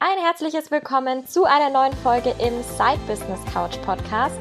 Ein 0.00 0.24
herzliches 0.24 0.70
Willkommen 0.70 1.26
zu 1.26 1.44
einer 1.44 1.70
neuen 1.70 1.92
Folge 1.92 2.30
im 2.38 2.62
Side 2.62 3.00
Business 3.08 3.40
Couch 3.52 3.82
Podcast. 3.82 4.38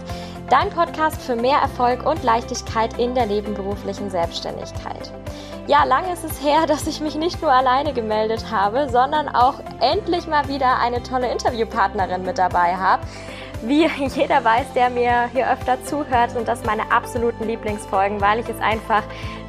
Dein 0.51 0.69
Podcast 0.69 1.19
für 1.19 1.35
mehr 1.35 1.57
Erfolg 1.57 2.05
und 2.05 2.23
Leichtigkeit 2.23 2.99
in 2.99 3.15
der 3.15 3.25
nebenberuflichen 3.25 4.11
Selbstständigkeit. 4.11 5.11
Ja, 5.65 5.83
lange 5.83 6.13
ist 6.13 6.23
es 6.23 6.43
her, 6.43 6.65
dass 6.67 6.85
ich 6.85 7.01
mich 7.01 7.15
nicht 7.15 7.41
nur 7.41 7.51
alleine 7.51 7.91
gemeldet 7.91 8.51
habe, 8.51 8.87
sondern 8.87 9.27
auch 9.29 9.55
endlich 9.81 10.27
mal 10.27 10.47
wieder 10.47 10.77
eine 10.77 11.01
tolle 11.01 11.31
Interviewpartnerin 11.31 12.21
mit 12.21 12.37
dabei 12.37 12.75
habe. 12.75 13.01
Wie 13.63 13.85
jeder 14.15 14.43
weiß, 14.43 14.73
der 14.73 14.89
mir 14.89 15.29
hier 15.33 15.51
öfter 15.51 15.83
zuhört, 15.83 16.31
sind 16.31 16.47
das 16.47 16.63
meine 16.63 16.91
absoluten 16.91 17.47
Lieblingsfolgen, 17.47 18.21
weil 18.21 18.39
ich 18.39 18.49
es 18.49 18.59
einfach 18.59 19.03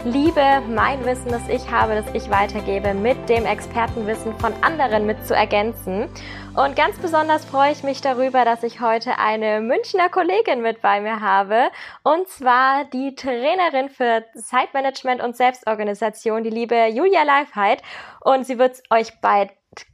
liebe, 0.04 0.62
mein 0.68 1.04
Wissen, 1.04 1.30
das 1.30 1.46
ich 1.48 1.70
habe, 1.70 1.94
das 1.94 2.06
ich 2.14 2.30
weitergebe, 2.30 2.94
mit 2.94 3.28
dem 3.28 3.44
Expertenwissen 3.44 4.38
von 4.38 4.52
anderen 4.62 5.06
mit 5.06 5.26
zu 5.26 5.34
ergänzen. 5.34 6.08
Und 6.56 6.74
ganz 6.74 6.96
besonders 6.98 7.44
freue 7.44 7.72
ich 7.72 7.82
mich 7.82 8.00
darüber, 8.00 8.44
dass 8.44 8.62
ich 8.62 8.80
heute 8.80 9.18
eine 9.18 9.60
Münchner 9.60 10.08
Kollegin 10.08 10.62
mit 10.62 10.80
bei 10.80 11.00
mir 11.00 11.20
habe. 11.20 11.68
Und 12.02 12.28
zwar 12.28 12.84
die 12.86 13.14
Trainerin 13.14 13.90
für 13.90 14.24
Zeitmanagement 14.34 15.22
und 15.22 15.36
Selbstorganisation, 15.36 16.42
die 16.42 16.50
liebe 16.50 16.86
Julia 16.86 17.22
Leifheit. 17.24 17.82
Und 18.20 18.46
sie 18.46 18.58
wird 18.58 18.82
euch 18.90 19.20
bei 19.20 19.50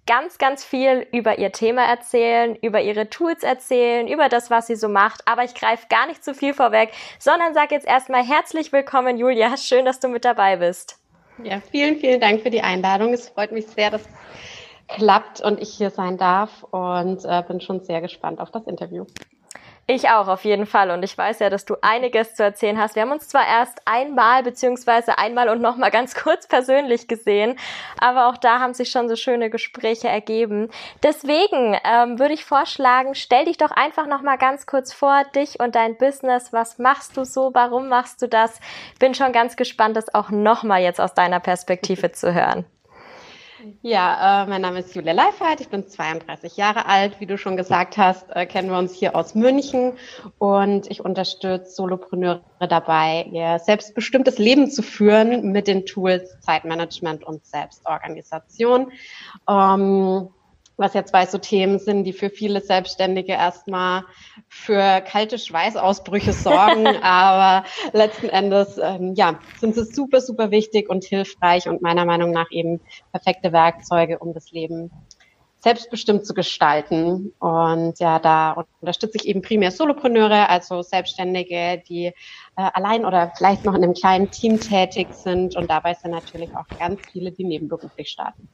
ganz, 0.06 0.38
ganz 0.38 0.64
viel 0.64 1.06
über 1.12 1.38
ihr 1.38 1.52
Thema 1.52 1.84
erzählen, 1.84 2.56
über 2.56 2.80
ihre 2.80 3.10
Tools 3.10 3.42
erzählen, 3.42 4.08
über 4.08 4.28
das, 4.28 4.50
was 4.50 4.66
sie 4.66 4.76
so 4.76 4.88
macht. 4.88 5.26
Aber 5.26 5.44
ich 5.44 5.54
greife 5.54 5.86
gar 5.88 6.06
nicht 6.06 6.24
zu 6.24 6.34
viel 6.34 6.54
vorweg, 6.54 6.90
sondern 7.18 7.54
sage 7.54 7.74
jetzt 7.74 7.86
erstmal 7.86 8.24
herzlich 8.24 8.72
willkommen, 8.72 9.18
Julia. 9.18 9.56
Schön, 9.56 9.84
dass 9.84 10.00
du 10.00 10.08
mit 10.08 10.24
dabei 10.24 10.56
bist. 10.56 10.98
Ja, 11.42 11.60
vielen, 11.70 11.96
vielen 11.96 12.20
Dank 12.20 12.42
für 12.42 12.50
die 12.50 12.62
Einladung. 12.62 13.12
Es 13.12 13.28
freut 13.28 13.52
mich 13.52 13.66
sehr, 13.66 13.90
dass 13.90 14.02
es 14.02 14.08
klappt 14.88 15.40
und 15.40 15.60
ich 15.60 15.70
hier 15.70 15.90
sein 15.90 16.18
darf 16.18 16.62
und 16.70 17.24
äh, 17.24 17.42
bin 17.46 17.60
schon 17.60 17.80
sehr 17.80 18.00
gespannt 18.00 18.40
auf 18.40 18.50
das 18.50 18.66
Interview. 18.66 19.06
Ich 19.86 20.08
auch, 20.08 20.28
auf 20.28 20.46
jeden 20.46 20.64
Fall. 20.64 20.90
Und 20.90 21.02
ich 21.02 21.16
weiß 21.16 21.40
ja, 21.40 21.50
dass 21.50 21.66
du 21.66 21.76
einiges 21.82 22.34
zu 22.34 22.42
erzählen 22.42 22.78
hast. 22.78 22.94
Wir 22.94 23.02
haben 23.02 23.12
uns 23.12 23.28
zwar 23.28 23.46
erst 23.46 23.82
einmal, 23.84 24.42
beziehungsweise 24.42 25.18
einmal 25.18 25.50
und 25.50 25.60
nochmal 25.60 25.90
ganz 25.90 26.14
kurz 26.22 26.46
persönlich 26.46 27.06
gesehen, 27.06 27.58
aber 28.00 28.28
auch 28.28 28.38
da 28.38 28.60
haben 28.60 28.72
sich 28.72 28.90
schon 28.90 29.10
so 29.10 29.16
schöne 29.16 29.50
Gespräche 29.50 30.08
ergeben. 30.08 30.70
Deswegen 31.02 31.78
ähm, 31.84 32.18
würde 32.18 32.32
ich 32.32 32.46
vorschlagen, 32.46 33.14
stell 33.14 33.44
dich 33.44 33.58
doch 33.58 33.72
einfach 33.72 34.06
nochmal 34.06 34.38
ganz 34.38 34.64
kurz 34.64 34.94
vor, 34.94 35.22
dich 35.34 35.60
und 35.60 35.74
dein 35.74 35.98
Business. 35.98 36.50
Was 36.52 36.78
machst 36.78 37.18
du 37.18 37.24
so? 37.24 37.50
Warum 37.52 37.88
machst 37.88 38.22
du 38.22 38.28
das? 38.28 38.60
Bin 38.98 39.14
schon 39.14 39.32
ganz 39.32 39.54
gespannt, 39.54 39.96
das 39.98 40.14
auch 40.14 40.30
nochmal 40.30 40.80
jetzt 40.80 41.00
aus 41.00 41.12
deiner 41.12 41.40
Perspektive 41.40 42.10
zu 42.12 42.32
hören. 42.32 42.64
Ja, 43.82 44.42
äh, 44.42 44.46
mein 44.48 44.62
Name 44.62 44.80
ist 44.80 44.94
Julia 44.94 45.12
Leifert, 45.12 45.60
ich 45.60 45.68
bin 45.68 45.86
32 45.86 46.56
Jahre 46.56 46.86
alt. 46.86 47.20
Wie 47.20 47.26
du 47.26 47.38
schon 47.38 47.56
gesagt 47.56 47.96
hast, 47.96 48.34
äh, 48.34 48.46
kennen 48.46 48.70
wir 48.70 48.78
uns 48.78 48.94
hier 48.94 49.14
aus 49.14 49.34
München 49.34 49.92
und 50.38 50.90
ich 50.90 51.04
unterstütze 51.04 51.70
Solopreneure 51.70 52.42
dabei, 52.68 53.26
ihr 53.30 53.58
selbstbestimmtes 53.58 54.38
Leben 54.38 54.70
zu 54.70 54.82
führen 54.82 55.52
mit 55.52 55.68
den 55.68 55.86
Tools 55.86 56.40
Zeitmanagement 56.40 57.24
und 57.24 57.44
Selbstorganisation. 57.46 58.92
Ähm, 59.48 60.28
was 60.76 60.94
ja 60.94 61.04
zwei 61.04 61.26
so 61.26 61.38
Themen 61.38 61.78
sind, 61.78 62.04
die 62.04 62.12
für 62.12 62.30
viele 62.30 62.60
Selbstständige 62.60 63.32
erstmal 63.32 64.04
für 64.48 65.00
kalte 65.02 65.38
Schweißausbrüche 65.38 66.32
sorgen. 66.32 66.86
Aber 67.02 67.66
letzten 67.92 68.28
Endes, 68.28 68.78
ähm, 68.78 69.14
ja, 69.14 69.38
sind 69.58 69.74
sie 69.74 69.84
super, 69.84 70.20
super 70.20 70.50
wichtig 70.50 70.88
und 70.88 71.04
hilfreich 71.04 71.68
und 71.68 71.82
meiner 71.82 72.04
Meinung 72.04 72.30
nach 72.30 72.50
eben 72.50 72.80
perfekte 73.12 73.52
Werkzeuge, 73.52 74.18
um 74.18 74.34
das 74.34 74.50
Leben 74.50 74.90
selbstbestimmt 75.64 76.26
zu 76.26 76.34
gestalten. 76.34 77.32
Und 77.38 77.98
ja, 77.98 78.18
da 78.18 78.66
unterstütze 78.80 79.16
ich 79.16 79.26
eben 79.26 79.40
primär 79.40 79.70
Solopreneure, 79.70 80.50
also 80.50 80.82
Selbstständige, 80.82 81.82
die 81.88 82.06
äh, 82.06 82.12
allein 82.56 83.06
oder 83.06 83.32
vielleicht 83.36 83.64
noch 83.64 83.74
in 83.74 83.82
einem 83.82 83.94
kleinen 83.94 84.30
Team 84.30 84.60
tätig 84.60 85.14
sind. 85.14 85.56
Und 85.56 85.70
dabei 85.70 85.94
sind 85.94 86.10
natürlich 86.10 86.54
auch 86.54 86.66
ganz 86.78 87.00
viele, 87.10 87.32
die 87.32 87.44
nebenberuflich 87.44 88.10
starten. 88.10 88.50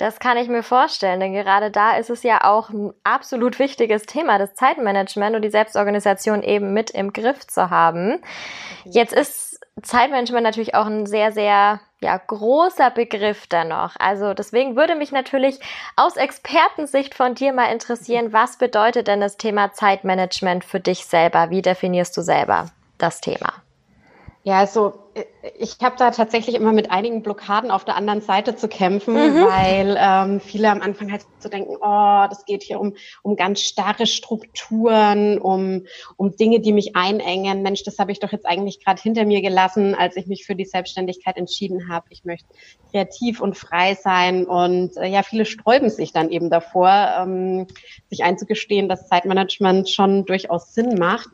Das 0.00 0.18
kann 0.18 0.38
ich 0.38 0.48
mir 0.48 0.62
vorstellen, 0.62 1.20
denn 1.20 1.34
gerade 1.34 1.70
da 1.70 1.98
ist 1.98 2.08
es 2.08 2.22
ja 2.22 2.44
auch 2.44 2.70
ein 2.70 2.94
absolut 3.04 3.58
wichtiges 3.58 4.04
Thema, 4.04 4.38
das 4.38 4.54
Zeitmanagement 4.54 5.36
und 5.36 5.42
die 5.42 5.50
Selbstorganisation 5.50 6.42
eben 6.42 6.72
mit 6.72 6.90
im 6.90 7.12
Griff 7.12 7.46
zu 7.46 7.68
haben. 7.68 8.22
Jetzt 8.86 9.12
ist 9.12 9.60
Zeitmanagement 9.82 10.42
natürlich 10.42 10.74
auch 10.74 10.86
ein 10.86 11.04
sehr, 11.04 11.32
sehr 11.32 11.80
ja, 12.00 12.16
großer 12.16 12.90
Begriff 12.90 13.46
dennoch. 13.46 13.94
Also 13.98 14.32
deswegen 14.32 14.74
würde 14.74 14.94
mich 14.94 15.12
natürlich 15.12 15.60
aus 15.96 16.16
Expertensicht 16.16 17.14
von 17.14 17.34
dir 17.34 17.52
mal 17.52 17.70
interessieren, 17.70 18.32
was 18.32 18.56
bedeutet 18.56 19.06
denn 19.06 19.20
das 19.20 19.36
Thema 19.36 19.74
Zeitmanagement 19.74 20.64
für 20.64 20.80
dich 20.80 21.04
selber? 21.04 21.50
Wie 21.50 21.60
definierst 21.60 22.16
du 22.16 22.22
selber 22.22 22.70
das 22.96 23.20
Thema? 23.20 23.52
Ja, 24.42 24.58
also 24.58 24.94
äh, 25.14 25.24
ich 25.58 25.76
habe 25.82 25.96
da 25.98 26.10
tatsächlich 26.10 26.56
immer 26.56 26.72
mit 26.72 26.90
einigen 26.90 27.22
Blockaden 27.22 27.70
auf 27.70 27.84
der 27.84 27.96
anderen 27.96 28.22
Seite 28.22 28.56
zu 28.56 28.68
kämpfen, 28.68 29.14
mhm. 29.14 29.44
weil 29.44 29.96
ähm, 29.98 30.40
viele 30.40 30.70
am 30.70 30.80
Anfang 30.80 31.12
halt 31.12 31.26
so 31.40 31.50
denken, 31.50 31.76
oh, 31.78 32.26
das 32.28 32.46
geht 32.46 32.62
hier 32.62 32.80
um, 32.80 32.94
um 33.22 33.36
ganz 33.36 33.60
starre 33.60 34.06
Strukturen, 34.06 35.38
um, 35.38 35.84
um 36.16 36.36
Dinge, 36.36 36.60
die 36.60 36.72
mich 36.72 36.96
einengen. 36.96 37.62
Mensch, 37.62 37.82
das 37.82 37.98
habe 37.98 38.12
ich 38.12 38.20
doch 38.20 38.32
jetzt 38.32 38.46
eigentlich 38.46 38.82
gerade 38.82 39.02
hinter 39.02 39.26
mir 39.26 39.42
gelassen, 39.42 39.94
als 39.94 40.16
ich 40.16 40.26
mich 40.26 40.46
für 40.46 40.54
die 40.54 40.64
Selbstständigkeit 40.64 41.36
entschieden 41.36 41.90
habe. 41.90 42.06
Ich 42.08 42.24
möchte 42.24 42.48
kreativ 42.90 43.42
und 43.42 43.58
frei 43.58 43.94
sein 43.94 44.46
und 44.46 44.96
äh, 44.96 45.06
ja, 45.06 45.22
viele 45.22 45.44
sträuben 45.44 45.90
sich 45.90 46.12
dann 46.12 46.30
eben 46.30 46.48
davor, 46.48 47.14
ähm, 47.18 47.66
sich 48.08 48.24
einzugestehen, 48.24 48.88
dass 48.88 49.08
Zeitmanagement 49.08 49.90
schon 49.90 50.24
durchaus 50.24 50.72
Sinn 50.72 50.98
macht. 50.98 51.28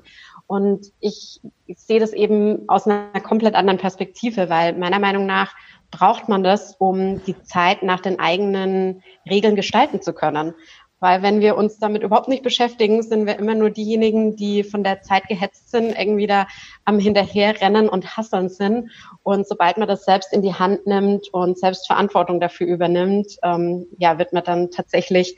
Und 0.46 0.92
ich, 1.00 1.40
ich 1.66 1.78
sehe 1.78 2.00
das 2.00 2.12
eben 2.12 2.68
aus 2.68 2.86
einer 2.86 3.20
komplett 3.20 3.54
anderen 3.54 3.78
Perspektive, 3.78 4.48
weil 4.48 4.74
meiner 4.74 5.00
Meinung 5.00 5.26
nach 5.26 5.54
braucht 5.90 6.28
man 6.28 6.42
das, 6.42 6.76
um 6.78 7.22
die 7.24 7.40
Zeit 7.42 7.82
nach 7.82 8.00
den 8.00 8.18
eigenen 8.20 9.02
Regeln 9.28 9.56
gestalten 9.56 10.02
zu 10.02 10.12
können. 10.12 10.54
Weil 10.98 11.22
wenn 11.22 11.40
wir 11.40 11.56
uns 11.56 11.78
damit 11.78 12.02
überhaupt 12.02 12.28
nicht 12.28 12.42
beschäftigen, 12.42 13.02
sind 13.02 13.26
wir 13.26 13.38
immer 13.38 13.54
nur 13.54 13.70
diejenigen, 13.70 14.34
die 14.34 14.64
von 14.64 14.82
der 14.82 15.02
Zeit 15.02 15.28
gehetzt 15.28 15.70
sind, 15.70 15.96
irgendwie 15.98 16.26
da 16.26 16.46
am 16.84 16.98
Hinterherrennen 16.98 17.88
und 17.88 18.16
Hasseln 18.16 18.48
sind. 18.48 18.90
Und 19.22 19.46
sobald 19.46 19.76
man 19.76 19.88
das 19.88 20.04
selbst 20.04 20.32
in 20.32 20.40
die 20.40 20.54
Hand 20.54 20.86
nimmt 20.86 21.28
und 21.34 21.58
selbst 21.58 21.86
Verantwortung 21.86 22.40
dafür 22.40 22.66
übernimmt, 22.66 23.36
ähm, 23.42 23.86
ja, 23.98 24.18
wird 24.18 24.32
man 24.32 24.44
dann 24.44 24.70
tatsächlich 24.70 25.36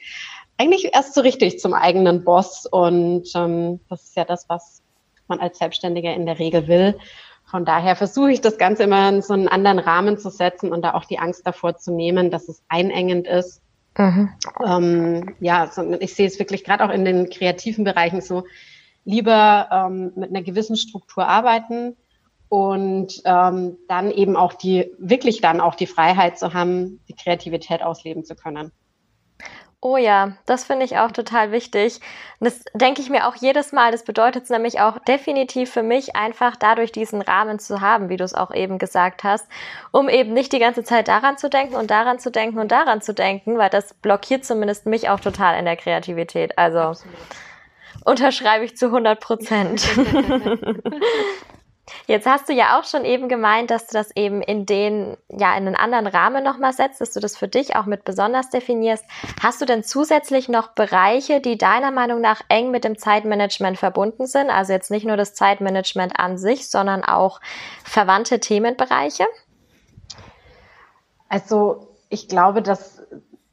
eigentlich 0.59 0.95
erst 0.95 1.15
so 1.15 1.23
richtig 1.23 1.59
zum 1.59 1.75
eigenen 1.75 2.23
Boss. 2.23 2.65
Und 2.65 3.29
ähm, 3.35 3.81
das 3.89 4.05
ist 4.05 4.17
ja 4.17 4.25
das, 4.25 4.49
was 4.49 4.83
man 5.29 5.41
als 5.41 5.59
Selbstständiger 5.59 6.15
in 6.15 6.27
der 6.27 6.39
Regel 6.39 6.69
will. 6.69 6.99
Von 7.45 7.65
daher 7.65 7.97
versuche 7.97 8.31
ich 8.31 8.41
das 8.41 8.59
Ganze 8.59 8.85
immer 8.85 9.09
in 9.09 9.23
so 9.23 9.33
einen 9.33 9.49
anderen 9.49 9.79
Rahmen 9.79 10.19
zu 10.19 10.31
setzen 10.31 10.71
und 10.71 10.83
da 10.83 10.95
auch 10.95 11.05
die 11.05 11.19
Angst 11.19 11.47
davor 11.47 11.77
zu 11.77 11.93
nehmen, 11.93 12.31
dass 12.31 12.49
es 12.49 12.63
einengend 12.69 13.27
ist. 13.27 13.63
Mhm. 13.97 14.31
Ähm, 14.65 15.35
ja, 15.41 15.71
ich 15.99 16.15
sehe 16.15 16.27
es 16.27 16.39
wirklich 16.39 16.63
gerade 16.63 16.85
auch 16.85 16.91
in 16.91 17.05
den 17.05 17.31
kreativen 17.31 17.85
Bereichen 17.85 18.21
so, 18.21 18.45
lieber 19.05 19.69
ähm, 19.73 20.13
mit 20.15 20.31
einer 20.31 20.43
gewissen 20.43 20.77
Struktur 20.77 21.27
arbeiten 21.27 21.97
und 22.49 23.23
ähm, 23.25 23.79
dann 23.89 24.11
eben 24.11 24.37
auch 24.37 24.53
die, 24.53 24.93
wirklich 24.99 25.41
dann 25.41 25.61
auch 25.61 25.75
die 25.75 25.87
Freiheit 25.87 26.39
zu 26.39 26.53
haben, 26.53 27.01
die 27.09 27.15
Kreativität 27.15 27.83
ausleben 27.83 28.25
zu 28.25 28.35
können. 28.35 28.73
Oh 29.81 29.97
ja, 29.97 30.33
das 30.45 30.65
finde 30.65 30.85
ich 30.85 30.99
auch 30.99 31.13
total 31.13 31.53
wichtig. 31.53 32.01
Und 32.41 32.47
das 32.47 32.65
denke 32.75 33.01
ich 33.01 33.11
mir 33.11 33.29
auch 33.29 33.37
jedes 33.37 33.71
Mal. 33.71 33.93
Das 33.93 34.03
bedeutet 34.03 34.45
es 34.45 34.51
nämlich 34.51 34.81
auch 34.81 34.99
definitiv 34.99 35.71
für 35.71 35.85
mich 35.85 36.17
einfach 36.17 36.57
dadurch 36.57 36.91
diesen 36.91 37.23
Rahmen 37.23 37.61
zu 37.61 37.81
haben, 37.81 38.09
wie 38.09 38.17
du 38.17 38.25
es 38.25 38.35
auch 38.35 38.53
eben 38.53 38.79
gesagt 38.79 39.23
hast, 39.23 39.47
um 39.93 40.09
eben 40.09 40.33
nicht 40.33 40.53
die 40.53 40.59
ganze 40.59 40.83
Zeit 40.83 41.07
daran 41.07 41.39
zu 41.39 41.49
denken 41.49 41.77
und 41.77 41.93
daran 41.93 42.19
zu 42.19 42.33
denken 42.33 42.59
und 42.59 42.73
daran 42.73 43.03
zu 43.03 43.15
denken, 43.15 43.57
weil 43.57 43.71
das 43.71 43.95
blockiert 43.95 44.45
zumindest 44.45 44.87
mich 44.87 45.11
auch 45.11 45.21
total 45.21 45.57
in 45.57 45.65
der 45.65 45.77
Kreativität. 45.77 46.59
Also 46.59 46.79
Absolut. 46.79 47.17
unterschreibe 48.05 48.65
ich 48.65 48.77
zu 48.77 48.87
100 48.87 49.21
Prozent. 49.21 49.87
Jetzt 52.07 52.27
hast 52.27 52.49
du 52.49 52.53
ja 52.53 52.79
auch 52.79 52.85
schon 52.85 53.05
eben 53.05 53.29
gemeint, 53.29 53.71
dass 53.71 53.87
du 53.87 53.93
das 53.95 54.15
eben 54.17 54.43
in 54.43 54.67
den, 54.67 55.17
ja, 55.29 55.57
in 55.57 55.67
einen 55.67 55.75
anderen 55.75 56.07
Rahmen 56.07 56.45
nochmal 56.45 56.73
setzt, 56.73 57.01
dass 57.01 57.13
du 57.13 57.21
das 57.21 57.37
für 57.37 57.49
dich 57.49 57.77
auch 57.77 57.87
mit 57.87 58.05
besonders 58.05 58.51
definierst. 58.51 59.05
Hast 59.43 59.61
du 59.61 59.67
denn 59.67 59.85
zusätzlich 59.85 60.49
noch 60.49 60.69
Bereiche, 60.69 61.41
die 61.41 61.59
deiner 61.59 61.91
Meinung 61.91 62.21
nach 62.21 62.43
eng 62.49 62.71
mit 62.71 62.85
dem 62.85 62.99
Zeitmanagement 62.99 63.79
verbunden 63.79 64.27
sind? 64.27 64.51
Also 64.51 64.73
jetzt 64.73 64.91
nicht 64.91 65.07
nur 65.07 65.17
das 65.17 65.35
Zeitmanagement 65.35 66.19
an 66.19 66.39
sich, 66.39 66.69
sondern 66.69 67.05
auch 67.05 67.41
verwandte 67.85 68.41
Themenbereiche? 68.41 69.27
Also 71.29 71.89
ich 72.09 72.29
glaube, 72.29 72.63
dass 72.63 73.03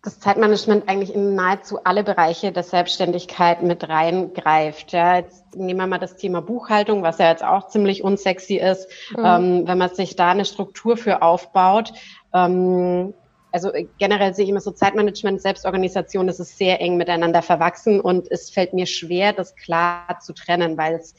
das 0.06 0.20
Zeitmanagement 0.20 0.88
eigentlich 0.88 1.14
in 1.14 1.34
nahezu 1.34 1.80
alle 1.84 2.04
Bereiche 2.04 2.52
der 2.52 2.64
Selbstständigkeit 2.64 3.64
mit 3.64 3.90
reingreift. 3.90 4.94
Ja, 4.94 5.18
jetzt 5.18 5.56
nehmen 5.56 5.80
wir 5.80 5.88
mal 5.88 5.98
das 5.98 6.16
Thema 6.16 6.42
Buchhaltung, 6.42 7.02
was 7.02 7.18
ja 7.18 7.30
jetzt 7.30 7.44
auch 7.44 7.68
ziemlich 7.68 8.04
unsexy 8.04 8.58
ist. 8.58 8.88
Mhm. 9.18 9.26
Ähm, 9.26 9.68
wenn 9.68 9.78
man 9.78 9.94
sich 9.94 10.16
da 10.16 10.30
eine 10.30 10.46
Struktur 10.46 10.96
für 10.96 11.22
aufbaut, 11.24 11.92
ähm, 12.34 13.14
also 13.52 13.72
generell 13.98 14.34
sehe 14.34 14.44
ich 14.44 14.52
immer 14.52 14.60
so 14.60 14.72
Zeitmanagement, 14.72 15.42
Selbstorganisation, 15.42 16.28
das 16.28 16.40
ist 16.40 16.58
sehr 16.58 16.82
eng 16.82 16.98
miteinander 16.98 17.42
verwachsen 17.42 18.02
und 18.02 18.30
es 18.30 18.50
fällt 18.50 18.74
mir 18.74 18.86
schwer, 18.86 19.32
das 19.32 19.56
klar 19.56 20.20
zu 20.20 20.34
trennen, 20.34 20.78
weil 20.78 20.96
es 20.96 21.16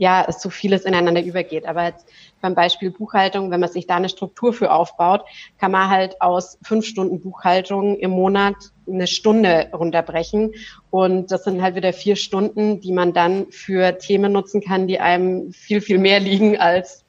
ja, 0.00 0.24
es 0.26 0.40
so 0.40 0.48
vieles 0.48 0.86
ineinander 0.86 1.22
übergeht. 1.22 1.66
Aber 1.66 1.84
jetzt 1.84 2.06
beim 2.40 2.54
Beispiel 2.54 2.90
Buchhaltung, 2.90 3.50
wenn 3.50 3.60
man 3.60 3.68
sich 3.68 3.86
da 3.86 3.96
eine 3.96 4.08
Struktur 4.08 4.54
für 4.54 4.72
aufbaut, 4.72 5.26
kann 5.58 5.72
man 5.72 5.90
halt 5.90 6.22
aus 6.22 6.58
fünf 6.62 6.86
Stunden 6.86 7.20
Buchhaltung 7.20 7.98
im 7.98 8.12
Monat 8.12 8.54
eine 8.88 9.06
Stunde 9.06 9.68
runterbrechen. 9.74 10.54
Und 10.88 11.30
das 11.30 11.44
sind 11.44 11.60
halt 11.60 11.74
wieder 11.74 11.92
vier 11.92 12.16
Stunden, 12.16 12.80
die 12.80 12.92
man 12.92 13.12
dann 13.12 13.52
für 13.52 13.98
Themen 13.98 14.32
nutzen 14.32 14.62
kann, 14.62 14.88
die 14.88 15.00
einem 15.00 15.52
viel, 15.52 15.82
viel 15.82 15.98
mehr 15.98 16.18
liegen 16.18 16.56
als 16.58 17.04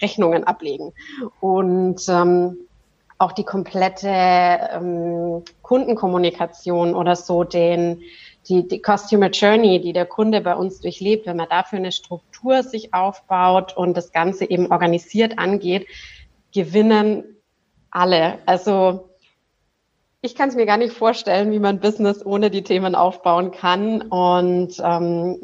Rechnungen 0.00 0.44
ablegen. 0.44 0.92
Und 1.40 2.00
ähm, 2.08 2.58
auch 3.18 3.32
die 3.32 3.44
komplette 3.44 4.08
ähm, 4.08 5.42
Kundenkommunikation 5.62 6.94
oder 6.94 7.16
so, 7.16 7.42
den 7.42 8.02
die, 8.48 8.66
die 8.66 8.80
Customer 8.80 9.30
Journey, 9.30 9.80
die 9.80 9.92
der 9.92 10.06
Kunde 10.06 10.40
bei 10.40 10.54
uns 10.54 10.80
durchlebt, 10.80 11.26
wenn 11.26 11.36
man 11.36 11.48
dafür 11.48 11.78
eine 11.78 11.92
Struktur 11.92 12.62
sich 12.62 12.94
aufbaut 12.94 13.76
und 13.76 13.96
das 13.96 14.12
Ganze 14.12 14.48
eben 14.48 14.70
organisiert 14.70 15.38
angeht, 15.38 15.86
gewinnen 16.52 17.36
alle. 17.90 18.38
Also 18.46 19.10
ich 20.22 20.34
kann 20.34 20.48
es 20.48 20.54
mir 20.54 20.66
gar 20.66 20.76
nicht 20.76 20.92
vorstellen, 20.92 21.50
wie 21.52 21.58
man 21.58 21.80
Business 21.80 22.24
ohne 22.24 22.50
die 22.50 22.62
Themen 22.62 22.94
aufbauen 22.94 23.52
kann. 23.52 24.02
Und 24.02 24.74
ähm, 24.82 25.40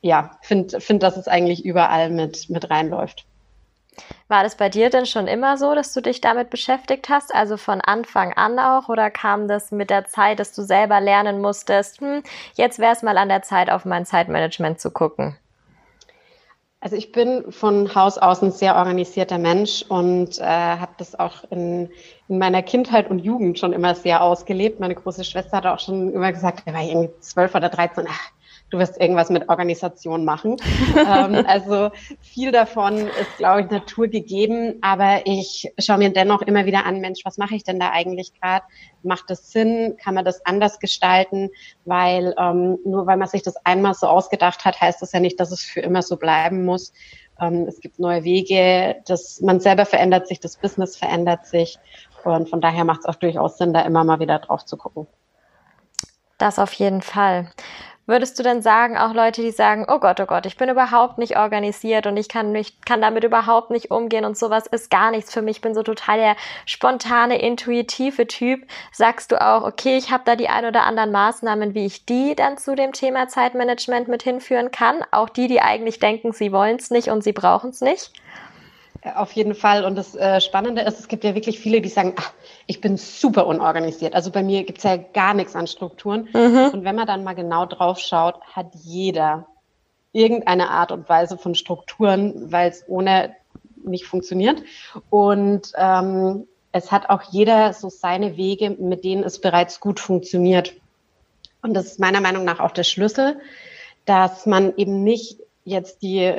ja, 0.00 0.38
finde, 0.42 0.80
find, 0.80 1.02
dass 1.02 1.16
es 1.16 1.28
eigentlich 1.28 1.64
überall 1.64 2.10
mit, 2.10 2.50
mit 2.50 2.70
reinläuft. 2.70 3.26
War 4.34 4.42
das 4.42 4.56
bei 4.56 4.68
dir 4.68 4.90
denn 4.90 5.06
schon 5.06 5.28
immer 5.28 5.56
so, 5.56 5.76
dass 5.76 5.92
du 5.92 6.00
dich 6.00 6.20
damit 6.20 6.50
beschäftigt 6.50 7.08
hast? 7.08 7.32
Also 7.32 7.56
von 7.56 7.80
Anfang 7.80 8.32
an 8.32 8.58
auch? 8.58 8.88
Oder 8.88 9.08
kam 9.08 9.46
das 9.46 9.70
mit 9.70 9.90
der 9.90 10.06
Zeit, 10.06 10.40
dass 10.40 10.52
du 10.52 10.62
selber 10.62 11.00
lernen 11.00 11.40
musstest, 11.40 12.00
hm, 12.00 12.24
jetzt 12.54 12.80
wäre 12.80 12.92
es 12.92 13.04
mal 13.04 13.16
an 13.16 13.28
der 13.28 13.42
Zeit, 13.42 13.70
auf 13.70 13.84
mein 13.84 14.04
Zeitmanagement 14.04 14.80
zu 14.80 14.90
gucken? 14.90 15.36
Also 16.80 16.96
ich 16.96 17.12
bin 17.12 17.52
von 17.52 17.94
Haus 17.94 18.18
aus 18.18 18.42
ein 18.42 18.50
sehr 18.50 18.74
organisierter 18.74 19.38
Mensch 19.38 19.84
und 19.88 20.40
äh, 20.40 20.42
habe 20.42 20.94
das 20.98 21.16
auch 21.16 21.44
in, 21.50 21.88
in 22.26 22.38
meiner 22.38 22.64
Kindheit 22.64 23.08
und 23.08 23.20
Jugend 23.20 23.60
schon 23.60 23.72
immer 23.72 23.94
sehr 23.94 24.20
ausgelebt. 24.20 24.80
Meine 24.80 24.96
große 24.96 25.22
Schwester 25.22 25.58
hat 25.58 25.66
auch 25.66 25.78
schon 25.78 26.12
immer 26.12 26.32
gesagt, 26.32 26.62
er 26.64 26.74
war 26.74 26.82
irgendwie 26.82 27.12
zwölf 27.20 27.54
oder 27.54 27.68
dreizehn, 27.68 28.08
ach, 28.10 28.32
du 28.74 28.80
wirst 28.80 29.00
irgendwas 29.00 29.30
mit 29.30 29.48
Organisation 29.48 30.24
machen. 30.24 30.56
ähm, 30.96 31.44
also 31.46 31.90
viel 32.20 32.50
davon 32.50 33.06
ist, 33.06 33.36
glaube 33.38 33.62
ich, 33.62 33.70
Natur 33.70 34.08
gegeben, 34.08 34.78
aber 34.82 35.20
ich 35.26 35.72
schaue 35.78 35.98
mir 35.98 36.12
dennoch 36.12 36.42
immer 36.42 36.66
wieder 36.66 36.84
an, 36.84 37.00
Mensch, 37.00 37.24
was 37.24 37.38
mache 37.38 37.54
ich 37.54 37.62
denn 37.62 37.78
da 37.78 37.90
eigentlich 37.90 38.32
gerade? 38.40 38.64
Macht 39.02 39.30
das 39.30 39.52
Sinn? 39.52 39.96
Kann 40.02 40.14
man 40.14 40.24
das 40.24 40.44
anders 40.44 40.80
gestalten? 40.80 41.50
Weil 41.84 42.34
ähm, 42.38 42.78
nur 42.84 43.06
weil 43.06 43.16
man 43.16 43.28
sich 43.28 43.42
das 43.42 43.56
einmal 43.64 43.94
so 43.94 44.08
ausgedacht 44.08 44.64
hat, 44.64 44.80
heißt 44.80 45.00
das 45.00 45.12
ja 45.12 45.20
nicht, 45.20 45.38
dass 45.38 45.52
es 45.52 45.62
für 45.62 45.80
immer 45.80 46.02
so 46.02 46.16
bleiben 46.16 46.64
muss. 46.64 46.92
Ähm, 47.40 47.66
es 47.68 47.80
gibt 47.80 47.98
neue 47.98 48.24
Wege, 48.24 48.96
das, 49.06 49.40
man 49.40 49.60
selber 49.60 49.86
verändert 49.86 50.26
sich, 50.26 50.40
das 50.40 50.56
Business 50.56 50.96
verändert 50.96 51.46
sich. 51.46 51.78
Und 52.24 52.48
von 52.48 52.60
daher 52.60 52.84
macht 52.84 53.00
es 53.00 53.06
auch 53.06 53.16
durchaus 53.16 53.58
Sinn, 53.58 53.72
da 53.72 53.82
immer 53.82 54.02
mal 54.02 54.18
wieder 54.18 54.38
drauf 54.40 54.64
zu 54.64 54.76
gucken. 54.76 55.06
Das 56.38 56.58
auf 56.58 56.72
jeden 56.72 57.02
Fall. 57.02 57.50
Würdest 58.06 58.38
du 58.38 58.42
denn 58.42 58.60
sagen, 58.60 58.98
auch 58.98 59.14
Leute, 59.14 59.40
die 59.40 59.50
sagen, 59.50 59.86
oh 59.88 59.98
Gott, 59.98 60.20
oh 60.20 60.26
Gott, 60.26 60.44
ich 60.44 60.58
bin 60.58 60.68
überhaupt 60.68 61.16
nicht 61.16 61.38
organisiert 61.38 62.06
und 62.06 62.18
ich 62.18 62.28
kann 62.28 62.52
mich, 62.52 62.78
kann 62.82 63.00
damit 63.00 63.24
überhaupt 63.24 63.70
nicht 63.70 63.90
umgehen 63.90 64.26
und 64.26 64.36
sowas 64.36 64.66
ist 64.66 64.90
gar 64.90 65.10
nichts 65.10 65.32
für 65.32 65.40
mich, 65.40 65.56
ich 65.56 65.62
bin 65.62 65.74
so 65.74 65.82
total 65.82 66.18
der 66.18 66.36
spontane, 66.66 67.40
intuitive 67.40 68.26
Typ, 68.26 68.66
sagst 68.92 69.32
du 69.32 69.40
auch, 69.40 69.62
okay, 69.62 69.96
ich 69.96 70.10
habe 70.10 70.24
da 70.26 70.36
die 70.36 70.48
ein 70.48 70.66
oder 70.66 70.84
anderen 70.84 71.12
Maßnahmen, 71.12 71.74
wie 71.74 71.86
ich 71.86 72.04
die 72.04 72.34
dann 72.34 72.58
zu 72.58 72.74
dem 72.74 72.92
Thema 72.92 73.28
Zeitmanagement 73.28 74.08
mit 74.08 74.22
hinführen 74.22 74.70
kann, 74.70 75.02
auch 75.10 75.30
die, 75.30 75.48
die 75.48 75.62
eigentlich 75.62 75.98
denken, 75.98 76.32
sie 76.32 76.52
wollen 76.52 76.76
es 76.76 76.90
nicht 76.90 77.08
und 77.08 77.24
sie 77.24 77.32
brauchen 77.32 77.70
es 77.70 77.80
nicht? 77.80 78.10
Auf 79.14 79.32
jeden 79.32 79.54
Fall. 79.54 79.84
Und 79.84 79.96
das 79.96 80.14
äh, 80.14 80.40
Spannende 80.40 80.80
ist, 80.80 80.98
es 80.98 81.08
gibt 81.08 81.24
ja 81.24 81.34
wirklich 81.34 81.60
viele, 81.60 81.82
die 81.82 81.90
sagen, 81.90 82.14
ach, 82.16 82.32
ich 82.66 82.80
bin 82.80 82.96
super 82.96 83.46
unorganisiert. 83.46 84.14
Also 84.14 84.30
bei 84.30 84.42
mir 84.42 84.64
gibt's 84.64 84.82
ja 84.82 84.96
gar 84.96 85.34
nichts 85.34 85.54
an 85.54 85.66
Strukturen. 85.66 86.28
Mhm. 86.32 86.70
Und 86.72 86.84
wenn 86.84 86.96
man 86.96 87.06
dann 87.06 87.22
mal 87.22 87.34
genau 87.34 87.66
drauf 87.66 87.98
schaut, 87.98 88.40
hat 88.40 88.74
jeder 88.74 89.46
irgendeine 90.12 90.70
Art 90.70 90.90
und 90.90 91.08
Weise 91.08 91.36
von 91.36 91.54
Strukturen, 91.54 92.50
weil 92.50 92.70
es 92.70 92.84
ohne 92.88 93.36
nicht 93.84 94.06
funktioniert. 94.06 94.62
Und 95.10 95.72
ähm, 95.76 96.46
es 96.72 96.90
hat 96.90 97.10
auch 97.10 97.22
jeder 97.30 97.74
so 97.74 97.90
seine 97.90 98.38
Wege, 98.38 98.70
mit 98.70 99.04
denen 99.04 99.22
es 99.22 99.38
bereits 99.38 99.80
gut 99.80 100.00
funktioniert. 100.00 100.72
Und 101.60 101.74
das 101.74 101.86
ist 101.86 102.00
meiner 102.00 102.22
Meinung 102.22 102.44
nach 102.44 102.60
auch 102.60 102.70
der 102.70 102.84
Schlüssel, 102.84 103.38
dass 104.06 104.46
man 104.46 104.74
eben 104.76 105.04
nicht 105.04 105.40
jetzt 105.64 106.02
die, 106.02 106.34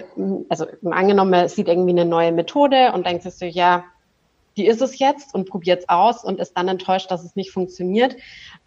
also 0.49 0.65
angenommen, 0.83 1.31
man 1.31 1.49
sieht 1.49 1.67
irgendwie 1.67 1.91
eine 1.91 2.05
neue 2.05 2.31
Methode 2.31 2.91
und 2.93 3.05
denkt 3.05 3.23
sich 3.23 3.33
so, 3.33 3.45
ja, 3.45 3.83
die 4.57 4.67
ist 4.67 4.81
es 4.81 4.99
jetzt 4.99 5.33
und 5.35 5.49
probiert 5.49 5.81
es 5.81 5.89
aus 5.89 6.23
und 6.23 6.39
ist 6.39 6.53
dann 6.53 6.67
enttäuscht, 6.67 7.11
dass 7.11 7.25
es 7.25 7.35
nicht 7.35 7.51
funktioniert. 7.51 8.15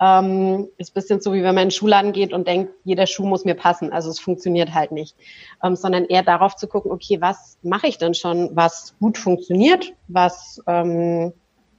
Ähm, 0.01 0.69
ist 0.77 0.93
bisschen 0.93 1.21
so, 1.21 1.33
wie 1.33 1.43
wenn 1.43 1.55
man 1.55 1.63
in 1.63 1.69
den 1.69 1.71
Schuhladen 1.71 2.13
geht 2.13 2.33
und 2.33 2.47
denkt, 2.47 2.73
jeder 2.85 3.07
Schuh 3.07 3.27
muss 3.27 3.45
mir 3.45 3.55
passen. 3.55 3.93
Also 3.93 4.11
es 4.11 4.21
funktioniert 4.21 4.75
halt 4.75 4.93
nicht. 4.93 5.17
Ähm, 5.63 5.77
sondern 5.77 6.05
eher 6.05 6.23
darauf 6.23 6.57
zu 6.57 6.67
gucken, 6.67 6.91
okay, 6.91 7.21
was 7.21 7.57
mache 7.63 7.87
ich 7.87 7.97
denn 7.97 8.15
schon, 8.15 8.51
was 8.55 8.95
gut 9.01 9.17
funktioniert, 9.17 9.95
was, 10.09 10.63
ähm, 10.67 11.33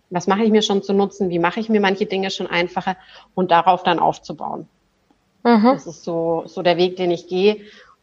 was 0.09 0.25
mache 0.25 0.43
ich 0.43 0.49
mir 0.49 0.63
schon 0.63 0.81
zu 0.81 0.93
nutzen, 0.93 1.29
wie 1.29 1.39
mache 1.39 1.59
ich 1.59 1.69
mir 1.69 1.81
manche 1.81 2.07
Dinge 2.07 2.31
schon 2.31 2.47
einfacher 2.47 2.97
und 3.35 3.51
darauf 3.51 3.83
dann 3.83 3.99
aufzubauen. 3.99 4.67
Mhm. 5.43 5.65
Das 5.65 5.85
ist 5.85 6.03
so, 6.03 6.43
so 6.47 6.63
der 6.63 6.77
Weg, 6.77 6.95
den 6.95 7.11
ich 7.11 7.27
gehe 7.27 7.57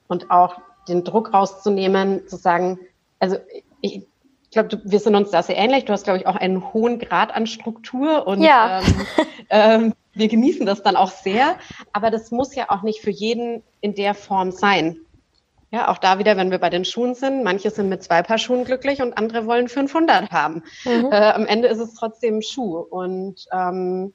und 0.08 0.31
auch 0.31 0.56
den 0.88 1.05
Druck 1.05 1.32
rauszunehmen, 1.35 2.26
zu 2.29 2.37
sagen, 2.37 2.79
also 3.19 3.37
ich, 3.81 4.06
ich 4.43 4.50
glaube, 4.50 4.81
wir 4.85 5.00
sind 5.00 5.14
uns 5.14 5.31
da 5.31 5.43
sehr 5.43 5.56
ähnlich. 5.56 5.85
Du 5.85 5.93
hast, 5.93 6.05
glaube 6.05 6.20
ich, 6.20 6.26
auch 6.26 6.37
einen 6.37 6.73
hohen 6.73 6.99
Grad 6.99 7.35
an 7.35 7.47
Struktur 7.47 8.26
und 8.26 8.43
ja. 8.43 8.81
ähm, 8.81 9.06
ähm, 9.50 9.94
wir 10.12 10.29
genießen 10.29 10.64
das 10.64 10.82
dann 10.82 10.97
auch 10.97 11.11
sehr. 11.11 11.56
Aber 11.93 12.11
das 12.11 12.31
muss 12.31 12.55
ja 12.55 12.70
auch 12.70 12.82
nicht 12.82 13.00
für 13.00 13.11
jeden 13.11 13.62
in 13.81 13.94
der 13.94 14.14
Form 14.14 14.53
sein. 14.53 14.99
Ja, 15.73 15.88
auch 15.88 15.99
da 15.99 16.19
wieder, 16.19 16.37
wenn 16.37 16.50
wir 16.50 16.59
bei 16.59 16.70
den 16.70 16.85
Schuhen 16.85 17.14
sind, 17.14 17.43
manche 17.43 17.70
sind 17.70 17.88
mit 17.88 18.02
zwei 18.02 18.23
Paar 18.23 18.38
Schuhen 18.38 18.64
glücklich 18.64 19.02
und 19.02 19.19
andere 19.19 19.47
wollen 19.47 19.69
500 19.69 20.31
haben. 20.31 20.62
Mhm. 20.85 21.11
Äh, 21.11 21.32
am 21.32 21.44
Ende 21.44 21.69
ist 21.69 21.81
es 21.81 21.94
trotzdem 21.94 22.37
ein 22.37 22.43
Schuh 22.43 22.79
und 22.79 23.47
ähm, 23.52 24.14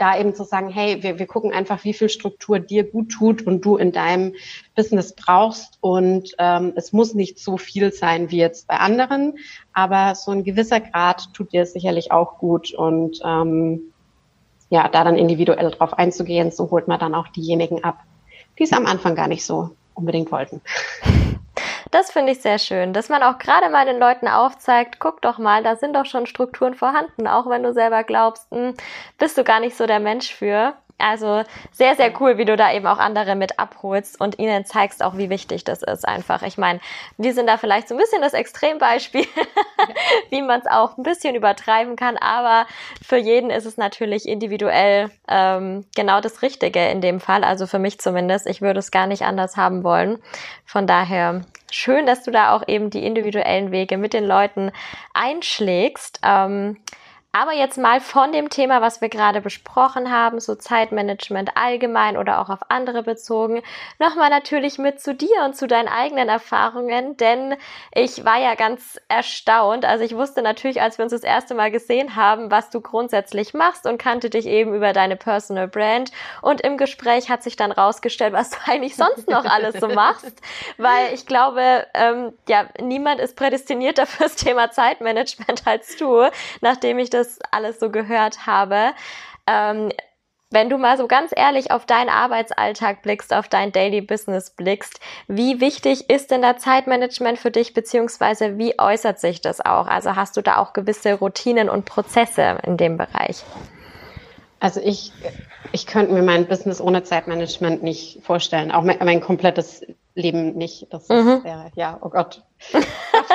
da 0.00 0.18
eben 0.18 0.34
zu 0.34 0.44
sagen, 0.44 0.70
hey, 0.70 1.02
wir, 1.02 1.18
wir 1.18 1.26
gucken 1.26 1.52
einfach, 1.52 1.84
wie 1.84 1.92
viel 1.92 2.08
Struktur 2.08 2.58
dir 2.58 2.84
gut 2.84 3.10
tut 3.10 3.46
und 3.46 3.64
du 3.64 3.76
in 3.76 3.92
deinem 3.92 4.34
Business 4.74 5.14
brauchst. 5.14 5.76
Und 5.80 6.34
ähm, 6.38 6.72
es 6.74 6.92
muss 6.92 7.14
nicht 7.14 7.38
so 7.38 7.58
viel 7.58 7.92
sein 7.92 8.30
wie 8.30 8.38
jetzt 8.38 8.66
bei 8.66 8.78
anderen, 8.78 9.38
aber 9.74 10.14
so 10.14 10.30
ein 10.30 10.42
gewisser 10.42 10.80
Grad 10.80 11.34
tut 11.34 11.52
dir 11.52 11.66
sicherlich 11.66 12.12
auch 12.12 12.38
gut. 12.38 12.72
Und 12.72 13.20
ähm, 13.24 13.92
ja, 14.70 14.88
da 14.88 15.04
dann 15.04 15.16
individuell 15.16 15.70
drauf 15.70 15.92
einzugehen, 15.92 16.50
so 16.50 16.70
holt 16.70 16.88
man 16.88 16.98
dann 16.98 17.14
auch 17.14 17.28
diejenigen 17.28 17.84
ab, 17.84 17.98
die 18.58 18.62
es 18.62 18.72
am 18.72 18.86
Anfang 18.86 19.14
gar 19.14 19.28
nicht 19.28 19.44
so 19.44 19.70
unbedingt 19.94 20.32
wollten. 20.32 20.62
Das 21.90 22.12
finde 22.12 22.32
ich 22.32 22.40
sehr 22.40 22.58
schön, 22.58 22.92
dass 22.92 23.08
man 23.08 23.22
auch 23.24 23.38
gerade 23.38 23.68
mal 23.68 23.84
den 23.84 23.98
Leuten 23.98 24.28
aufzeigt, 24.28 25.00
guck 25.00 25.20
doch 25.22 25.38
mal, 25.38 25.64
da 25.64 25.74
sind 25.74 25.96
doch 25.96 26.06
schon 26.06 26.26
Strukturen 26.26 26.74
vorhanden, 26.74 27.26
auch 27.26 27.48
wenn 27.48 27.64
du 27.64 27.72
selber 27.72 28.04
glaubst, 28.04 28.50
mh, 28.52 28.68
hm, 28.68 28.74
bist 29.18 29.36
du 29.36 29.42
gar 29.42 29.58
nicht 29.58 29.76
so 29.76 29.86
der 29.86 29.98
Mensch 29.98 30.32
für. 30.32 30.74
Also 31.00 31.42
sehr, 31.72 31.96
sehr 31.96 32.12
cool, 32.20 32.38
wie 32.38 32.44
du 32.44 32.56
da 32.56 32.72
eben 32.72 32.86
auch 32.86 32.98
andere 32.98 33.34
mit 33.34 33.58
abholst 33.58 34.20
und 34.20 34.38
ihnen 34.38 34.64
zeigst 34.64 35.02
auch, 35.02 35.16
wie 35.16 35.30
wichtig 35.30 35.64
das 35.64 35.82
ist 35.82 36.06
einfach. 36.06 36.42
Ich 36.42 36.58
meine, 36.58 36.80
wir 37.16 37.34
sind 37.34 37.46
da 37.46 37.56
vielleicht 37.56 37.88
so 37.88 37.94
ein 37.94 37.98
bisschen 37.98 38.22
das 38.22 38.32
Extrembeispiel, 38.32 39.26
wie 40.30 40.42
man 40.42 40.60
es 40.60 40.66
auch 40.66 40.96
ein 40.96 41.02
bisschen 41.02 41.34
übertreiben 41.34 41.96
kann, 41.96 42.16
aber 42.16 42.66
für 43.04 43.16
jeden 43.16 43.50
ist 43.50 43.66
es 43.66 43.76
natürlich 43.76 44.28
individuell 44.28 45.10
ähm, 45.28 45.84
genau 45.94 46.20
das 46.20 46.42
Richtige 46.42 46.88
in 46.88 47.00
dem 47.00 47.20
Fall. 47.20 47.44
Also 47.44 47.66
für 47.66 47.78
mich 47.78 47.98
zumindest. 48.00 48.46
Ich 48.46 48.62
würde 48.62 48.80
es 48.80 48.90
gar 48.90 49.06
nicht 49.06 49.22
anders 49.22 49.56
haben 49.56 49.84
wollen. 49.84 50.18
Von 50.64 50.86
daher 50.86 51.42
schön, 51.70 52.06
dass 52.06 52.22
du 52.22 52.30
da 52.30 52.54
auch 52.54 52.66
eben 52.66 52.90
die 52.90 53.04
individuellen 53.04 53.70
Wege 53.70 53.96
mit 53.96 54.12
den 54.12 54.24
Leuten 54.24 54.72
einschlägst. 55.14 56.20
Ähm, 56.22 56.76
aber 57.32 57.52
jetzt 57.52 57.78
mal 57.78 58.00
von 58.00 58.32
dem 58.32 58.50
Thema, 58.50 58.80
was 58.80 59.00
wir 59.00 59.08
gerade 59.08 59.40
besprochen 59.40 60.10
haben, 60.10 60.40
so 60.40 60.56
Zeitmanagement 60.56 61.56
allgemein 61.56 62.16
oder 62.16 62.40
auch 62.40 62.48
auf 62.48 62.58
andere 62.68 63.04
bezogen, 63.04 63.62
nochmal 64.00 64.30
natürlich 64.30 64.78
mit 64.78 65.00
zu 65.00 65.14
dir 65.14 65.44
und 65.44 65.54
zu 65.54 65.68
deinen 65.68 65.86
eigenen 65.86 66.28
Erfahrungen, 66.28 67.16
denn 67.16 67.54
ich 67.94 68.24
war 68.24 68.40
ja 68.40 68.56
ganz 68.56 69.00
erstaunt. 69.06 69.84
Also 69.84 70.04
ich 70.04 70.16
wusste 70.16 70.42
natürlich, 70.42 70.82
als 70.82 70.98
wir 70.98 71.04
uns 71.04 71.12
das 71.12 71.22
erste 71.22 71.54
Mal 71.54 71.70
gesehen 71.70 72.16
haben, 72.16 72.50
was 72.50 72.70
du 72.70 72.80
grundsätzlich 72.80 73.54
machst 73.54 73.86
und 73.86 73.98
kannte 73.98 74.28
dich 74.28 74.46
eben 74.46 74.74
über 74.74 74.92
deine 74.92 75.16
Personal 75.16 75.68
Brand. 75.68 76.10
Und 76.42 76.60
im 76.62 76.76
Gespräch 76.76 77.30
hat 77.30 77.44
sich 77.44 77.54
dann 77.54 77.70
rausgestellt, 77.70 78.32
was 78.32 78.50
du 78.50 78.56
eigentlich 78.66 78.96
sonst 78.96 79.28
noch 79.28 79.44
alles 79.44 79.78
so 79.78 79.86
machst, 79.86 80.40
weil 80.78 81.14
ich 81.14 81.26
glaube, 81.26 81.86
ähm, 81.94 82.32
ja, 82.48 82.66
niemand 82.80 83.20
ist 83.20 83.36
prädestinierter 83.36 84.06
fürs 84.06 84.34
Thema 84.34 84.72
Zeitmanagement 84.72 85.64
als 85.64 85.96
du, 85.96 86.28
nachdem 86.60 86.98
ich 86.98 87.08
das 87.08 87.19
das 87.20 87.38
alles 87.50 87.80
so 87.80 87.90
gehört 87.90 88.46
habe. 88.46 88.92
Ähm, 89.46 89.90
wenn 90.52 90.68
du 90.68 90.78
mal 90.78 90.98
so 90.98 91.06
ganz 91.06 91.30
ehrlich 91.34 91.70
auf 91.70 91.86
deinen 91.86 92.08
Arbeitsalltag 92.08 93.02
blickst, 93.02 93.32
auf 93.32 93.48
dein 93.48 93.70
Daily 93.70 94.00
Business 94.00 94.50
blickst, 94.50 94.98
wie 95.28 95.60
wichtig 95.60 96.10
ist 96.10 96.32
denn 96.32 96.42
da 96.42 96.56
Zeitmanagement 96.56 97.38
für 97.38 97.52
dich, 97.52 97.72
beziehungsweise 97.72 98.58
wie 98.58 98.76
äußert 98.78 99.20
sich 99.20 99.40
das 99.40 99.60
auch? 99.60 99.86
Also 99.86 100.16
hast 100.16 100.36
du 100.36 100.42
da 100.42 100.56
auch 100.56 100.72
gewisse 100.72 101.14
Routinen 101.14 101.68
und 101.68 101.84
Prozesse 101.84 102.58
in 102.66 102.76
dem 102.76 102.96
Bereich? 102.96 103.44
Also 104.58 104.80
ich, 104.80 105.12
ich 105.72 105.86
könnte 105.86 106.12
mir 106.12 106.22
mein 106.22 106.46
Business 106.46 106.80
ohne 106.80 107.04
Zeitmanagement 107.04 107.82
nicht 107.82 108.18
vorstellen, 108.24 108.72
auch 108.72 108.82
mein, 108.82 108.98
mein 109.04 109.20
komplettes 109.20 109.86
Leben 110.20 110.52
nicht. 110.54 110.86
Das 110.90 111.08
mhm. 111.08 111.28
ist 111.28 111.44
ja, 111.44 111.66
ja, 111.74 111.98
oh 112.00 112.08
Gott. 112.08 112.42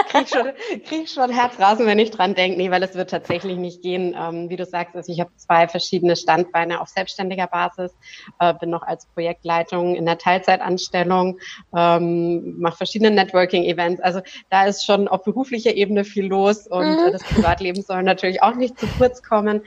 krieg 0.10 0.30
schon, 0.30 0.52
krieg 0.86 1.10
schon 1.10 1.30
Herzrasen, 1.32 1.86
wenn 1.88 2.00
ich 2.00 2.12
dran 2.12 2.36
denke. 2.36 2.58
Nee, 2.58 2.72
weil 2.72 2.84
es 2.84 2.94
wird 2.96 3.10
tatsächlich 3.10 3.58
nicht 3.58 3.82
gehen. 3.82 4.16
Ähm, 4.18 4.50
wie 4.50 4.56
du 4.56 4.66
sagst, 4.66 4.96
also 4.96 5.12
ich 5.12 5.20
habe 5.20 5.32
zwei 5.36 5.68
verschiedene 5.68 6.16
Standbeine 6.16 6.80
auf 6.80 6.90
selbstständiger 6.90 7.48
Basis, 7.48 7.92
äh, 8.40 8.54
bin 8.54 8.70
noch 8.70 8.84
als 8.84 9.08
Projektleitung 9.08 9.96
in 9.96 10.06
der 10.06 10.18
Teilzeitanstellung, 10.18 11.40
ähm, 11.76 12.60
mache 12.60 12.78
verschiedene 12.78 13.12
Networking-Events. 13.12 14.02
Also 14.02 14.22
da 14.50 14.66
ist 14.66 14.86
schon 14.86 15.08
auf 15.08 15.24
beruflicher 15.24 15.74
Ebene 15.74 16.04
viel 16.04 16.28
los 16.28 16.68
und 16.68 16.86
mhm. 16.86 17.08
äh, 17.08 17.12
das 17.12 17.24
Privatleben 17.24 17.82
soll 17.82 18.04
natürlich 18.04 18.44
auch 18.44 18.56
nicht 18.56 18.80
zu 18.80 18.88
kurz 18.98 19.24
kommen. 19.24 19.62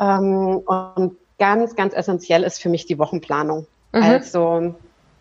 Ähm, 0.00 0.62
und 0.66 1.16
ganz, 1.38 1.76
ganz 1.76 1.94
essentiell 1.94 2.42
ist 2.42 2.60
für 2.60 2.68
mich 2.68 2.86
die 2.86 2.98
Wochenplanung. 2.98 3.66
Mhm. 3.92 4.02
Also 4.02 4.74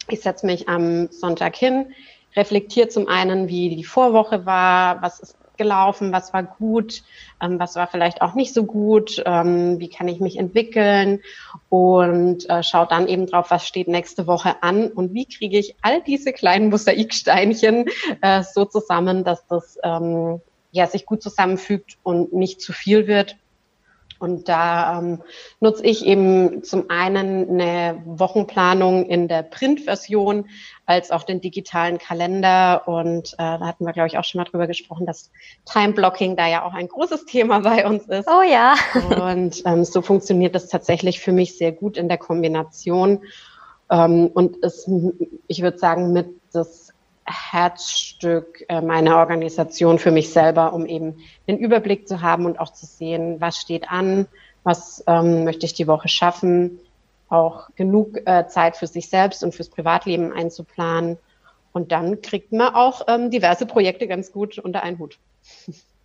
ich 0.09 0.21
setze 0.21 0.45
mich 0.45 0.69
am 0.69 1.09
Sonntag 1.11 1.55
hin, 1.55 1.93
reflektiere 2.35 2.87
zum 2.87 3.07
einen, 3.07 3.47
wie 3.47 3.75
die 3.75 3.83
Vorwoche 3.83 4.45
war, 4.45 5.01
was 5.01 5.19
ist 5.19 5.37
gelaufen, 5.57 6.13
was 6.13 6.33
war 6.33 6.43
gut, 6.43 7.01
ähm, 7.41 7.59
was 7.59 7.75
war 7.75 7.87
vielleicht 7.87 8.21
auch 8.21 8.35
nicht 8.35 8.53
so 8.53 8.63
gut, 8.63 9.21
ähm, 9.25 9.79
wie 9.79 9.89
kann 9.89 10.07
ich 10.07 10.19
mich 10.19 10.37
entwickeln 10.37 11.21
und 11.69 12.49
äh, 12.49 12.63
schaue 12.63 12.87
dann 12.87 13.07
eben 13.07 13.27
drauf, 13.27 13.47
was 13.49 13.67
steht 13.67 13.87
nächste 13.87 14.27
Woche 14.27 14.61
an 14.61 14.87
und 14.89 15.13
wie 15.13 15.25
kriege 15.25 15.57
ich 15.57 15.75
all 15.81 16.01
diese 16.03 16.31
kleinen 16.31 16.69
Mosaiksteinchen 16.69 17.85
äh, 18.21 18.43
so 18.43 18.65
zusammen, 18.65 19.23
dass 19.23 19.45
das 19.47 19.77
ähm, 19.83 20.41
ja, 20.71 20.87
sich 20.87 21.05
gut 21.05 21.23
zusammenfügt 21.23 21.97
und 22.03 22.33
nicht 22.33 22.61
zu 22.61 22.71
viel 22.71 23.07
wird 23.07 23.35
und 24.19 24.49
da 24.49 24.99
ähm, 24.99 25.21
nutze 25.59 25.83
ich 25.83 26.05
eben 26.05 26.63
zum 26.63 26.89
einen 26.89 27.49
eine 27.49 28.01
Wochenplanung 28.05 29.05
in 29.05 29.27
der 29.27 29.43
Printversion 29.43 30.49
als 30.85 31.11
auch 31.11 31.23
den 31.23 31.41
digitalen 31.41 31.97
Kalender. 31.97 32.87
Und 32.87 33.33
äh, 33.33 33.37
da 33.37 33.59
hatten 33.59 33.85
wir, 33.85 33.93
glaube 33.93 34.07
ich, 34.07 34.17
auch 34.17 34.23
schon 34.23 34.39
mal 34.39 34.45
drüber 34.45 34.67
gesprochen, 34.67 35.05
dass 35.05 35.31
Time-Blocking 35.65 36.35
da 36.35 36.47
ja 36.47 36.63
auch 36.63 36.73
ein 36.73 36.87
großes 36.87 37.25
Thema 37.27 37.59
bei 37.59 37.85
uns 37.85 38.07
ist. 38.07 38.27
Oh 38.27 38.41
ja. 38.41 38.75
Und 39.21 39.61
ähm, 39.65 39.83
so 39.83 40.01
funktioniert 40.01 40.55
das 40.55 40.67
tatsächlich 40.67 41.19
für 41.19 41.31
mich 41.31 41.57
sehr 41.57 41.71
gut 41.71 41.97
in 41.97 42.07
der 42.07 42.17
Kombination. 42.17 43.23
Ähm, 43.89 44.27
und 44.33 44.57
ist, 44.57 44.89
ich 45.47 45.61
würde 45.61 45.77
sagen, 45.77 46.13
mit 46.13 46.27
das 46.51 46.93
Herzstück 47.27 48.65
meiner 48.69 49.17
Organisation 49.17 49.99
für 49.99 50.11
mich 50.11 50.31
selber, 50.31 50.73
um 50.73 50.85
eben 50.85 51.17
den 51.47 51.57
Überblick 51.57 52.07
zu 52.07 52.21
haben 52.21 52.45
und 52.45 52.59
auch 52.59 52.71
zu 52.71 52.85
sehen, 52.85 53.41
was 53.41 53.57
steht 53.57 53.89
an, 53.91 54.27
was 54.63 55.03
ähm, 55.07 55.43
möchte 55.43 55.65
ich 55.65 55.73
die 55.73 55.87
Woche 55.87 56.07
schaffen, 56.07 56.79
auch 57.29 57.69
genug 57.75 58.17
äh, 58.25 58.47
Zeit 58.47 58.77
für 58.77 58.87
sich 58.87 59.09
selbst 59.09 59.43
und 59.43 59.55
fürs 59.55 59.69
Privatleben 59.69 60.31
einzuplanen. 60.33 61.17
Und 61.71 61.91
dann 61.91 62.21
kriegt 62.21 62.51
man 62.51 62.73
auch 62.73 63.03
ähm, 63.07 63.29
diverse 63.29 63.65
Projekte 63.65 64.07
ganz 64.07 64.31
gut 64.31 64.57
unter 64.57 64.83
einen 64.83 64.99
Hut 64.99 65.19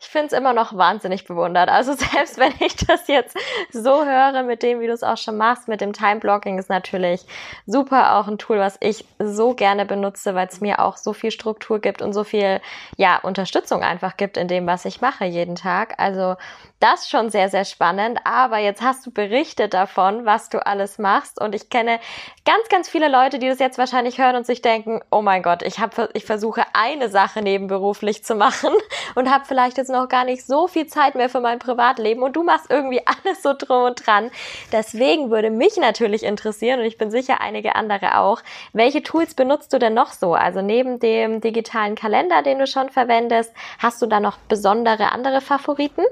ich 0.00 0.06
finde 0.06 0.28
es 0.28 0.32
immer 0.32 0.52
noch 0.52 0.76
wahnsinnig 0.76 1.24
bewundert. 1.24 1.68
Also 1.68 1.92
selbst 1.96 2.38
wenn 2.38 2.52
ich 2.60 2.76
das 2.76 3.08
jetzt 3.08 3.36
so 3.72 4.04
höre 4.04 4.42
mit 4.44 4.62
dem, 4.62 4.80
wie 4.80 4.86
du 4.86 4.92
es 4.92 5.02
auch 5.02 5.16
schon 5.16 5.36
machst, 5.36 5.68
mit 5.68 5.80
dem 5.80 5.92
Time-Blocking 5.92 6.58
ist 6.58 6.70
natürlich 6.70 7.24
super 7.66 8.16
auch 8.16 8.28
ein 8.28 8.38
Tool, 8.38 8.58
was 8.58 8.76
ich 8.80 9.04
so 9.18 9.54
gerne 9.54 9.84
benutze, 9.86 10.34
weil 10.34 10.46
es 10.46 10.60
mir 10.60 10.78
auch 10.78 10.96
so 10.96 11.12
viel 11.12 11.30
Struktur 11.30 11.80
gibt 11.80 12.00
und 12.00 12.12
so 12.12 12.24
viel, 12.24 12.60
ja, 12.96 13.18
Unterstützung 13.18 13.82
einfach 13.82 14.16
gibt 14.16 14.36
in 14.36 14.48
dem, 14.48 14.66
was 14.66 14.84
ich 14.84 15.00
mache 15.00 15.24
jeden 15.24 15.56
Tag. 15.56 15.94
Also 15.98 16.36
das 16.80 17.08
schon 17.08 17.30
sehr, 17.30 17.48
sehr 17.48 17.64
spannend. 17.64 18.20
Aber 18.24 18.58
jetzt 18.58 18.82
hast 18.82 19.06
du 19.06 19.10
berichtet 19.10 19.74
davon, 19.74 20.24
was 20.24 20.48
du 20.48 20.64
alles 20.64 20.98
machst. 20.98 21.40
Und 21.40 21.54
ich 21.54 21.70
kenne 21.70 21.98
ganz, 22.44 22.68
ganz 22.68 22.88
viele 22.88 23.08
Leute, 23.08 23.38
die 23.38 23.48
das 23.48 23.58
jetzt 23.58 23.78
wahrscheinlich 23.78 24.18
hören 24.18 24.36
und 24.36 24.46
sich 24.46 24.62
denken, 24.62 25.00
oh 25.10 25.22
mein 25.22 25.42
Gott, 25.42 25.62
ich, 25.62 25.80
hab, 25.80 26.14
ich 26.14 26.24
versuche 26.24 26.62
eine 26.74 27.08
Sache 27.08 27.42
nebenberuflich 27.42 28.24
zu 28.24 28.34
machen 28.34 28.72
und 29.14 29.30
habe 29.30 29.44
vielleicht 29.46 29.76
jetzt 29.76 29.90
noch 29.90 30.08
gar 30.08 30.24
nicht 30.24 30.46
so 30.46 30.68
viel 30.68 30.86
Zeit 30.86 31.14
mehr 31.14 31.28
für 31.28 31.40
mein 31.40 31.58
Privatleben. 31.58 32.22
Und 32.22 32.36
du 32.36 32.42
machst 32.42 32.70
irgendwie 32.70 33.02
alles 33.24 33.42
so 33.42 33.54
drum 33.56 33.84
und 33.84 34.06
dran. 34.06 34.30
Deswegen 34.72 35.30
würde 35.30 35.50
mich 35.50 35.76
natürlich 35.76 36.22
interessieren, 36.22 36.80
und 36.80 36.86
ich 36.86 36.98
bin 36.98 37.10
sicher 37.10 37.40
einige 37.40 37.74
andere 37.74 38.18
auch, 38.18 38.42
welche 38.72 39.02
Tools 39.02 39.34
benutzt 39.34 39.72
du 39.72 39.78
denn 39.78 39.94
noch 39.94 40.12
so? 40.12 40.34
Also 40.34 40.62
neben 40.62 41.00
dem 41.00 41.40
digitalen 41.40 41.94
Kalender, 41.94 42.42
den 42.42 42.58
du 42.58 42.66
schon 42.66 42.90
verwendest, 42.90 43.52
hast 43.78 44.00
du 44.00 44.06
da 44.06 44.20
noch 44.20 44.38
besondere 44.48 45.12
andere 45.12 45.40
Favoriten? 45.40 46.02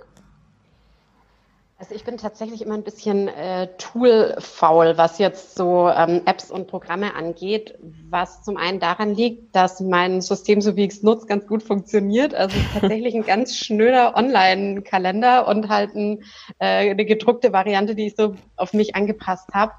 Also 1.78 1.94
ich 1.94 2.04
bin 2.04 2.16
tatsächlich 2.16 2.62
immer 2.62 2.72
ein 2.72 2.84
bisschen 2.84 3.28
äh, 3.28 3.68
tool-faul, 3.76 4.96
was 4.96 5.18
jetzt 5.18 5.56
so 5.56 5.90
ähm, 5.90 6.22
Apps 6.24 6.50
und 6.50 6.68
Programme 6.68 7.14
angeht, 7.14 7.78
was 8.08 8.42
zum 8.42 8.56
einen 8.56 8.80
daran 8.80 9.14
liegt, 9.14 9.54
dass 9.54 9.80
mein 9.80 10.22
System, 10.22 10.62
so 10.62 10.74
wie 10.76 10.86
ich 10.86 10.94
es 10.94 11.02
nutze, 11.02 11.26
ganz 11.26 11.46
gut 11.46 11.62
funktioniert. 11.62 12.34
Also 12.34 12.56
tatsächlich 12.72 13.14
ein 13.14 13.26
ganz 13.26 13.56
schnöder 13.56 14.16
Online-Kalender 14.16 15.46
und 15.48 15.68
halt 15.68 15.94
ein, 15.94 16.22
äh, 16.60 16.90
eine 16.90 17.04
gedruckte 17.04 17.52
Variante, 17.52 17.94
die 17.94 18.06
ich 18.06 18.16
so 18.16 18.36
auf 18.56 18.72
mich 18.72 18.94
angepasst 18.94 19.50
habe. 19.52 19.72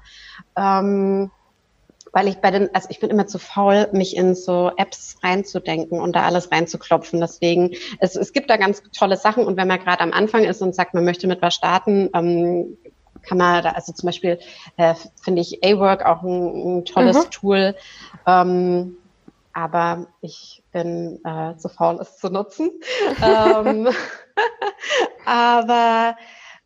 Ähm, 0.56 1.32
weil 2.12 2.28
ich 2.28 2.38
bei 2.38 2.50
den, 2.50 2.74
also 2.74 2.88
ich 2.90 3.00
bin 3.00 3.10
immer 3.10 3.26
zu 3.26 3.38
faul, 3.38 3.88
mich 3.92 4.16
in 4.16 4.34
so 4.34 4.70
Apps 4.76 5.16
reinzudenken 5.22 6.00
und 6.00 6.14
da 6.16 6.22
alles 6.22 6.50
reinzuklopfen. 6.50 7.20
Deswegen, 7.20 7.74
es, 8.00 8.16
es 8.16 8.32
gibt 8.32 8.50
da 8.50 8.56
ganz 8.56 8.82
tolle 8.92 9.16
Sachen 9.16 9.44
und 9.44 9.56
wenn 9.56 9.68
man 9.68 9.80
gerade 9.80 10.00
am 10.00 10.12
Anfang 10.12 10.44
ist 10.44 10.62
und 10.62 10.74
sagt, 10.74 10.94
man 10.94 11.04
möchte 11.04 11.26
mit 11.26 11.42
was 11.42 11.54
starten, 11.54 12.10
ähm, 12.14 12.78
kann 13.22 13.38
man 13.38 13.62
da, 13.62 13.70
also 13.70 13.92
zum 13.92 14.06
Beispiel 14.06 14.38
äh, 14.76 14.94
finde 15.22 15.42
ich 15.42 15.62
A-Work 15.64 16.04
auch 16.06 16.22
ein, 16.22 16.78
ein 16.78 16.84
tolles 16.84 17.16
mhm. 17.16 17.30
Tool. 17.30 17.74
Ähm, 18.26 18.96
aber 19.52 20.06
ich 20.20 20.62
bin 20.72 21.20
äh, 21.24 21.56
zu 21.56 21.68
faul, 21.68 21.98
es 22.00 22.16
zu 22.18 22.30
nutzen. 22.30 22.70
ähm, 23.22 23.88
aber 25.26 26.16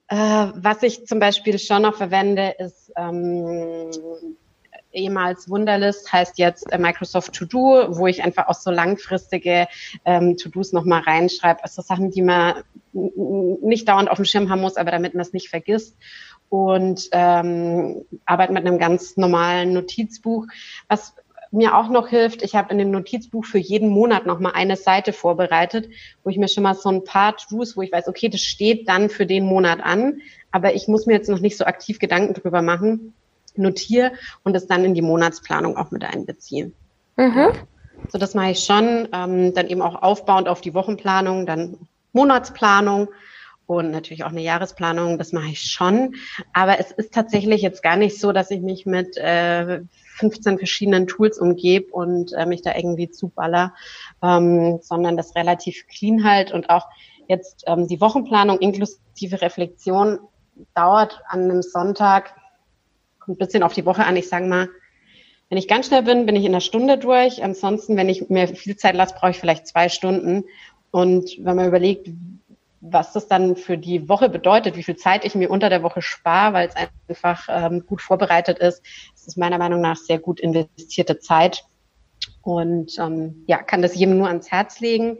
äh, 0.09 0.17
was 0.55 0.83
ich 0.83 1.07
zum 1.07 1.19
Beispiel 1.19 1.59
schon 1.59 1.83
noch 1.83 1.97
verwende, 1.97 2.55
ist 2.59 2.93
ähm, 2.97 3.91
ehemals 4.93 5.49
Wunderlist, 5.49 6.13
heißt 6.13 6.39
jetzt 6.39 6.73
äh, 6.73 6.79
Microsoft 6.79 7.33
To 7.35 7.45
Do, 7.45 7.97
wo 7.97 8.07
ich 8.07 8.23
einfach 8.23 8.49
auch 8.49 8.55
so 8.55 8.71
langfristige 8.71 9.67
ähm, 10.05 10.37
To-Dos 10.37 10.73
nochmal 10.73 11.03
reinschreibe. 11.03 11.63
Also 11.63 11.83
Sachen, 11.83 12.11
die 12.11 12.23
man 12.23 12.63
nicht 12.93 13.89
dauernd 13.89 14.11
auf 14.11 14.17
dem 14.17 14.25
Schirm 14.25 14.51
haben 14.51 14.61
muss, 14.61 14.77
aber 14.77 14.91
damit 14.91 15.15
man 15.15 15.23
es 15.23 15.33
nicht 15.33 15.49
vergisst. 15.49 15.97
Und 16.49 17.09
ähm, 17.13 18.05
arbeite 18.27 18.53
mit 18.53 18.67
einem 18.67 18.79
ganz 18.79 19.17
normalen 19.17 19.73
Notizbuch, 19.73 20.47
was 20.89 21.15
mir 21.53 21.77
auch 21.77 21.89
noch 21.89 22.09
hilft, 22.09 22.43
ich 22.43 22.55
habe 22.55 22.73
in 22.73 22.79
dem 22.79 22.91
Notizbuch 22.91 23.45
für 23.45 23.59
jeden 23.59 23.91
Monat 23.91 24.27
nochmal 24.27 24.53
eine 24.55 24.77
Seite 24.77 25.13
vorbereitet, 25.13 25.91
wo 26.25 26.31
ich 26.31 26.39
mir 26.39 26.49
schon 26.49 26.63
mal 26.63 26.75
so 26.75 26.89
ein 26.89 27.05
paar 27.05 27.37
To-Dos, 27.37 27.77
wo 27.77 27.83
ich 27.83 27.93
weiß, 27.93 28.09
okay, 28.09 28.31
das 28.31 28.41
steht 28.41 28.89
dann 28.89 29.11
für 29.11 29.27
den 29.27 29.45
Monat 29.45 29.81
an, 29.83 30.21
aber 30.51 30.75
ich 30.75 30.89
muss 30.89 31.07
mir 31.07 31.13
jetzt 31.13 31.29
noch 31.29 31.41
nicht 31.41 31.59
so 31.59 31.65
aktiv 31.65 31.99
Gedanken 31.99 32.35
drüber 32.35 32.63
machen, 32.63 33.15
notiere 33.59 34.13
und 34.43 34.57
es 34.57 34.67
dann 34.67 34.85
in 34.85 34.95
die 34.95 35.03
Monatsplanung 35.03 35.77
auch 35.77 35.91
mit 35.91 36.05
einbeziehen. 36.05 36.75
Mhm. 37.17 37.49
So, 38.09 38.19
das 38.19 38.35
mache 38.35 38.51
ich 38.51 38.65
schon. 38.65 39.09
Ähm, 39.13 39.55
dann 39.55 39.69
eben 39.69 39.83
auch 39.83 40.03
aufbauend 40.03 40.49
auf 40.49 40.61
die 40.61 40.75
Wochenplanung, 40.75 41.47
dann 41.47 41.89
Monatsplanung 42.13 43.09
und 43.67 43.91
natürlich 43.91 44.25
auch 44.25 44.31
eine 44.31 44.43
Jahresplanung. 44.43 45.19
Das 45.19 45.33
mache 45.33 45.49
ich 45.49 45.63
schon. 45.63 46.15
Aber 46.53 46.79
es 46.79 46.91
ist 46.91 47.15
tatsächlich 47.15 47.63
jetzt 47.63 47.83
gar 47.83 47.97
nicht 47.97 48.21
so, 48.21 48.33
dass 48.33 48.51
ich 48.51 48.61
mich 48.61 48.87
mit 48.87 49.17
äh, 49.17 49.81
15 50.17 50.59
verschiedenen 50.59 51.07
Tools 51.07 51.39
umgebe 51.39 51.91
und 51.93 52.33
äh, 52.35 52.47
mich 52.47 52.63
da 52.63 52.75
irgendwie 52.75 53.11
zuballer, 53.11 53.75
ähm, 54.23 54.79
sondern 54.83 55.17
das 55.17 55.35
relativ 55.35 55.87
clean 55.89 56.25
halt 56.25 56.53
und 56.53 56.71
auch 56.71 56.87
jetzt 57.29 57.65
ähm, 57.67 57.89
die 57.89 58.01
Wochenplanung 58.01 58.59
inklusive 58.59 59.41
Reflexion 59.41 60.19
dauert 60.75 61.23
an 61.29 61.43
einem 61.45 61.63
Sonntag 61.63 62.35
kommt 63.25 63.37
ein 63.37 63.45
bisschen 63.45 63.63
auf 63.63 63.73
die 63.73 63.87
Woche 63.87 64.05
an. 64.05 64.17
Ich 64.17 64.29
sage 64.29 64.47
mal, 64.47 64.69
wenn 65.49 65.59
ich 65.59 65.69
ganz 65.69 65.87
schnell 65.87 66.03
bin, 66.03 66.27
bin 66.27 66.37
ich 66.37 66.45
in 66.45 66.53
einer 66.53 66.61
Stunde 66.61 66.99
durch. 66.99 67.43
Ansonsten, 67.43 67.97
wenn 67.97 68.09
ich 68.09 68.31
mir 68.31 68.49
viel 68.49 68.77
Zeit 68.77 68.95
lasse, 68.95 69.15
brauche 69.15 69.33
ich 69.33 69.39
vielleicht 69.39 69.67
zwei 69.67 69.89
Stunden. 69.89 70.45
Und 70.91 71.31
wenn 71.39 71.57
man 71.57 71.69
überlegt, 71.69 72.09
was 72.81 73.13
das 73.13 73.29
dann 73.29 73.57
für 73.57 73.79
die 73.79 74.09
Woche 74.09 74.29
bedeutet, 74.29 74.77
wie 74.77 74.83
viel 74.83 74.97
Zeit 74.97 75.25
ich 75.25 75.35
mir 75.35 75.51
unter 75.51 75.69
der 75.69 75.83
Woche 75.83 76.03
spare, 76.03 76.53
weil 76.53 76.69
es 76.69 76.75
einfach 77.09 77.49
ähm, 77.49 77.87
gut 77.87 78.03
vorbereitet 78.03 78.59
ist, 78.59 78.83
das 79.15 79.29
ist 79.29 79.39
meiner 79.39 79.59
Meinung 79.59 79.81
nach 79.81 79.97
sehr 79.97 80.19
gut 80.19 80.41
investierte 80.41 81.19
Zeit. 81.21 81.65
Und 82.43 82.99
ähm, 82.99 83.45
ja, 83.47 83.63
kann 83.63 83.83
das 83.83 83.95
jedem 83.95 84.19
nur 84.19 84.29
ans 84.29 84.51
Herz 84.51 84.81
legen. 84.81 85.19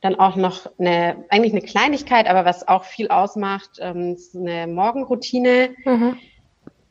Dann 0.00 0.14
auch 0.14 0.36
noch 0.36 0.70
eine, 0.78 1.24
eigentlich 1.30 1.52
eine 1.52 1.62
Kleinigkeit, 1.62 2.28
aber 2.28 2.44
was 2.44 2.68
auch 2.68 2.84
viel 2.84 3.08
ausmacht, 3.08 3.78
ähm, 3.80 4.14
ist 4.14 4.36
eine 4.36 4.66
Morgenroutine, 4.66 5.70
mhm. 5.84 6.18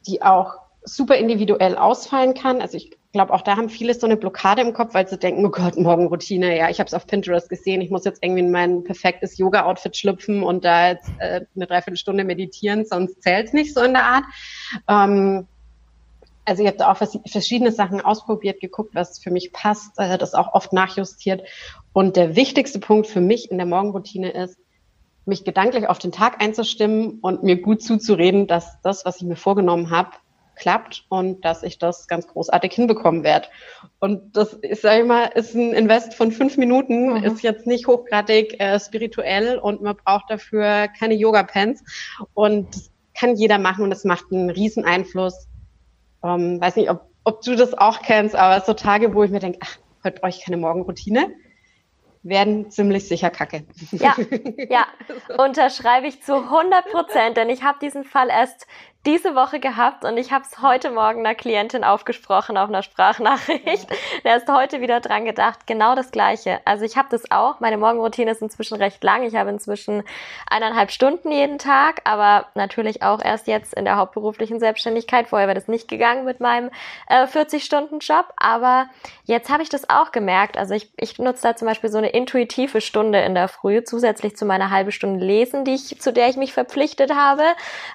Die 0.08 0.22
auch 0.22 0.56
super 0.84 1.16
individuell 1.16 1.76
ausfallen 1.76 2.34
kann. 2.34 2.62
Also 2.62 2.78
ich 2.78 2.92
glaube, 3.12 3.34
auch 3.34 3.42
da 3.42 3.56
haben 3.58 3.70
viele 3.70 3.94
so 3.94 4.06
eine 4.06 4.18
Blockade 4.18 4.62
im 4.62 4.74
Kopf, 4.74 4.94
weil 4.94 5.08
sie 5.08 5.18
denken, 5.18 5.46
oh 5.46 5.50
Gott, 5.50 5.78
Morgenroutine, 5.78 6.56
ja, 6.58 6.70
ich 6.70 6.80
habe 6.80 6.88
es 6.88 6.94
auf 6.94 7.08
Pinterest 7.08 7.50
gesehen, 7.50 7.82
ich 7.82 7.90
muss 7.90 8.06
jetzt 8.06 8.22
irgendwie 8.22 8.42
in 8.42 8.52
mein 8.52 8.84
perfektes 8.84 9.38
Yoga-Outfit 9.38 9.98
schlüpfen 9.98 10.44
und 10.44 10.66
da 10.66 10.90
jetzt 10.90 11.10
äh, 11.20 11.42
eine 11.56 11.66
Dreiviertelstunde 11.66 12.24
meditieren, 12.24 12.86
sonst 12.86 13.24
zählt 13.24 13.54
nicht 13.54 13.74
so 13.74 13.82
in 13.82 13.94
der 13.94 14.04
Art. 14.04 14.24
Ähm, 14.88 15.48
also 16.46 16.62
ich 16.62 16.68
habe 16.68 16.78
da 16.78 16.92
auch 16.92 16.98
verschiedene 16.98 17.72
Sachen 17.72 18.02
ausprobiert, 18.02 18.60
geguckt, 18.60 18.94
was 18.94 19.18
für 19.18 19.32
mich 19.32 19.52
passt, 19.52 19.98
äh, 19.98 20.18
das 20.18 20.36
auch 20.36 20.54
oft 20.54 20.74
nachjustiert. 20.74 21.42
Und 21.94 22.18
der 22.18 22.36
wichtigste 22.36 22.80
Punkt 22.80 23.08
für 23.08 23.22
mich 23.22 23.50
in 23.50 23.58
der 23.58 23.66
Morgenroutine 23.66 24.30
ist, 24.32 24.60
mich 25.26 25.44
gedanklich 25.44 25.88
auf 25.88 26.00
den 26.00 26.12
Tag 26.12 26.42
einzustimmen 26.42 27.20
und 27.22 27.44
mir 27.44 27.62
gut 27.62 27.82
zuzureden, 27.82 28.48
dass 28.48 28.82
das, 28.82 29.06
was 29.06 29.18
ich 29.18 29.24
mir 29.24 29.36
vorgenommen 29.36 29.90
habe, 29.90 30.12
klappt 30.56 31.06
und 31.10 31.44
dass 31.44 31.64
ich 31.64 31.80
das 31.80 32.08
ganz 32.08 32.28
großartig 32.28 32.72
hinbekommen 32.72 33.24
werde. 33.24 33.48
Und 34.00 34.38
das 34.38 34.54
ist, 34.54 34.84
sag 34.84 35.02
ich 35.02 35.06
mal, 35.06 35.26
ist 35.26 35.54
ein 35.54 35.74
Invest 35.74 36.14
von 36.14 36.32
fünf 36.32 36.56
Minuten, 36.58 37.10
mhm. 37.10 37.24
ist 37.24 37.42
jetzt 37.42 37.68
nicht 37.68 37.88
hochgradig 37.88 38.60
äh, 38.60 38.80
spirituell 38.80 39.58
und 39.58 39.82
man 39.82 39.98
braucht 39.98 40.30
dafür 40.30 40.88
keine 40.98 41.16
Yoga-Pants. 41.16 41.84
Und 42.34 42.74
das 42.74 42.92
kann 43.20 43.36
jeder 43.36 43.60
machen 43.60 43.84
und 43.84 43.92
es 43.92 44.06
macht 44.06 44.32
einen 44.32 44.50
riesen 44.50 44.86
Einfluss 44.86 45.48
ähm, 46.26 46.60
weiß 46.60 46.76
nicht, 46.78 46.90
ob, 46.90 47.08
ob 47.24 47.42
du 47.42 47.56
das 47.56 47.74
auch 47.74 48.02
kennst, 48.02 48.36
aber 48.36 48.64
so 48.66 48.74
Tage, 48.74 49.14
wo 49.14 49.24
ich 49.24 49.32
mir 49.32 49.40
denke, 49.40 49.60
ach, 49.62 49.78
heute 50.04 50.20
brauche 50.20 50.30
ich 50.30 50.44
keine 50.44 50.58
Morgenroutine, 50.58 51.34
werden 52.26 52.70
ziemlich 52.72 53.08
sicher 53.08 53.30
kacke. 53.30 53.66
Ja, 53.92 54.16
ja, 54.70 54.88
unterschreibe 55.38 56.08
ich 56.08 56.22
zu 56.24 56.36
100 56.36 56.92
Prozent, 56.92 57.38
denn 57.38 57.50
ich 57.50 57.64
habe 57.64 57.78
diesen 57.82 58.04
Fall 58.04 58.30
erst 58.30 58.68
diese 59.06 59.36
Woche 59.36 59.60
gehabt 59.60 60.04
und 60.04 60.18
ich 60.18 60.32
habe 60.32 60.46
es 60.50 60.62
heute 60.62 60.90
Morgen 60.90 61.20
einer 61.20 61.36
Klientin 61.36 61.84
aufgesprochen 61.84 62.58
auf 62.58 62.70
einer 62.70 62.82
Sprachnachricht. 62.82 63.88
Der 64.24 64.38
ist 64.38 64.52
heute 64.52 64.82
wieder 64.82 65.00
dran 65.00 65.26
gedacht, 65.26 65.68
genau 65.68 65.96
das 65.96 66.12
Gleiche. 66.12 66.60
Also 66.66 66.86
ich 66.86 66.98
habe 66.98 67.08
das 67.12 67.30
auch. 67.30 67.60
Meine 67.60 67.78
Morgenroutine 67.78 68.32
ist 68.32 68.42
inzwischen 68.42 68.78
recht 68.78 69.04
lang. 69.04 69.24
Ich 69.24 69.36
habe 69.36 69.52
inzwischen 69.52 70.04
eineinhalb 70.50 70.90
Stunden 70.90 71.32
jeden 71.32 71.60
Tag, 71.60 72.02
aber 72.04 72.48
natürlich 72.56 73.04
auch 73.04 73.24
erst 73.24 73.48
jetzt 73.48 73.76
in 73.76 73.86
der 73.86 73.98
hauptberuflichen 73.98 74.60
Selbstständigkeit. 74.60 75.28
Vorher 75.28 75.48
wäre 75.48 75.56
das 75.56 75.68
nicht 75.68 75.88
gegangen 75.88 76.26
mit 76.26 76.40
meinem 76.40 76.72
äh, 77.08 77.26
40-Stunden-Job. 77.26 78.34
Aber 78.38 78.88
jetzt 79.26 79.50
habe 79.52 79.62
ich 79.62 79.70
das 79.70 79.88
auch 79.90 80.12
gemerkt. 80.12 80.58
Also 80.58 80.74
ich, 80.74 80.92
ich 80.98 81.20
nutze 81.20 81.44
da 81.44 81.56
zum 81.56 81.68
Beispiel 81.68 81.92
so 81.92 82.00
eine 82.00 82.10
intuitive 82.10 82.82
Stunde 82.82 83.20
in 83.20 83.36
der 83.36 83.50
Früh, 83.50 83.84
zusätzlich 83.84 84.36
zu 84.36 84.46
meiner 84.46 84.72
halben 84.72 84.92
Stunde 84.92 85.24
Lesen, 85.24 85.64
die 85.64 85.76
ich, 85.76 86.02
zu 86.02 86.12
der 86.12 86.28
ich 86.30 86.38
mich 86.38 86.54
verpflichtet 86.54 87.14
habe. 87.14 87.44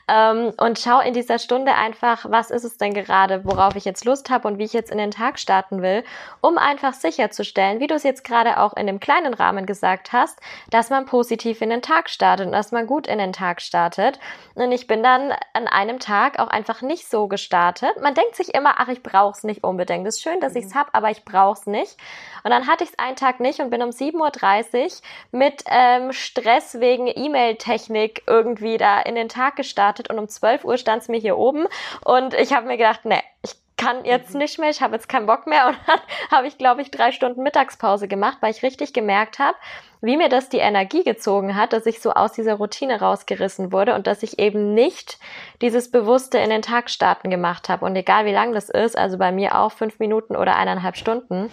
Ähm, 0.06 0.52
und 0.56 0.78
schaue 0.78 0.99
in 1.00 1.14
dieser 1.14 1.38
Stunde 1.38 1.74
einfach, 1.74 2.26
was 2.28 2.50
ist 2.50 2.64
es 2.64 2.76
denn 2.76 2.94
gerade, 2.94 3.44
worauf 3.44 3.76
ich 3.76 3.84
jetzt 3.84 4.04
Lust 4.04 4.30
habe 4.30 4.46
und 4.48 4.58
wie 4.58 4.64
ich 4.64 4.72
jetzt 4.72 4.90
in 4.90 4.98
den 4.98 5.10
Tag 5.10 5.38
starten 5.38 5.82
will, 5.82 6.04
um 6.40 6.58
einfach 6.58 6.94
sicherzustellen, 6.94 7.80
wie 7.80 7.86
du 7.86 7.94
es 7.94 8.02
jetzt 8.02 8.24
gerade 8.24 8.58
auch 8.58 8.76
in 8.76 8.86
dem 8.86 9.00
kleinen 9.00 9.34
Rahmen 9.34 9.66
gesagt 9.66 10.12
hast, 10.12 10.40
dass 10.70 10.90
man 10.90 11.06
positiv 11.06 11.60
in 11.60 11.70
den 11.70 11.82
Tag 11.82 12.10
startet 12.10 12.46
und 12.46 12.52
dass 12.52 12.72
man 12.72 12.86
gut 12.86 13.06
in 13.06 13.18
den 13.18 13.32
Tag 13.32 13.60
startet. 13.60 14.18
Und 14.54 14.72
ich 14.72 14.86
bin 14.86 15.02
dann 15.02 15.32
an 15.52 15.66
einem 15.66 15.98
Tag 15.98 16.38
auch 16.38 16.48
einfach 16.48 16.82
nicht 16.82 17.08
so 17.08 17.28
gestartet. 17.28 18.00
Man 18.00 18.14
denkt 18.14 18.36
sich 18.36 18.54
immer, 18.54 18.74
ach, 18.78 18.88
ich 18.88 19.02
brauche 19.02 19.36
es 19.36 19.44
nicht 19.44 19.64
unbedingt. 19.64 20.06
Es 20.06 20.16
ist 20.16 20.22
schön, 20.22 20.40
dass 20.40 20.54
ich 20.54 20.64
es 20.64 20.74
mhm. 20.74 20.78
habe, 20.78 20.90
aber 20.94 21.10
ich 21.10 21.24
brauche 21.24 21.58
es 21.58 21.66
nicht. 21.66 21.96
Und 22.44 22.50
dann 22.50 22.66
hatte 22.66 22.84
ich 22.84 22.90
es 22.90 22.98
einen 22.98 23.16
Tag 23.16 23.40
nicht 23.40 23.60
und 23.60 23.70
bin 23.70 23.82
um 23.82 23.90
7.30 23.90 24.84
Uhr 24.84 24.90
mit 25.32 25.64
ähm, 25.66 26.12
Stress 26.12 26.80
wegen 26.80 27.06
E-Mail-Technik 27.06 28.22
irgendwie 28.26 28.76
da 28.76 29.00
in 29.00 29.14
den 29.14 29.28
Tag 29.28 29.56
gestartet 29.56 30.10
und 30.10 30.18
um 30.18 30.28
12 30.28 30.64
Uhr 30.64 30.78
stand 30.78 31.02
es 31.02 31.08
mir 31.08 31.18
hier 31.18 31.36
oben 31.36 31.66
und 32.04 32.34
ich 32.34 32.52
habe 32.52 32.66
mir 32.66 32.76
gedacht, 32.76 33.00
nee, 33.04 33.22
ich 33.44 33.54
kann 33.80 34.04
jetzt 34.04 34.34
mhm. 34.34 34.40
nicht 34.40 34.58
mehr, 34.58 34.70
ich 34.70 34.82
habe 34.82 34.94
jetzt 34.94 35.08
keinen 35.08 35.26
Bock 35.26 35.46
mehr 35.46 35.66
und 35.68 35.76
dann 35.86 36.00
habe 36.30 36.46
ich, 36.46 36.58
glaube 36.58 36.82
ich, 36.82 36.90
drei 36.90 37.12
Stunden 37.12 37.42
Mittagspause 37.42 38.08
gemacht, 38.08 38.38
weil 38.40 38.50
ich 38.50 38.62
richtig 38.62 38.92
gemerkt 38.92 39.38
habe, 39.38 39.56
wie 40.02 40.16
mir 40.16 40.28
das 40.28 40.48
die 40.48 40.58
Energie 40.58 41.04
gezogen 41.04 41.56
hat, 41.56 41.72
dass 41.72 41.86
ich 41.86 42.00
so 42.00 42.12
aus 42.12 42.32
dieser 42.32 42.54
Routine 42.54 43.00
rausgerissen 43.00 43.72
wurde 43.72 43.94
und 43.94 44.06
dass 44.06 44.22
ich 44.22 44.38
eben 44.38 44.74
nicht 44.74 45.18
dieses 45.60 45.90
Bewusste 45.90 46.38
in 46.38 46.50
den 46.50 46.62
Tag 46.62 46.88
starten 46.88 47.30
gemacht 47.30 47.68
habe. 47.68 47.84
Und 47.84 47.96
egal 47.96 48.24
wie 48.24 48.32
lang 48.32 48.52
das 48.52 48.70
ist, 48.70 48.96
also 48.96 49.18
bei 49.18 49.30
mir 49.30 49.58
auch 49.58 49.72
fünf 49.72 49.98
Minuten 49.98 50.36
oder 50.36 50.56
eineinhalb 50.56 50.96
Stunden, 50.96 51.50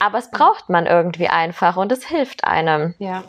aber 0.00 0.18
es 0.18 0.30
braucht 0.30 0.68
man 0.68 0.86
irgendwie 0.86 1.28
einfach 1.28 1.76
und 1.76 1.92
es 1.92 2.04
hilft 2.04 2.44
einem. 2.44 2.94
Ja. 2.98 3.22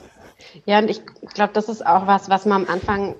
Ja, 0.65 0.79
und 0.79 0.89
ich 0.89 1.05
glaube, 1.33 1.53
das 1.53 1.69
ist 1.69 1.85
auch 1.85 2.07
was, 2.07 2.29
was 2.29 2.45
man 2.45 2.63
am 2.63 2.73
Anfang 2.73 3.15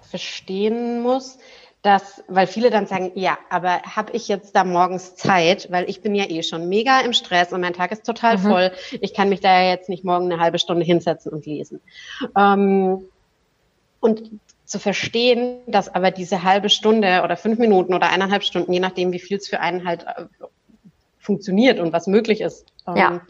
verstehen 0.00 1.00
muss, 1.00 1.38
dass, 1.82 2.24
weil 2.26 2.48
viele 2.48 2.70
dann 2.70 2.86
sagen, 2.86 3.12
ja, 3.14 3.38
aber 3.50 3.82
habe 3.82 4.12
ich 4.12 4.26
jetzt 4.26 4.56
da 4.56 4.64
morgens 4.64 5.14
Zeit, 5.14 5.70
weil 5.70 5.88
ich 5.88 6.02
bin 6.02 6.14
ja 6.14 6.28
eh 6.28 6.42
schon 6.42 6.68
mega 6.68 7.00
im 7.00 7.12
Stress 7.12 7.52
und 7.52 7.60
mein 7.60 7.74
Tag 7.74 7.92
ist 7.92 8.04
total 8.04 8.38
mhm. 8.38 8.42
voll. 8.42 8.72
Ich 9.00 9.14
kann 9.14 9.28
mich 9.28 9.40
da 9.40 9.62
ja 9.62 9.70
jetzt 9.70 9.88
nicht 9.88 10.04
morgen 10.04 10.32
eine 10.32 10.40
halbe 10.40 10.58
Stunde 10.58 10.84
hinsetzen 10.84 11.32
und 11.32 11.46
lesen. 11.46 11.80
Ähm, 12.36 13.04
und 14.00 14.30
zu 14.64 14.78
verstehen, 14.78 15.60
dass 15.66 15.94
aber 15.94 16.10
diese 16.10 16.42
halbe 16.42 16.68
Stunde 16.68 17.22
oder 17.24 17.36
fünf 17.36 17.58
Minuten 17.58 17.94
oder 17.94 18.10
eineinhalb 18.10 18.42
Stunden, 18.42 18.72
je 18.72 18.80
nachdem, 18.80 19.12
wie 19.12 19.18
viel 19.18 19.38
es 19.38 19.48
für 19.48 19.60
einen 19.60 19.86
halt 19.86 20.04
äh, 20.04 20.24
funktioniert 21.18 21.80
und 21.80 21.92
was 21.92 22.06
möglich 22.06 22.40
ist, 22.40 22.66
ähm, 22.86 22.96
ja. 22.96 23.20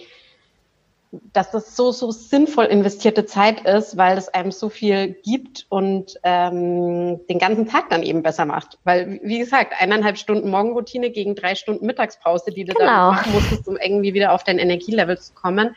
dass 1.33 1.51
das 1.51 1.75
so, 1.75 1.91
so 1.91 2.11
sinnvoll 2.11 2.67
investierte 2.67 3.25
Zeit 3.27 3.63
ist, 3.63 3.97
weil 3.97 4.19
es 4.19 4.29
einem 4.29 4.53
so 4.53 4.69
viel 4.69 5.17
gibt 5.25 5.67
und 5.69 6.19
ähm, 6.23 7.27
den 7.27 7.39
ganzen 7.39 7.69
Tag 7.69 7.91
dann 7.91 8.03
eben 8.03 8.23
besser 8.23 8.45
macht. 8.45 8.79
Weil, 8.85 9.21
wie 9.23 9.39
gesagt, 9.39 9.75
eineinhalb 9.79 10.19
Stunden 10.19 10.51
Morgenroutine 10.51 11.11
gegen 11.11 11.35
drei 11.35 11.55
Stunden 11.55 11.87
Mittagspause, 11.87 12.51
die 12.51 12.65
du 12.65 12.75
genau. 12.75 12.87
dann 12.87 13.15
machen 13.15 13.33
musstest, 13.33 13.69
um 13.69 13.77
irgendwie 13.77 14.15
wieder 14.15 14.33
auf 14.33 14.45
dein 14.45 14.59
Energielevel 14.59 15.19
zu 15.19 15.33
kommen, 15.35 15.75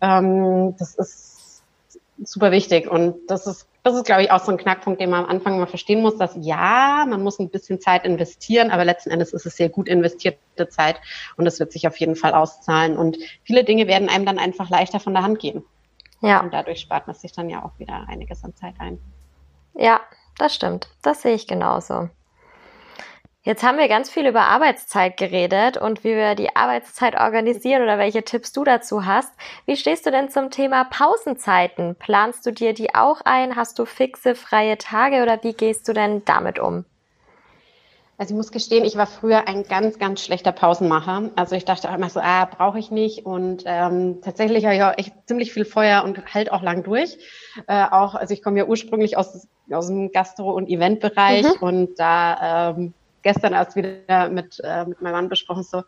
ähm, 0.00 0.74
das 0.78 0.94
ist 0.94 1.62
super 2.24 2.52
wichtig. 2.52 2.90
Und 2.90 3.16
das 3.28 3.46
ist 3.46 3.66
das 3.82 3.94
ist, 3.94 4.04
glaube 4.04 4.22
ich, 4.22 4.30
auch 4.30 4.44
so 4.44 4.50
ein 4.50 4.58
Knackpunkt, 4.58 5.00
den 5.00 5.10
man 5.10 5.24
am 5.24 5.30
Anfang 5.30 5.58
mal 5.58 5.66
verstehen 5.66 6.02
muss, 6.02 6.16
dass 6.16 6.36
ja, 6.38 7.06
man 7.08 7.22
muss 7.22 7.38
ein 7.38 7.50
bisschen 7.50 7.80
Zeit 7.80 8.04
investieren, 8.04 8.70
aber 8.70 8.84
letzten 8.84 9.10
Endes 9.10 9.32
ist 9.32 9.46
es 9.46 9.56
sehr 9.56 9.70
gut 9.70 9.88
investierte 9.88 10.68
Zeit 10.68 11.00
und 11.36 11.46
es 11.46 11.58
wird 11.60 11.72
sich 11.72 11.86
auf 11.86 11.96
jeden 11.96 12.16
Fall 12.16 12.34
auszahlen. 12.34 12.98
Und 12.98 13.16
viele 13.42 13.64
Dinge 13.64 13.86
werden 13.86 14.08
einem 14.08 14.26
dann 14.26 14.38
einfach 14.38 14.68
leichter 14.68 15.00
von 15.00 15.14
der 15.14 15.22
Hand 15.22 15.38
gehen. 15.38 15.64
Ja. 16.20 16.40
Und 16.40 16.52
dadurch 16.52 16.80
spart 16.80 17.06
man 17.06 17.16
sich 17.16 17.32
dann 17.32 17.48
ja 17.48 17.64
auch 17.64 17.78
wieder 17.78 18.06
einiges 18.08 18.44
an 18.44 18.54
Zeit 18.54 18.74
ein. 18.78 18.98
Ja, 19.74 20.00
das 20.36 20.54
stimmt. 20.54 20.90
Das 21.02 21.22
sehe 21.22 21.34
ich 21.34 21.46
genauso. 21.46 22.10
Jetzt 23.42 23.62
haben 23.62 23.78
wir 23.78 23.88
ganz 23.88 24.10
viel 24.10 24.26
über 24.26 24.42
Arbeitszeit 24.42 25.16
geredet 25.16 25.78
und 25.78 26.04
wie 26.04 26.14
wir 26.14 26.34
die 26.34 26.54
Arbeitszeit 26.54 27.18
organisieren 27.18 27.82
oder 27.82 27.96
welche 27.96 28.22
Tipps 28.22 28.52
du 28.52 28.64
dazu 28.64 29.06
hast. 29.06 29.32
Wie 29.64 29.78
stehst 29.78 30.04
du 30.04 30.10
denn 30.10 30.28
zum 30.28 30.50
Thema 30.50 30.84
Pausenzeiten? 30.84 31.96
Planst 31.98 32.44
du 32.44 32.52
dir 32.52 32.74
die 32.74 32.94
auch 32.94 33.22
ein? 33.24 33.56
Hast 33.56 33.78
du 33.78 33.86
fixe 33.86 34.34
freie 34.34 34.76
Tage 34.76 35.22
oder 35.22 35.42
wie 35.42 35.54
gehst 35.54 35.88
du 35.88 35.94
denn 35.94 36.22
damit 36.26 36.58
um? 36.58 36.84
Also 38.18 38.34
ich 38.34 38.36
muss 38.36 38.52
gestehen, 38.52 38.84
ich 38.84 38.98
war 38.98 39.06
früher 39.06 39.48
ein 39.48 39.62
ganz, 39.62 39.98
ganz 39.98 40.22
schlechter 40.22 40.52
Pausenmacher. 40.52 41.30
Also 41.36 41.56
ich 41.56 41.64
dachte 41.64 41.88
auch 41.88 41.94
immer 41.94 42.10
so, 42.10 42.20
ah, 42.20 42.44
brauche 42.44 42.78
ich 42.78 42.90
nicht. 42.90 43.24
Und 43.24 43.62
ähm, 43.64 44.20
tatsächlich 44.20 44.66
habe 44.66 44.76
ich 44.76 44.82
auch 44.82 44.98
echt 44.98 45.14
ziemlich 45.24 45.54
viel 45.54 45.64
Feuer 45.64 46.04
und 46.04 46.34
halt 46.34 46.52
auch 46.52 46.60
lang 46.60 46.82
durch. 46.82 47.16
Äh, 47.66 47.86
auch, 47.90 48.14
also 48.14 48.34
ich 48.34 48.42
komme 48.42 48.58
ja 48.58 48.66
ursprünglich 48.66 49.16
aus, 49.16 49.48
aus 49.72 49.86
dem 49.86 50.12
Gastro- 50.12 50.52
und 50.52 50.68
Eventbereich 50.68 51.46
mhm. 51.46 51.66
und 51.66 51.98
da 51.98 52.72
ähm, 52.76 52.92
gestern 53.22 53.52
erst 53.52 53.76
wieder 53.76 54.28
mit, 54.28 54.60
äh, 54.62 54.84
mit 54.84 55.00
meinem 55.00 55.12
Mann 55.12 55.28
besprochen, 55.28 55.62
so, 55.62 55.82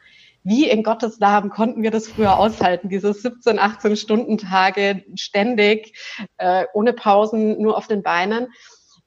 wie 0.44 0.68
in 0.68 0.82
Gottes 0.82 1.20
Namen 1.20 1.50
konnten 1.50 1.82
wir 1.82 1.90
das 1.90 2.08
früher 2.08 2.38
aushalten, 2.38 2.88
diese 2.88 3.12
17, 3.12 3.58
18 3.58 3.96
Stunden 3.96 4.38
Tage 4.38 5.04
ständig, 5.14 5.96
äh, 6.38 6.64
ohne 6.74 6.92
Pausen, 6.92 7.60
nur 7.60 7.76
auf 7.76 7.86
den 7.86 8.02
Beinen. 8.02 8.48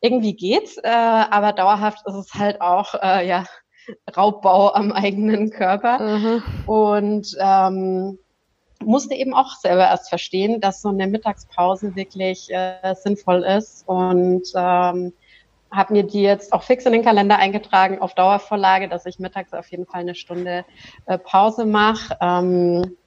Irgendwie 0.02 0.36
geht's, 0.36 0.78
äh, 0.78 0.88
aber 0.90 1.54
dauerhaft 1.54 2.06
ist 2.08 2.16
es 2.16 2.34
halt 2.34 2.62
auch, 2.62 2.96
äh, 3.02 3.28
ja, 3.28 3.46
Raubbau 4.16 4.74
am 4.74 4.92
eigenen 4.92 5.52
Körper. 5.52 6.00
Mhm. 6.00 6.44
Und 6.66 7.36
ähm, 7.40 8.18
musste 8.84 9.16
eben 9.16 9.34
auch 9.34 9.56
selber 9.56 9.84
erst 9.84 10.10
verstehen, 10.10 10.62
dass 10.62 10.82
so 10.82 10.90
eine 10.90 11.08
Mittagspause 11.08 11.96
wirklich 11.96 12.50
äh, 12.52 12.94
sinnvoll 12.96 13.44
ist 13.44 13.88
und 13.88 14.44
ähm, 14.56 15.14
habe 15.76 15.94
mir 15.94 16.04
die 16.04 16.22
jetzt 16.22 16.54
auch 16.54 16.64
fix 16.64 16.86
in 16.86 16.94
den 16.94 17.04
Kalender 17.04 17.38
eingetragen 17.38 18.00
auf 18.00 18.16
Dauervorlage, 18.16 18.88
dass 18.88 19.06
ich 19.06 19.20
mittags 19.20 19.54
auf 19.54 19.68
jeden 19.68 19.86
Fall 19.86 20.02
eine 20.02 20.16
Stunde 20.16 20.66
äh, 21.06 21.18
Pause 21.18 21.66
mache, 21.66 22.18
ähm, 22.22 22.98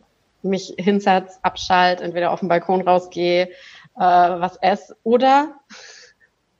mich 0.42 0.74
hinsetz, 0.78 1.38
abschalt, 1.42 2.00
entweder 2.00 2.30
auf 2.30 2.40
den 2.40 2.48
Balkon 2.48 2.82
rausgehe, 2.82 3.48
äh, 3.48 3.50
was 3.96 4.56
esse 4.58 4.96
oder 5.02 5.54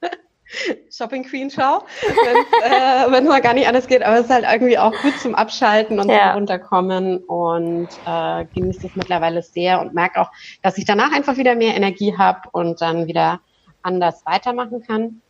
Shopping 0.90 1.24
Queen 1.24 1.50
Show, 1.50 1.82
äh, 2.64 3.10
wenn 3.10 3.26
mal 3.26 3.40
gar 3.40 3.54
nicht 3.54 3.68
anders 3.68 3.86
geht. 3.86 4.02
Aber 4.02 4.16
es 4.16 4.24
ist 4.24 4.30
halt 4.30 4.46
irgendwie 4.50 4.78
auch 4.78 4.94
gut 5.02 5.18
zum 5.20 5.34
Abschalten 5.34 6.00
und 6.00 6.08
ja. 6.08 6.28
zum 6.30 6.38
Runterkommen 6.38 7.18
und 7.18 7.88
äh, 8.06 8.44
genieße 8.54 8.86
es 8.86 8.96
mittlerweile 8.96 9.42
sehr 9.42 9.80
und 9.80 9.94
merke 9.94 10.20
auch, 10.20 10.30
dass 10.62 10.78
ich 10.78 10.84
danach 10.84 11.12
einfach 11.12 11.36
wieder 11.36 11.54
mehr 11.54 11.76
Energie 11.76 12.16
habe 12.16 12.48
und 12.52 12.80
dann 12.80 13.06
wieder 13.06 13.40
anders 13.82 14.24
weitermachen 14.26 14.82
kann. 14.82 15.22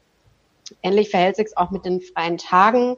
Ähnlich 0.83 1.11
verhält 1.11 1.37
sich 1.37 1.57
auch 1.57 1.71
mit 1.71 1.85
den 1.85 2.01
freien 2.01 2.39
Tagen. 2.39 2.97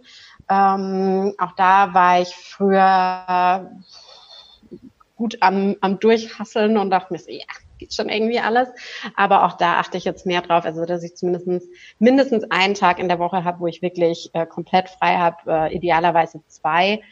Ähm, 0.49 1.35
auch 1.39 1.53
da 1.57 1.95
war 1.95 2.21
ich 2.21 2.35
früher 2.35 3.71
gut 5.17 5.37
am, 5.41 5.77
am 5.81 6.01
Durchhasseln 6.01 6.79
und 6.79 6.91
dachte 6.91 7.13
mir 7.13 7.19
so, 7.19 7.31
ja, 7.31 7.45
geht 7.79 7.95
schon 7.95 8.09
irgendwie 8.09 8.41
alles. 8.41 8.69
Aber 9.17 9.45
auch 9.45 9.55
da 9.55 9.79
achte 9.79 9.99
ich 9.99 10.05
jetzt 10.05 10.27
mehr 10.27 10.43
drauf, 10.43 10.65
also 10.65 10.85
dass 10.85 11.03
ich 11.03 11.15
zumindest 11.17 11.69
mindestens 11.99 12.45
einen 12.51 12.75
Tag 12.75 12.99
in 12.99 13.09
der 13.09 13.19
Woche 13.19 13.45
habe, 13.45 13.61
wo 13.61 13.67
ich 13.67 13.83
wirklich 13.83 14.31
äh, 14.33 14.47
komplett 14.47 14.89
frei 14.89 15.17
habe, 15.17 15.37
äh, 15.47 15.75
idealerweise 15.75 16.41
zwei. 16.47 17.03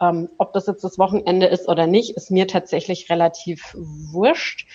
Ähm, 0.00 0.28
ob 0.36 0.52
das 0.52 0.66
jetzt 0.66 0.84
das 0.84 0.98
Wochenende 0.98 1.46
ist 1.46 1.68
oder 1.68 1.86
nicht, 1.86 2.16
ist 2.16 2.30
mir 2.30 2.46
tatsächlich 2.46 3.08
relativ 3.10 3.74
wurscht. 3.74 4.66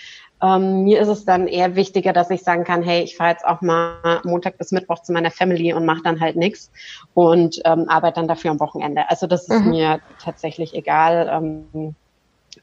Ähm, 0.42 0.84
mir 0.84 1.00
ist 1.00 1.08
es 1.08 1.26
dann 1.26 1.48
eher 1.48 1.76
wichtiger, 1.76 2.14
dass 2.14 2.30
ich 2.30 2.44
sagen 2.44 2.64
kann, 2.64 2.82
hey, 2.82 3.04
ich 3.04 3.16
fahre 3.16 3.32
jetzt 3.32 3.46
auch 3.46 3.62
mal 3.62 4.22
Montag 4.24 4.58
bis 4.58 4.72
Mittwoch 4.72 5.00
zu 5.00 5.14
meiner 5.14 5.32
Family 5.32 5.74
und 5.74 5.86
mache 5.86 6.02
dann 6.04 6.20
halt 6.20 6.36
nichts 6.36 6.72
und 7.14 7.62
ähm, 7.66 7.86
arbeite 7.88 8.16
dann 8.16 8.28
dafür 8.28 8.52
am 8.52 8.60
Wochenende. 8.60 9.10
Also 9.10 9.28
das 9.28 9.48
ist 9.48 9.64
mhm. 9.64 9.70
mir 9.70 10.00
tatsächlich 10.20 10.74
egal. 10.74 11.30
Ähm, 11.32 11.96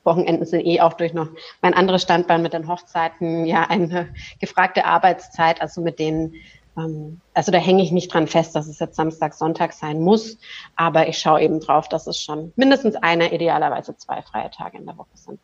Wochenenden 0.05 0.45
sind 0.45 0.67
eh 0.67 0.81
auch 0.81 0.95
durch 0.95 1.15
noch 1.15 1.29
mein 1.63 1.75
anderes 1.75 2.03
Standbein 2.03 2.43
mit 2.43 2.53
den 2.53 2.69
Hochzeiten 2.69 3.47
ja 3.47 3.63
eine 3.63 4.09
gefragte 4.41 4.85
Arbeitszeit, 4.85 5.61
also 5.61 5.81
mit 5.81 5.99
denen 5.99 6.35
ähm, 6.77 7.21
also 7.35 7.53
da 7.53 7.59
hänge 7.59 7.83
ich 7.83 7.93
nicht 7.93 8.13
dran 8.13 8.27
fest, 8.27 8.55
dass 8.55 8.67
es 8.67 8.79
jetzt 8.79 8.97
Samstag, 8.97 9.35
Sonntag 9.35 9.73
sein 9.73 10.01
muss, 10.01 10.39
aber 10.77 11.09
ich 11.09 11.19
schaue 11.19 11.43
eben 11.43 11.61
drauf, 11.61 11.89
dass 11.89 12.07
es 12.07 12.21
schon 12.21 12.53
mindestens 12.57 12.97
eine, 12.97 13.33
idealerweise 13.33 13.97
zwei 13.97 14.23
freie 14.23 14.51
Tage 14.51 14.79
in 14.79 14.87
der 14.87 14.97
Woche 14.97 15.09
sind. 15.15 15.41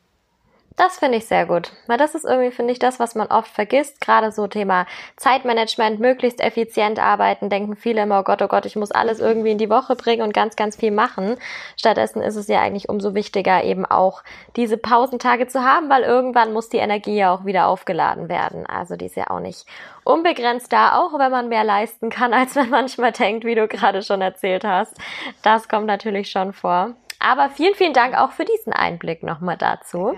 Das 0.77 0.99
finde 0.99 1.19
ich 1.19 1.27
sehr 1.27 1.47
gut, 1.47 1.71
weil 1.87 1.99
das 1.99 2.17
ist 2.17 2.25
irgendwie, 2.25 2.51
finde 2.51 2.73
ich, 2.73 2.81
das, 2.81 2.99
was 2.99 3.15
man 3.15 3.29
oft 3.29 3.49
vergisst. 3.49 4.01
Gerade 4.01 4.33
so 4.33 4.49
Thema 4.49 4.87
Zeitmanagement, 5.17 6.01
möglichst 6.01 6.41
effizient 6.41 6.99
arbeiten, 6.99 7.49
denken 7.49 7.77
viele 7.77 8.03
immer, 8.03 8.19
oh 8.19 8.23
Gott, 8.25 8.43
oh 8.43 8.49
Gott, 8.49 8.67
ich 8.67 8.75
muss 8.75 8.91
alles 8.91 9.21
irgendwie 9.21 9.53
in 9.53 9.59
die 9.59 9.71
Woche 9.71 9.95
bringen 9.95 10.23
und 10.23 10.35
ganz, 10.35 10.57
ganz 10.57 10.75
viel 10.75 10.91
machen. 10.91 11.37
Stattdessen 11.77 12.23
ist 12.23 12.35
es 12.35 12.49
ja 12.49 12.61
eigentlich 12.61 12.89
umso 12.89 13.15
wichtiger, 13.15 13.63
eben 13.63 13.87
auch 13.87 14.25
diese 14.57 14.77
Pausentage 14.77 15.47
zu 15.47 15.63
haben, 15.63 15.89
weil 15.89 16.03
irgendwann 16.03 16.53
muss 16.53 16.71
die 16.71 16.79
Energie 16.79 17.19
ja 17.19 17.33
auch 17.33 17.45
wieder 17.45 17.69
aufgeladen 17.69 18.29
werden. 18.29 18.67
Also 18.67 18.97
die 18.97 19.07
ist 19.07 19.17
ja 19.17 19.31
auch 19.31 19.41
nicht 19.41 19.67
unbegrenzt 20.03 20.73
da, 20.73 20.99
auch 20.99 21.17
wenn 21.17 21.31
man 21.31 21.49
mehr 21.49 21.63
leisten 21.63 22.11
kann, 22.11 22.35
als 22.35 22.57
man 22.57 22.71
manchmal 22.71 23.13
denkt, 23.13 23.45
wie 23.45 23.55
du 23.55 23.69
gerade 23.69 24.03
schon 24.03 24.21
erzählt 24.21 24.65
hast. 24.65 24.97
Das 25.43 25.69
kommt 25.69 25.87
natürlich 25.87 26.33
schon 26.33 26.53
vor. 26.53 26.95
Aber 27.21 27.49
vielen, 27.49 27.77
vielen 27.77 27.95
Dank 27.95 28.19
auch 28.19 28.33
für 28.33 28.45
diesen 28.45 28.73
Einblick 28.73 29.23
nochmal 29.23 29.57
dazu. 29.57 30.17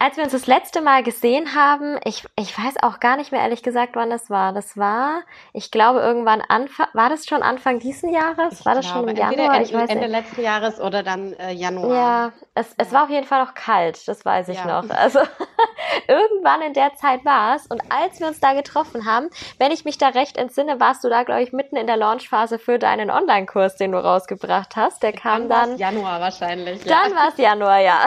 Als 0.00 0.16
wir 0.16 0.22
uns 0.22 0.32
das 0.32 0.46
letzte 0.46 0.80
Mal 0.80 1.02
gesehen 1.02 1.56
haben, 1.56 1.98
ich, 2.04 2.24
ich 2.36 2.56
weiß 2.56 2.76
auch 2.82 3.00
gar 3.00 3.16
nicht 3.16 3.32
mehr 3.32 3.40
ehrlich 3.40 3.64
gesagt, 3.64 3.96
wann 3.96 4.10
das 4.10 4.30
war. 4.30 4.52
Das 4.52 4.76
war, 4.76 5.22
ich 5.52 5.72
glaube, 5.72 5.98
irgendwann 5.98 6.40
Anfang, 6.40 6.86
war 6.92 7.08
das 7.10 7.26
schon 7.26 7.42
Anfang 7.42 7.80
diesen 7.80 8.12
Jahres? 8.12 8.60
Ich 8.60 8.66
war 8.66 8.76
das 8.76 8.86
glaube, 8.86 9.00
schon 9.00 9.08
im 9.08 9.16
Januar? 9.16 9.56
Ende, 9.56 9.68
ich 9.68 9.74
weiß 9.74 9.90
Ende 9.90 10.06
nicht. 10.08 10.24
letzten 10.24 10.42
Jahres 10.42 10.80
oder 10.80 11.02
dann 11.02 11.32
äh, 11.32 11.50
Januar. 11.50 11.96
Ja, 11.96 12.32
es, 12.54 12.74
es 12.76 12.92
war 12.92 13.04
auf 13.04 13.10
jeden 13.10 13.26
Fall 13.26 13.44
noch 13.44 13.54
kalt, 13.54 14.06
das 14.06 14.24
weiß 14.24 14.50
ich 14.50 14.58
ja. 14.58 14.82
noch. 14.82 14.88
Also 14.90 15.18
irgendwann 16.08 16.62
in 16.62 16.72
der 16.72 16.94
Zeit 16.94 17.24
war 17.24 17.56
es. 17.56 17.66
Und 17.66 17.82
als 17.90 18.20
wir 18.20 18.26
uns 18.26 18.40
da 18.40 18.52
getroffen 18.52 19.04
haben, 19.04 19.28
wenn 19.58 19.72
ich 19.72 19.84
mich 19.84 19.98
da 19.98 20.08
recht 20.08 20.36
entsinne, 20.36 20.80
warst 20.80 21.04
du 21.04 21.08
da, 21.08 21.22
glaube 21.22 21.42
ich, 21.42 21.52
mitten 21.52 21.76
in 21.76 21.86
der 21.86 21.96
Launchphase 21.96 22.58
für 22.58 22.78
deinen 22.78 23.10
Online-Kurs, 23.10 23.76
den 23.76 23.92
du 23.92 23.98
rausgebracht 23.98 24.76
hast. 24.76 25.02
Der 25.02 25.12
kam 25.12 25.48
dann. 25.48 25.70
dann 25.70 25.78
Januar 25.78 26.20
wahrscheinlich. 26.20 26.84
Ja. 26.84 27.02
Dann 27.02 27.16
war 27.16 27.28
es 27.28 27.38
Januar, 27.38 27.80
ja. 27.80 28.06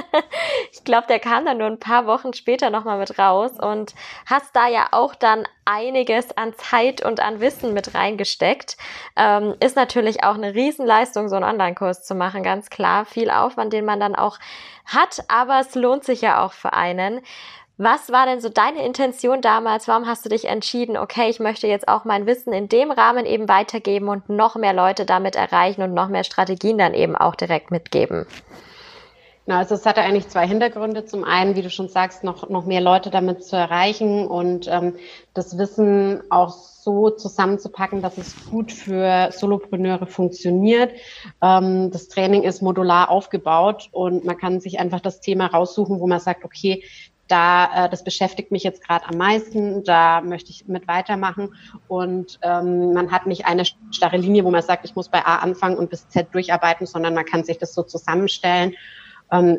ich 0.72 0.84
glaube, 0.84 1.06
der 1.08 1.20
kam 1.20 1.44
dann 1.44 1.58
nur 1.58 1.68
ein 1.68 1.80
paar 1.80 2.06
Wochen 2.06 2.32
später 2.32 2.70
nochmal 2.70 2.98
mit 2.98 3.18
raus 3.18 3.52
und 3.60 3.94
hast 4.26 4.54
da 4.54 4.68
ja 4.68 4.88
auch 4.92 5.14
dann 5.14 5.46
einiges 5.70 6.36
an 6.36 6.54
Zeit 6.54 7.04
und 7.04 7.20
an 7.20 7.40
Wissen 7.40 7.72
mit 7.72 7.94
reingesteckt. 7.94 8.76
Ähm, 9.16 9.54
ist 9.60 9.76
natürlich 9.76 10.24
auch 10.24 10.34
eine 10.34 10.54
Riesenleistung, 10.54 11.28
so 11.28 11.36
einen 11.36 11.44
Online-Kurs 11.44 12.02
zu 12.02 12.14
machen, 12.14 12.42
ganz 12.42 12.70
klar. 12.70 13.04
Viel 13.04 13.30
Aufwand, 13.30 13.72
den 13.72 13.84
man 13.84 14.00
dann 14.00 14.14
auch 14.14 14.38
hat, 14.86 15.24
aber 15.28 15.60
es 15.60 15.74
lohnt 15.74 16.04
sich 16.04 16.20
ja 16.20 16.44
auch 16.44 16.52
für 16.52 16.72
einen. 16.72 17.20
Was 17.82 18.12
war 18.12 18.26
denn 18.26 18.42
so 18.42 18.50
deine 18.50 18.84
Intention 18.84 19.40
damals? 19.40 19.88
Warum 19.88 20.06
hast 20.06 20.24
du 20.26 20.28
dich 20.28 20.44
entschieden, 20.44 20.98
okay, 20.98 21.30
ich 21.30 21.40
möchte 21.40 21.66
jetzt 21.66 21.88
auch 21.88 22.04
mein 22.04 22.26
Wissen 22.26 22.52
in 22.52 22.68
dem 22.68 22.90
Rahmen 22.90 23.24
eben 23.24 23.48
weitergeben 23.48 24.08
und 24.08 24.28
noch 24.28 24.56
mehr 24.56 24.74
Leute 24.74 25.06
damit 25.06 25.34
erreichen 25.34 25.80
und 25.82 25.94
noch 25.94 26.08
mehr 26.08 26.24
Strategien 26.24 26.76
dann 26.76 26.92
eben 26.92 27.16
auch 27.16 27.34
direkt 27.34 27.70
mitgeben? 27.70 28.26
Genau, 29.46 29.58
also 29.58 29.74
es 29.74 29.86
hatte 29.86 30.02
eigentlich 30.02 30.28
zwei 30.28 30.46
Hintergründe. 30.46 31.06
Zum 31.06 31.24
einen, 31.24 31.56
wie 31.56 31.62
du 31.62 31.70
schon 31.70 31.88
sagst, 31.88 32.24
noch, 32.24 32.48
noch 32.50 32.66
mehr 32.66 32.80
Leute 32.80 33.10
damit 33.10 33.42
zu 33.42 33.56
erreichen 33.56 34.26
und 34.26 34.68
ähm, 34.68 34.96
das 35.34 35.56
Wissen 35.58 36.22
auch 36.30 36.50
so 36.50 37.10
zusammenzupacken, 37.10 38.02
dass 38.02 38.18
es 38.18 38.34
gut 38.50 38.70
für 38.70 39.30
Solopreneure 39.32 40.06
funktioniert. 40.06 40.92
Ähm, 41.42 41.90
das 41.90 42.08
Training 42.08 42.42
ist 42.42 42.62
modular 42.62 43.10
aufgebaut 43.10 43.88
und 43.92 44.24
man 44.24 44.36
kann 44.36 44.60
sich 44.60 44.78
einfach 44.78 45.00
das 45.00 45.20
Thema 45.20 45.46
raussuchen, 45.46 46.00
wo 46.00 46.06
man 46.06 46.20
sagt, 46.20 46.44
okay, 46.44 46.84
da, 47.30 47.86
äh, 47.86 47.88
das 47.88 48.04
beschäftigt 48.04 48.50
mich 48.50 48.62
jetzt 48.62 48.82
gerade 48.84 49.06
am 49.08 49.16
meisten, 49.16 49.84
da 49.84 50.20
möchte 50.20 50.50
ich 50.50 50.66
mit 50.68 50.88
weitermachen. 50.88 51.54
Und 51.88 52.38
ähm, 52.42 52.92
man 52.92 53.10
hat 53.10 53.26
nicht 53.26 53.46
eine 53.46 53.64
starre 53.90 54.16
Linie, 54.16 54.44
wo 54.44 54.50
man 54.50 54.62
sagt, 54.62 54.84
ich 54.84 54.96
muss 54.96 55.08
bei 55.08 55.24
A 55.24 55.36
anfangen 55.36 55.76
und 55.76 55.90
bis 55.90 56.08
Z 56.08 56.34
durcharbeiten, 56.34 56.86
sondern 56.86 57.14
man 57.14 57.24
kann 57.24 57.44
sich 57.44 57.58
das 57.58 57.74
so 57.74 57.82
zusammenstellen 57.82 58.74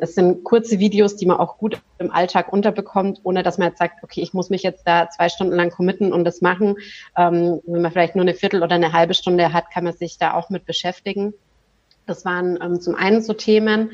es 0.02 0.16
sind 0.16 0.44
kurze 0.44 0.80
Videos, 0.80 1.16
die 1.16 1.26
man 1.26 1.38
auch 1.38 1.58
gut 1.58 1.82
im 1.98 2.12
Alltag 2.12 2.52
unterbekommt, 2.52 3.22
ohne 3.24 3.42
dass 3.42 3.58
man 3.58 3.70
jetzt 3.70 3.80
sagt, 3.80 4.04
okay, 4.04 4.22
ich 4.22 4.34
muss 4.34 4.50
mich 4.50 4.64
jetzt 4.64 4.86
da 4.86 5.10
zwei 5.10 5.30
Stunden 5.30 5.56
lang 5.56 5.72
committen 5.72 6.12
und 6.12 6.26
das 6.26 6.42
machen. 6.42 6.76
Ähm, 7.18 7.62
wenn 7.66 7.82
man 7.82 7.92
vielleicht 7.92 8.16
nur 8.16 8.24
eine 8.24 8.34
Viertel 8.34 8.64
oder 8.64 8.76
eine 8.76 8.92
halbe 8.92 9.14
Stunde 9.14 9.54
hat, 9.54 9.72
kann 9.72 9.86
man 9.86 9.94
sich 9.94 10.18
da 10.18 10.34
auch 10.34 10.50
mit 10.50 10.66
beschäftigen. 10.66 11.34
Das 12.06 12.26
waren 12.26 12.60
ähm, 12.62 12.82
zum 12.82 12.96
einen 12.96 13.22
so 13.22 13.34
Themen. 13.34 13.92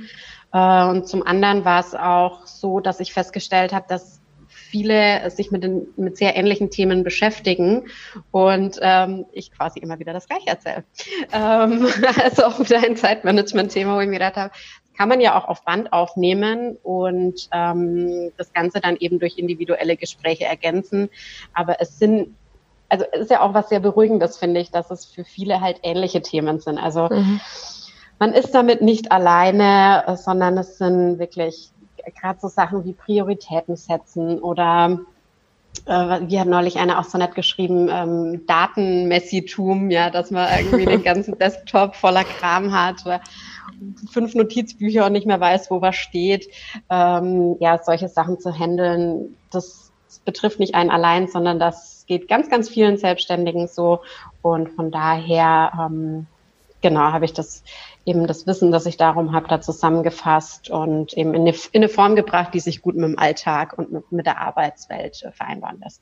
Äh, 0.51 0.85
und 0.85 1.07
zum 1.07 1.25
anderen 1.25 1.65
war 1.65 1.81
es 1.81 1.93
auch 1.93 2.47
so, 2.47 2.79
dass 2.79 2.99
ich 2.99 3.13
festgestellt 3.13 3.73
habe, 3.73 3.85
dass 3.87 4.21
viele 4.47 5.29
sich 5.29 5.51
mit, 5.51 5.63
den, 5.63 5.87
mit 5.95 6.17
sehr 6.17 6.35
ähnlichen 6.35 6.69
Themen 6.69 7.03
beschäftigen 7.03 7.87
und 8.31 8.79
ähm, 8.81 9.25
ich 9.31 9.51
quasi 9.51 9.79
immer 9.79 9.99
wieder 9.99 10.13
das 10.13 10.27
Gleiche 10.27 10.47
erzähle. 10.47 10.83
Ähm, 11.31 11.87
also 12.23 12.45
auch 12.45 12.59
wieder 12.59 12.83
ein 12.83 12.97
Zeitmanagement-Thema, 12.97 13.95
wo 13.95 13.99
ich 14.01 14.07
mir 14.07 14.13
gedacht 14.13 14.35
habe, 14.35 14.51
kann 14.97 15.09
man 15.09 15.21
ja 15.21 15.37
auch 15.37 15.47
auf 15.47 15.63
Band 15.63 15.93
aufnehmen 15.93 16.77
und 16.83 17.49
ähm, 17.51 18.31
das 18.37 18.51
Ganze 18.53 18.81
dann 18.81 18.97
eben 18.97 19.19
durch 19.19 19.37
individuelle 19.37 19.95
Gespräche 19.95 20.45
ergänzen. 20.45 21.09
Aber 21.53 21.79
es 21.79 21.99
sind 21.99 22.35
also 22.89 23.05
es 23.11 23.21
ist 23.21 23.31
ja 23.31 23.41
auch 23.41 23.53
was 23.53 23.69
sehr 23.69 23.79
Beruhigendes, 23.79 24.37
finde 24.37 24.61
ich, 24.61 24.71
dass 24.71 24.91
es 24.91 25.05
für 25.05 25.23
viele 25.23 25.61
halt 25.61 25.79
ähnliche 25.83 26.21
Themen 26.21 26.59
sind. 26.59 26.77
Also 26.77 27.09
mhm. 27.09 27.39
man 28.19 28.33
ist 28.33 28.51
damit 28.51 28.81
nicht 28.81 29.11
alleine, 29.11 30.17
sondern 30.17 30.57
es 30.57 30.77
sind 30.77 31.19
wirklich 31.19 31.71
gerade 32.21 32.39
so 32.39 32.47
Sachen 32.47 32.85
wie 32.85 32.93
Prioritäten 32.93 33.75
setzen 33.75 34.39
oder 34.39 34.99
äh, 35.85 36.19
wie 36.21 36.39
hat 36.39 36.47
neulich 36.47 36.77
einer 36.77 36.99
auch 36.99 37.03
so 37.03 37.17
nett 37.17 37.35
geschrieben, 37.35 37.89
ähm, 37.91 38.45
Datenmessitum, 38.47 39.91
ja, 39.91 40.09
dass 40.09 40.31
man 40.31 40.47
irgendwie 40.57 40.85
den 40.85 41.03
ganzen 41.03 41.37
Desktop 41.37 41.95
voller 41.95 42.23
Kram 42.23 42.71
hat. 42.73 43.05
Fünf 44.11 44.35
Notizbücher 44.35 45.05
und 45.05 45.13
nicht 45.13 45.27
mehr 45.27 45.39
weiß, 45.39 45.69
wo 45.71 45.81
was 45.81 45.95
steht. 45.95 46.47
Ähm, 46.89 47.55
ja, 47.59 47.81
solche 47.83 48.09
Sachen 48.09 48.39
zu 48.39 48.57
handeln, 48.57 49.37
das, 49.51 49.91
das 50.07 50.19
betrifft 50.19 50.59
nicht 50.59 50.75
einen 50.75 50.89
allein, 50.89 51.27
sondern 51.27 51.59
das 51.59 52.05
geht 52.07 52.27
ganz, 52.27 52.49
ganz 52.49 52.69
vielen 52.69 52.97
Selbstständigen 52.97 53.67
so. 53.67 54.01
Und 54.41 54.69
von 54.69 54.91
daher, 54.91 55.71
ähm, 55.79 56.27
genau, 56.81 57.11
habe 57.11 57.25
ich 57.25 57.33
das 57.33 57.63
eben 58.05 58.25
das 58.25 58.47
Wissen, 58.47 58.71
das 58.71 58.85
ich 58.85 58.97
darum 58.97 59.33
habe, 59.33 59.47
da 59.49 59.59
zusammengefasst 59.61 60.69
und 60.69 61.13
eben 61.13 61.33
in 61.33 61.41
eine, 61.41 61.51
in 61.71 61.83
eine 61.83 61.89
Form 61.89 62.15
gebracht, 62.15 62.53
die 62.53 62.61
sich 62.61 62.81
gut 62.81 62.95
mit 62.95 63.03
dem 63.03 63.19
Alltag 63.19 63.77
und 63.77 63.91
mit, 63.91 64.11
mit 64.11 64.25
der 64.25 64.39
Arbeitswelt 64.39 65.23
äh, 65.23 65.31
vereinbaren 65.31 65.79
lässt. 65.81 66.01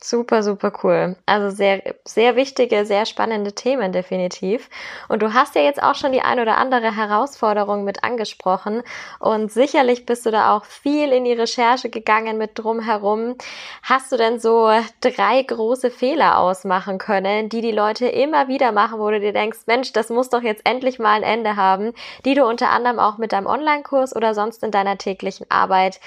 Super, 0.00 0.44
super 0.44 0.72
cool. 0.84 1.16
Also 1.26 1.54
sehr, 1.54 1.82
sehr 2.04 2.36
wichtige, 2.36 2.86
sehr 2.86 3.04
spannende 3.04 3.52
Themen 3.52 3.90
definitiv. 3.90 4.70
Und 5.08 5.22
du 5.22 5.34
hast 5.34 5.56
ja 5.56 5.62
jetzt 5.62 5.82
auch 5.82 5.96
schon 5.96 6.12
die 6.12 6.20
ein 6.20 6.38
oder 6.38 6.56
andere 6.56 6.94
Herausforderung 6.94 7.82
mit 7.82 8.04
angesprochen. 8.04 8.84
Und 9.18 9.50
sicherlich 9.50 10.06
bist 10.06 10.24
du 10.24 10.30
da 10.30 10.56
auch 10.56 10.64
viel 10.64 11.12
in 11.12 11.24
die 11.24 11.32
Recherche 11.32 11.90
gegangen 11.90 12.38
mit 12.38 12.52
drumherum. 12.54 13.34
Hast 13.82 14.12
du 14.12 14.16
denn 14.16 14.38
so 14.38 14.70
drei 15.00 15.42
große 15.42 15.90
Fehler 15.90 16.38
ausmachen 16.38 16.98
können, 16.98 17.48
die 17.48 17.60
die 17.60 17.72
Leute 17.72 18.06
immer 18.06 18.46
wieder 18.46 18.70
machen, 18.70 19.00
wo 19.00 19.10
du 19.10 19.18
dir 19.18 19.32
denkst, 19.32 19.60
Mensch, 19.66 19.92
das 19.92 20.10
muss 20.10 20.30
doch 20.30 20.42
jetzt 20.42 20.64
endlich 20.64 21.00
mal 21.00 21.14
ein 21.14 21.22
Ende 21.24 21.56
haben, 21.56 21.92
die 22.24 22.34
du 22.34 22.46
unter 22.46 22.70
anderem 22.70 23.00
auch 23.00 23.18
mit 23.18 23.32
deinem 23.32 23.46
Online-Kurs 23.46 24.14
oder 24.14 24.32
sonst 24.32 24.62
in 24.62 24.70
deiner 24.70 24.96
täglichen 24.96 25.50
Arbeit 25.50 25.98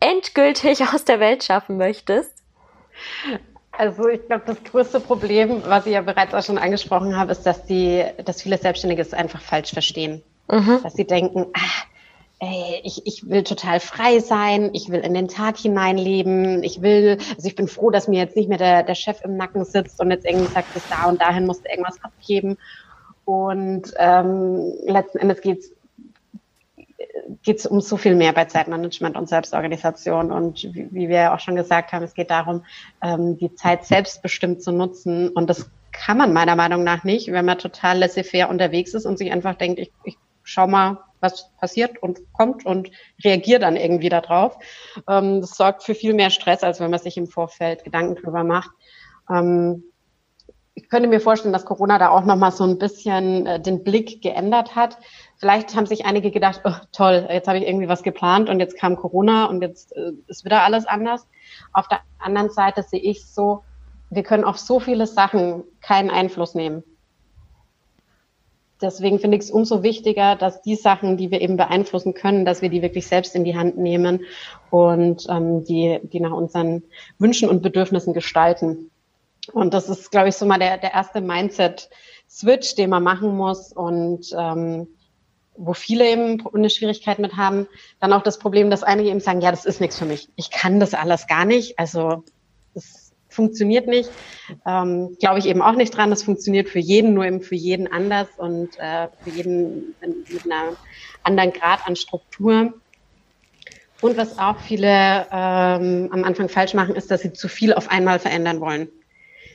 endgültig 0.00 0.82
aus 0.92 1.04
der 1.04 1.20
Welt 1.20 1.44
schaffen 1.44 1.76
möchtest? 1.76 2.41
Also 3.72 4.08
ich 4.08 4.26
glaube, 4.26 4.44
das 4.46 4.62
größte 4.64 5.00
Problem, 5.00 5.62
was 5.64 5.86
ich 5.86 5.94
ja 5.94 6.02
bereits 6.02 6.34
auch 6.34 6.42
schon 6.42 6.58
angesprochen 6.58 7.16
habe, 7.16 7.32
ist, 7.32 7.44
dass 7.44 7.64
die, 7.64 8.04
dass 8.24 8.42
viele 8.42 8.58
Selbstständige 8.58 9.00
es 9.00 9.14
einfach 9.14 9.40
falsch 9.40 9.72
verstehen. 9.72 10.22
Mhm. 10.50 10.80
Dass 10.82 10.94
sie 10.94 11.06
denken, 11.06 11.46
ah, 11.54 11.84
ey, 12.40 12.80
ich, 12.84 13.06
ich 13.06 13.30
will 13.30 13.44
total 13.44 13.80
frei 13.80 14.18
sein, 14.18 14.70
ich 14.74 14.90
will 14.90 15.00
in 15.00 15.14
den 15.14 15.28
Tag 15.28 15.56
hineinleben, 15.56 16.62
ich 16.64 16.82
will, 16.82 17.18
also 17.34 17.46
ich 17.46 17.54
bin 17.54 17.68
froh, 17.68 17.90
dass 17.90 18.08
mir 18.08 18.18
jetzt 18.18 18.36
nicht 18.36 18.48
mehr 18.48 18.58
der, 18.58 18.82
der 18.82 18.94
Chef 18.94 19.22
im 19.24 19.36
Nacken 19.36 19.64
sitzt 19.64 20.00
und 20.00 20.10
jetzt 20.10 20.26
irgendwie 20.26 20.52
sagt, 20.52 20.74
bis 20.74 20.82
da 20.90 21.08
und 21.08 21.22
dahin 21.22 21.46
musst 21.46 21.64
du 21.64 21.70
irgendwas 21.70 22.02
abgeben. 22.02 22.58
Und 23.24 23.94
ähm, 23.96 24.72
letzten 24.86 25.18
Endes 25.18 25.40
geht's 25.40 25.70
geht 27.42 27.58
es 27.58 27.66
um 27.66 27.80
so 27.80 27.96
viel 27.96 28.14
mehr 28.14 28.32
bei 28.32 28.44
Zeitmanagement 28.44 29.16
und 29.16 29.28
Selbstorganisation. 29.28 30.32
Und 30.32 30.64
wie, 30.74 30.88
wie 30.90 31.08
wir 31.08 31.32
auch 31.32 31.40
schon 31.40 31.56
gesagt 31.56 31.92
haben, 31.92 32.04
es 32.04 32.14
geht 32.14 32.30
darum, 32.30 32.64
ähm, 33.02 33.36
die 33.36 33.54
Zeit 33.54 33.84
selbstbestimmt 33.84 34.62
zu 34.62 34.72
nutzen. 34.72 35.28
Und 35.28 35.48
das 35.48 35.70
kann 35.92 36.18
man 36.18 36.32
meiner 36.32 36.56
Meinung 36.56 36.84
nach 36.84 37.04
nicht, 37.04 37.30
wenn 37.32 37.44
man 37.44 37.58
total 37.58 37.98
laissez-faire 37.98 38.48
unterwegs 38.48 38.94
ist 38.94 39.06
und 39.06 39.18
sich 39.18 39.30
einfach 39.32 39.54
denkt, 39.54 39.78
ich, 39.78 39.92
ich 40.04 40.16
schau 40.42 40.66
mal, 40.66 40.98
was 41.20 41.50
passiert 41.58 42.02
und 42.02 42.20
kommt 42.32 42.66
und 42.66 42.90
reagiere 43.22 43.60
dann 43.60 43.76
irgendwie 43.76 44.08
darauf. 44.08 44.58
Ähm, 45.08 45.40
das 45.40 45.56
sorgt 45.56 45.84
für 45.84 45.94
viel 45.94 46.14
mehr 46.14 46.30
Stress, 46.30 46.62
als 46.62 46.80
wenn 46.80 46.90
man 46.90 47.00
sich 47.00 47.16
im 47.16 47.28
Vorfeld 47.28 47.84
Gedanken 47.84 48.16
drüber 48.16 48.42
macht. 48.42 48.70
Ähm, 49.30 49.84
ich 50.74 50.88
könnte 50.88 51.08
mir 51.08 51.20
vorstellen, 51.20 51.52
dass 51.52 51.66
Corona 51.66 51.98
da 51.98 52.10
auch 52.10 52.24
nochmal 52.24 52.52
so 52.52 52.64
ein 52.64 52.78
bisschen 52.78 53.46
äh, 53.46 53.60
den 53.60 53.84
Blick 53.84 54.22
geändert 54.22 54.74
hat. 54.74 54.98
Vielleicht 55.36 55.76
haben 55.76 55.86
sich 55.86 56.06
einige 56.06 56.30
gedacht, 56.30 56.62
oh, 56.64 56.74
toll, 56.92 57.26
jetzt 57.30 57.46
habe 57.46 57.58
ich 57.58 57.66
irgendwie 57.66 57.88
was 57.88 58.02
geplant 58.02 58.48
und 58.48 58.58
jetzt 58.58 58.78
kam 58.78 58.96
Corona 58.96 59.46
und 59.46 59.60
jetzt 59.60 59.94
äh, 59.94 60.12
ist 60.28 60.44
wieder 60.44 60.62
alles 60.62 60.86
anders. 60.86 61.26
Auf 61.72 61.88
der 61.88 62.00
anderen 62.18 62.50
Seite 62.50 62.82
sehe 62.82 63.00
ich 63.00 63.26
so, 63.26 63.64
wir 64.08 64.22
können 64.22 64.44
auf 64.44 64.58
so 64.58 64.80
viele 64.80 65.06
Sachen 65.06 65.64
keinen 65.80 66.10
Einfluss 66.10 66.54
nehmen. 66.54 66.82
Deswegen 68.80 69.20
finde 69.20 69.36
ich 69.36 69.44
es 69.44 69.50
umso 69.50 69.82
wichtiger, 69.82 70.36
dass 70.36 70.60
die 70.62 70.74
Sachen, 70.74 71.16
die 71.16 71.30
wir 71.30 71.40
eben 71.40 71.56
beeinflussen 71.56 72.14
können, 72.14 72.44
dass 72.44 72.62
wir 72.62 72.68
die 72.68 72.82
wirklich 72.82 73.06
selbst 73.06 73.36
in 73.36 73.44
die 73.44 73.56
Hand 73.56 73.78
nehmen 73.78 74.24
und 74.70 75.26
ähm, 75.28 75.64
die, 75.64 76.00
die 76.02 76.18
nach 76.18 76.32
unseren 76.32 76.82
Wünschen 77.18 77.48
und 77.48 77.62
Bedürfnissen 77.62 78.12
gestalten. 78.12 78.90
Und 79.52 79.74
das 79.74 79.88
ist, 79.88 80.10
glaube 80.10 80.28
ich, 80.28 80.36
so 80.36 80.46
mal 80.46 80.58
der, 80.58 80.78
der 80.78 80.92
erste 80.92 81.20
Mindset-Switch, 81.20 82.76
den 82.76 82.90
man 82.90 83.02
machen 83.02 83.36
muss 83.36 83.72
und 83.72 84.26
ähm, 84.38 84.86
wo 85.56 85.74
viele 85.74 86.08
eben 86.08 86.42
eine 86.54 86.70
Schwierigkeit 86.70 87.18
mit 87.18 87.36
haben. 87.36 87.66
Dann 88.00 88.12
auch 88.12 88.22
das 88.22 88.38
Problem, 88.38 88.70
dass 88.70 88.82
einige 88.82 89.10
eben 89.10 89.20
sagen, 89.20 89.40
ja, 89.40 89.50
das 89.50 89.64
ist 89.64 89.80
nichts 89.80 89.98
für 89.98 90.04
mich. 90.04 90.28
Ich 90.36 90.50
kann 90.50 90.80
das 90.80 90.94
alles 90.94 91.26
gar 91.26 91.44
nicht. 91.44 91.78
Also 91.78 92.24
das 92.74 93.12
funktioniert 93.28 93.86
nicht. 93.86 94.10
Ähm, 94.66 95.16
Glaube 95.18 95.40
ich 95.40 95.46
eben 95.46 95.60
auch 95.60 95.74
nicht 95.74 95.96
dran. 95.96 96.10
Das 96.10 96.22
funktioniert 96.22 96.68
für 96.68 96.78
jeden, 96.78 97.14
nur 97.14 97.24
eben 97.24 97.40
für 97.42 97.54
jeden 97.54 97.90
anders 97.90 98.28
und 98.38 98.78
äh, 98.78 99.08
für 99.22 99.30
jeden 99.30 99.94
mit 100.00 100.44
einer 100.44 100.76
anderen 101.22 101.52
Grad 101.52 101.86
an 101.86 101.96
Struktur. 101.96 102.74
Und 104.00 104.16
was 104.16 104.38
auch 104.38 104.58
viele 104.58 105.26
ähm, 105.30 106.08
am 106.12 106.24
Anfang 106.24 106.48
falsch 106.48 106.74
machen, 106.74 106.96
ist, 106.96 107.10
dass 107.10 107.22
sie 107.22 107.32
zu 107.32 107.48
viel 107.48 107.72
auf 107.72 107.88
einmal 107.88 108.18
verändern 108.18 108.60
wollen. 108.60 108.88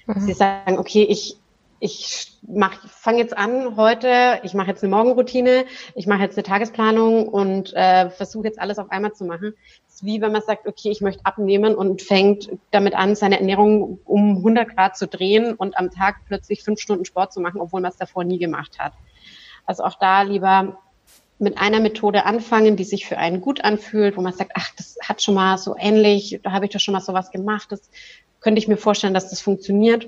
Mhm. 0.08 0.20
Sie 0.22 0.34
sagen, 0.34 0.80
okay, 0.80 1.04
ich 1.04 1.38
ich 1.80 2.39
mach, 2.48 2.88
fange 2.89 3.20
jetzt 3.20 3.38
an 3.38 3.76
heute, 3.76 4.39
ich 4.43 4.54
mache 4.54 4.70
jetzt 4.70 4.84
eine 4.84 4.96
Morgenroutine, 4.96 5.65
ich 5.93 6.08
mache 6.08 6.22
jetzt 6.22 6.38
eine 6.38 6.43
Tagesplanung 6.43 7.28
und 7.28 7.74
äh, 7.76 8.10
versuche 8.10 8.48
jetzt 8.48 8.60
alles 8.60 8.80
auf 8.80 8.89
einmal 8.89 9.13
zu 9.13 9.26
machen. 9.26 9.54
Das 9.86 9.96
ist 9.96 10.06
wie 10.06 10.22
wenn 10.22 10.32
man 10.32 10.41
sagt, 10.41 10.67
okay, 10.67 10.89
ich 10.89 11.02
möchte 11.02 11.26
abnehmen 11.26 11.76
und 11.76 12.02
fängt 12.02 12.50
damit 12.72 12.96
an, 12.96 13.15
seine 13.15 13.39
Ernährung 13.39 14.00
um 14.06 14.38
100 14.38 14.76
Grad 14.76 14.98
zu 14.98 15.08
drehen 15.08 15.54
und 15.54 15.78
am 15.78 15.91
Tag 15.91 16.17
plötzlich 16.26 16.63
fünf 16.63 16.80
Stunden 16.80 17.06
Sport 17.06 17.32
zu 17.32 17.41
machen, 17.41 17.62
obwohl 17.62 17.82
man 17.82 17.91
es 17.91 17.98
davor 17.98 18.24
nie 18.24 18.39
gemacht 18.39 18.80
hat. 18.80 18.93
Also 19.65 19.84
auch 19.84 20.00
da 20.00 20.24
lieber 20.24 20.80
mit 21.39 21.60
einer 21.60 21.80
Methode 21.80 22.26
anfangen, 22.26 22.78
die 22.78 22.84
sich 22.84 23.06
für 23.06 23.20
einen 23.20 23.41
gut 23.41 23.63
anfühlt, 23.63 24.17
wo 24.17 24.22
man 24.22 24.34
sagt, 24.34 24.54
ach, 24.56 24.72
das 24.76 24.98
hat 25.04 25.22
schon 25.22 25.36
mal 25.36 25.60
so 25.60 25.76
ähnlich, 25.78 26.39
da 26.41 26.52
habe 26.52 26.65
ich 26.65 26.72
doch 26.72 26.80
schon 26.80 26.93
mal 26.93 27.02
sowas 27.02 27.30
gemacht, 27.30 27.72
das 27.72 27.91
könnte 28.48 28.60
ich 28.60 28.70
mir 28.70 28.78
vorstellen, 28.78 29.14
dass 29.14 29.30
das 29.30 29.42
funktioniert 29.42 30.08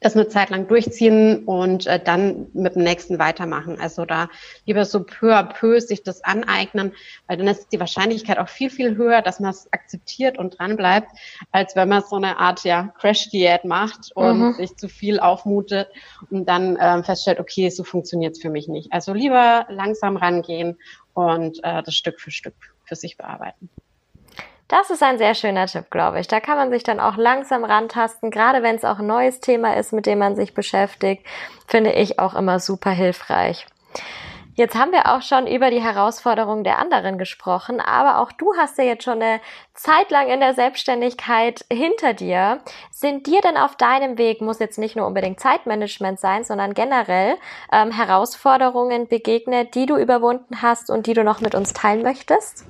das 0.00 0.16
eine 0.16 0.26
Zeit 0.26 0.50
lang 0.50 0.66
durchziehen 0.66 1.44
und 1.44 1.86
äh, 1.86 2.02
dann 2.02 2.48
mit 2.52 2.74
dem 2.74 2.82
nächsten 2.82 3.20
weitermachen. 3.20 3.80
Also 3.80 4.04
da 4.04 4.28
lieber 4.66 4.84
so 4.84 5.04
peu 5.04 5.32
à 5.32 5.44
peu 5.44 5.80
sich 5.80 6.02
das 6.02 6.24
aneignen, 6.24 6.92
weil 7.28 7.36
dann 7.36 7.46
ist 7.46 7.68
die 7.72 7.78
Wahrscheinlichkeit 7.78 8.38
auch 8.38 8.48
viel, 8.48 8.70
viel 8.70 8.96
höher, 8.96 9.22
dass 9.22 9.38
man 9.38 9.50
es 9.50 9.72
akzeptiert 9.72 10.36
und 10.36 10.58
dran 10.58 10.76
bleibt, 10.76 11.08
als 11.52 11.76
wenn 11.76 11.88
man 11.88 12.02
so 12.02 12.16
eine 12.16 12.38
Art 12.38 12.64
ja 12.64 12.92
Crash-Diät 12.98 13.64
macht 13.64 14.10
und 14.16 14.40
mhm. 14.40 14.54
sich 14.54 14.76
zu 14.76 14.88
viel 14.88 15.20
aufmutet 15.20 15.88
und 16.28 16.48
dann 16.48 16.74
äh, 16.74 17.04
feststellt, 17.04 17.38
okay, 17.38 17.70
so 17.70 17.84
funktioniert 17.84 18.34
es 18.34 18.42
für 18.42 18.50
mich 18.50 18.66
nicht. 18.66 18.92
Also 18.92 19.14
lieber 19.14 19.64
langsam 19.70 20.16
rangehen 20.16 20.76
und 21.14 21.62
äh, 21.62 21.84
das 21.84 21.94
Stück 21.94 22.20
für 22.20 22.32
Stück 22.32 22.56
für 22.84 22.96
sich 22.96 23.16
bearbeiten. 23.16 23.70
Das 24.76 24.90
ist 24.90 25.04
ein 25.04 25.18
sehr 25.18 25.36
schöner 25.36 25.68
Tipp, 25.68 25.88
glaube 25.88 26.18
ich. 26.18 26.26
Da 26.26 26.40
kann 26.40 26.56
man 26.56 26.72
sich 26.72 26.82
dann 26.82 26.98
auch 26.98 27.16
langsam 27.16 27.62
rantasten, 27.62 28.32
gerade 28.32 28.64
wenn 28.64 28.74
es 28.74 28.84
auch 28.84 28.98
ein 28.98 29.06
neues 29.06 29.38
Thema 29.38 29.76
ist, 29.76 29.92
mit 29.92 30.04
dem 30.04 30.18
man 30.18 30.34
sich 30.34 30.52
beschäftigt, 30.52 31.24
finde 31.68 31.92
ich 31.92 32.18
auch 32.18 32.34
immer 32.34 32.58
super 32.58 32.90
hilfreich. 32.90 33.68
Jetzt 34.56 34.74
haben 34.74 34.90
wir 34.90 35.14
auch 35.14 35.22
schon 35.22 35.46
über 35.46 35.70
die 35.70 35.80
Herausforderungen 35.80 36.64
der 36.64 36.80
anderen 36.80 37.18
gesprochen, 37.18 37.80
aber 37.80 38.18
auch 38.18 38.32
du 38.32 38.52
hast 38.58 38.76
ja 38.76 38.82
jetzt 38.82 39.04
schon 39.04 39.22
eine 39.22 39.40
Zeit 39.74 40.10
lang 40.10 40.26
in 40.26 40.40
der 40.40 40.54
Selbstständigkeit 40.54 41.64
hinter 41.72 42.12
dir. 42.12 42.58
Sind 42.90 43.28
dir 43.28 43.42
denn 43.42 43.56
auf 43.56 43.76
deinem 43.76 44.18
Weg, 44.18 44.40
muss 44.40 44.58
jetzt 44.58 44.78
nicht 44.78 44.96
nur 44.96 45.06
unbedingt 45.06 45.38
Zeitmanagement 45.38 46.18
sein, 46.18 46.42
sondern 46.42 46.74
generell 46.74 47.36
ähm, 47.70 47.92
Herausforderungen 47.92 49.06
begegnet, 49.06 49.76
die 49.76 49.86
du 49.86 49.96
überwunden 49.96 50.62
hast 50.62 50.90
und 50.90 51.06
die 51.06 51.14
du 51.14 51.22
noch 51.22 51.40
mit 51.40 51.54
uns 51.54 51.74
teilen 51.74 52.02
möchtest? 52.02 52.64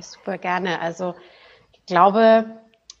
Super 0.00 0.38
gerne. 0.38 0.80
Also 0.80 1.16
glaube, 1.90 2.46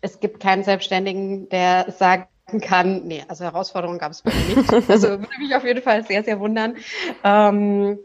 es 0.00 0.20
gibt 0.20 0.40
keinen 0.40 0.64
Selbstständigen, 0.64 1.48
der 1.48 1.90
sagen 1.92 2.26
kann, 2.60 3.06
nee, 3.06 3.24
also 3.28 3.44
Herausforderungen 3.44 3.98
gab 3.98 4.10
es 4.12 4.22
bei 4.22 4.32
mir 4.32 4.56
nicht. 4.56 4.72
Also 4.90 5.08
würde 5.10 5.38
mich 5.38 5.54
auf 5.54 5.64
jeden 5.64 5.82
Fall 5.82 6.04
sehr, 6.04 6.24
sehr 6.24 6.40
wundern. 6.40 6.76
Ähm, 7.22 7.98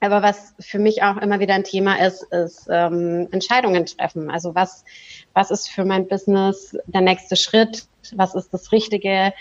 aber 0.00 0.22
was 0.22 0.54
für 0.60 0.78
mich 0.78 1.02
auch 1.02 1.16
immer 1.16 1.40
wieder 1.40 1.54
ein 1.54 1.64
Thema 1.64 1.96
ist, 2.00 2.22
ist 2.32 2.68
ähm, 2.70 3.26
Entscheidungen 3.32 3.84
treffen. 3.84 4.30
Also 4.30 4.54
was, 4.54 4.84
was 5.34 5.50
ist 5.50 5.68
für 5.68 5.84
mein 5.84 6.06
Business 6.06 6.78
der 6.86 7.00
nächste 7.00 7.34
Schritt? 7.34 7.86
Was 8.14 8.36
ist 8.36 8.54
das 8.54 8.70
Richtige? 8.70 9.32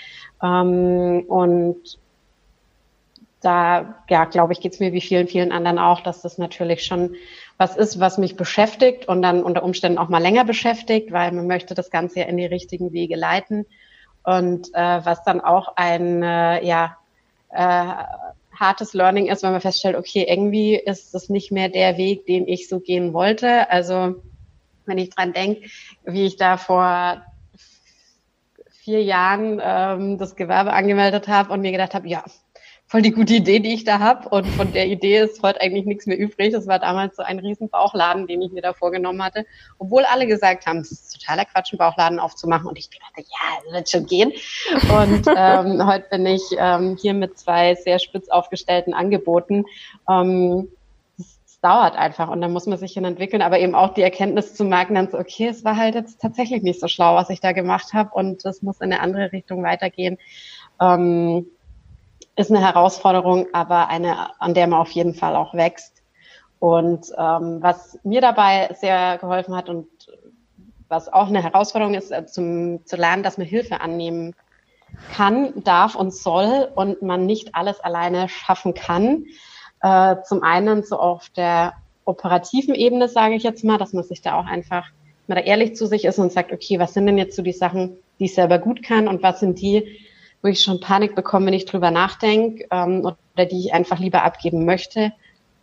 Ähm, 0.42 1.26
und 1.28 2.00
da, 3.42 4.04
ja, 4.10 4.26
glaube 4.26 4.54
ich, 4.54 4.62
geht 4.62 4.74
es 4.74 4.80
mir 4.80 4.94
wie 4.94 5.02
vielen, 5.02 5.28
vielen 5.28 5.52
anderen 5.52 5.78
auch, 5.78 6.02
dass 6.02 6.24
das 6.24 6.40
natürlich 6.40 6.84
schon 6.84 7.16
was 7.58 7.76
ist, 7.76 8.00
was 8.00 8.18
mich 8.18 8.36
beschäftigt 8.36 9.08
und 9.08 9.22
dann 9.22 9.44
unter 9.44 9.64
Umständen 9.64 9.98
auch 9.98 10.10
mal 10.10 10.22
länger 10.22 10.46
beschäftigt, 10.46 11.12
weil 11.12 11.32
man 11.32 11.48
möchte 11.48 11.74
das 11.74 11.90
Ganze 11.90 12.20
ja 12.20 12.26
in 12.26 12.38
die 12.38 12.46
richtigen 12.46 12.94
Wege 12.94 13.16
leiten. 13.16 13.66
Und 14.24 14.68
äh, 14.74 15.06
was 15.06 15.24
dann 15.24 15.42
auch 15.42 15.76
ein 15.76 16.22
äh, 16.22 16.66
ja, 16.66 16.98
äh, 17.50 17.94
hartes 18.54 18.94
Learning 18.94 19.28
ist, 19.28 19.44
wenn 19.44 19.52
man 19.52 19.62
feststellt, 19.62 19.96
okay, 19.96 20.26
irgendwie 20.28 20.76
ist 20.76 21.14
das 21.14 21.30
nicht 21.30 21.52
mehr 21.52 21.70
der 21.70 21.98
Weg, 21.98 22.26
den 22.26 22.48
ich 22.48 22.68
so 22.68 22.80
gehen 22.80 23.14
wollte. 23.14 23.70
Also 23.72 24.16
wenn 24.86 24.98
ich 24.98 25.10
dran 25.10 25.34
denke, 25.34 25.70
wie 26.06 26.26
ich 26.26 26.38
da 26.38 26.58
vor 26.58 27.24
vier 28.72 29.04
Jahren 29.04 29.62
ähm, 29.64 30.18
das 30.18 30.36
Gewerbe 30.36 30.74
angemeldet 30.74 31.28
habe 31.28 31.52
und 31.52 31.62
mir 31.62 31.72
gedacht 31.72 31.94
habe, 31.94 32.08
ja, 32.08 32.24
voll 32.88 33.02
die 33.02 33.12
gute 33.12 33.36
Idee, 33.36 33.60
die 33.60 33.74
ich 33.74 33.84
da 33.84 34.00
habe. 34.00 34.30
Und 34.30 34.48
von 34.48 34.72
der 34.72 34.88
Idee 34.88 35.20
ist 35.20 35.44
heute 35.44 35.62
eigentlich 35.62 35.86
nichts 35.86 36.06
mehr 36.06 36.18
übrig. 36.18 36.54
Das 36.54 36.68
war 36.68 36.80
damals 36.80 37.18
so 37.18 37.24
ein 37.24 37.40
riesen 37.40 37.70
Bauchladen, 37.70 38.28
den 38.28 38.42
ich 38.42 38.52
mir 38.52 38.62
da 38.62 38.74
vorgenommen 38.74 39.22
hatte. 39.22 39.46
Obwohl 39.78 40.06
alle 40.06 40.26
gesagt 40.26 40.66
haben, 40.66 40.80
es 40.80 40.92
ist 40.92 41.20
totaler 41.20 41.46
Quatsch, 41.46 41.74
einen 41.74 41.80
Bauchladen 41.80 42.20
aufzumachen. 42.20 42.68
Und 42.68 42.80
ich 42.80 42.90
dachte, 42.90 43.22
ja, 43.22 43.62
das 43.66 43.74
wird 43.74 43.90
schon 43.90 44.06
gehen. 44.06 44.32
Und 44.90 45.28
ähm, 45.36 45.86
heute 45.86 46.08
bin 46.10 46.26
ich 46.26 46.44
ähm, 46.58 46.98
hier 47.00 47.14
mit 47.14 47.38
zwei 47.38 47.76
sehr 47.76 48.00
spitz 48.00 48.30
aufgestellten 48.30 48.94
Angeboten. 48.94 49.66
Ähm, 50.10 50.70
es 51.18 51.60
dauert 51.60 51.98
einfach 51.98 52.30
und 52.30 52.40
dann 52.40 52.54
muss 52.54 52.68
man 52.68 52.78
sich 52.78 52.94
hin 52.94 53.04
entwickeln, 53.04 53.42
aber 53.42 53.60
eben 53.60 53.74
auch 53.74 53.96
die 53.96 54.04
Erkenntnis 54.04 54.54
zu 54.54 54.64
merken, 54.64 54.94
dann 54.94 55.10
so, 55.10 55.18
okay, 55.18 55.48
es 55.48 55.66
war 55.66 55.76
halt 55.76 55.96
jetzt 55.96 56.22
tatsächlich 56.22 56.62
nicht 56.62 56.80
so 56.80 56.88
schlau, 56.88 57.16
was 57.16 57.32
ich 57.32 57.42
da 57.42 57.52
gemacht 57.52 57.94
habe 57.94 58.12
und 58.14 58.46
das 58.46 58.62
muss 58.62 58.80
in 58.80 58.94
eine 58.94 59.02
andere 59.02 59.32
Richtung 59.32 59.64
weitergehen. 59.64 60.20
Ähm, 60.80 61.48
ist 62.38 62.52
eine 62.52 62.62
Herausforderung, 62.62 63.48
aber 63.52 63.90
eine, 63.90 64.40
an 64.40 64.54
der 64.54 64.68
man 64.68 64.80
auf 64.80 64.92
jeden 64.92 65.14
Fall 65.14 65.36
auch 65.36 65.54
wächst. 65.54 66.04
Und 66.60 67.12
ähm, 67.18 67.58
was 67.62 68.00
mir 68.04 68.22
dabei 68.22 68.74
sehr 68.80 69.18
geholfen 69.18 69.56
hat 69.56 69.70
und 69.70 69.88
was 70.88 71.12
auch 71.12 71.28
eine 71.28 71.44
Herausforderung 71.44 71.96
ist, 71.96 72.12
äh, 72.12 72.26
zum, 72.26 72.86
zu 72.86 72.96
lernen, 72.96 73.24
dass 73.24 73.38
man 73.38 73.46
Hilfe 73.46 73.82
annehmen 73.82 74.34
kann, 75.14 75.52
darf 75.64 75.96
und 75.96 76.14
soll 76.14 76.70
und 76.76 77.02
man 77.02 77.26
nicht 77.26 77.54
alles 77.56 77.80
alleine 77.80 78.30
schaffen 78.30 78.74
kann. 78.74 79.26
Äh, 79.82 80.18
zum 80.24 80.44
einen 80.44 80.84
so 80.84 80.98
auf 80.98 81.30
der 81.30 81.74
operativen 82.06 82.74
Ebene, 82.74 83.10
sage 83.10 83.36
ich 83.36 83.44
jetzt 83.44 83.64
mal, 83.64 83.78
dass 83.78 83.94
man 83.94 84.04
sich 84.04 84.22
da 84.22 84.40
auch 84.40 84.46
einfach 84.46 84.86
mal 85.28 85.36
da 85.36 85.42
ehrlich 85.42 85.76
zu 85.76 85.88
sich 85.88 86.06
ist 86.06 86.20
und 86.20 86.32
sagt, 86.32 86.54
okay, 86.54 86.80
was 86.80 86.94
sind 86.94 87.06
denn 87.06 87.18
jetzt 87.18 87.36
so 87.36 87.42
die 87.42 87.52
Sachen, 87.52 87.98
die 88.20 88.26
ich 88.26 88.36
selber 88.36 88.60
gut 88.60 88.82
kann 88.82 89.08
und 89.08 89.22
was 89.24 89.42
sind 89.42 89.60
die, 89.60 90.00
wo 90.42 90.50
ich 90.50 90.62
schon 90.62 90.80
Panik 90.80 91.16
bekomme, 91.16 91.48
wenn 91.48 91.54
ich 91.54 91.66
drüber 91.66 91.92
nachdenke 91.92 92.68
ähm, 92.72 93.02
oder 93.02 93.46
die 93.46 93.60
ich 93.60 93.74
einfach 93.74 94.00
lieber 94.00 94.24
abgeben 94.24 94.66
möchte. 94.66 95.14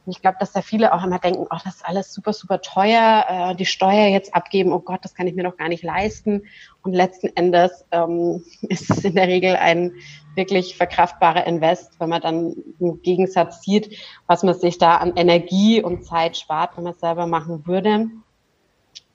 Und 0.07 0.13
ich 0.13 0.21
glaube, 0.21 0.37
dass 0.39 0.53
da 0.53 0.61
viele 0.61 0.93
auch 0.93 1.03
immer 1.03 1.19
denken, 1.19 1.47
oh, 1.51 1.57
das 1.65 1.77
ist 1.77 1.87
alles 1.87 2.13
super, 2.13 2.35
super 2.35 2.61
teuer, 2.61 3.25
äh, 3.29 3.55
die 3.55 3.65
Steuer 3.65 4.09
jetzt 4.09 4.35
abgeben, 4.35 4.73
oh 4.73 4.81
Gott, 4.81 5.01
das 5.03 5.15
kann 5.15 5.27
ich 5.27 5.35
mir 5.35 5.45
doch 5.45 5.57
gar 5.57 5.69
nicht 5.69 5.83
leisten. 5.83 6.43
Und 6.83 6.93
letzten 6.93 7.29
Endes 7.35 7.87
ähm, 7.91 8.45
ist 8.63 8.91
es 8.91 9.05
in 9.05 9.15
der 9.15 9.29
Regel 9.29 9.57
ein 9.57 9.93
wirklich 10.35 10.77
verkraftbarer 10.77 11.47
Invest, 11.47 11.99
wenn 12.01 12.11
man 12.11 12.21
dann 12.21 12.55
im 12.81 13.01
Gegensatz 13.03 13.63
sieht, 13.63 13.97
was 14.27 14.43
man 14.43 14.55
sich 14.55 14.77
da 14.77 14.97
an 14.97 15.17
Energie 15.17 15.83
und 15.83 16.05
Zeit 16.05 16.37
spart, 16.37 16.77
wenn 16.77 16.85
man 16.85 16.95
es 16.95 17.01
selber 17.01 17.27
machen 17.27 17.67
würde. 17.67 18.09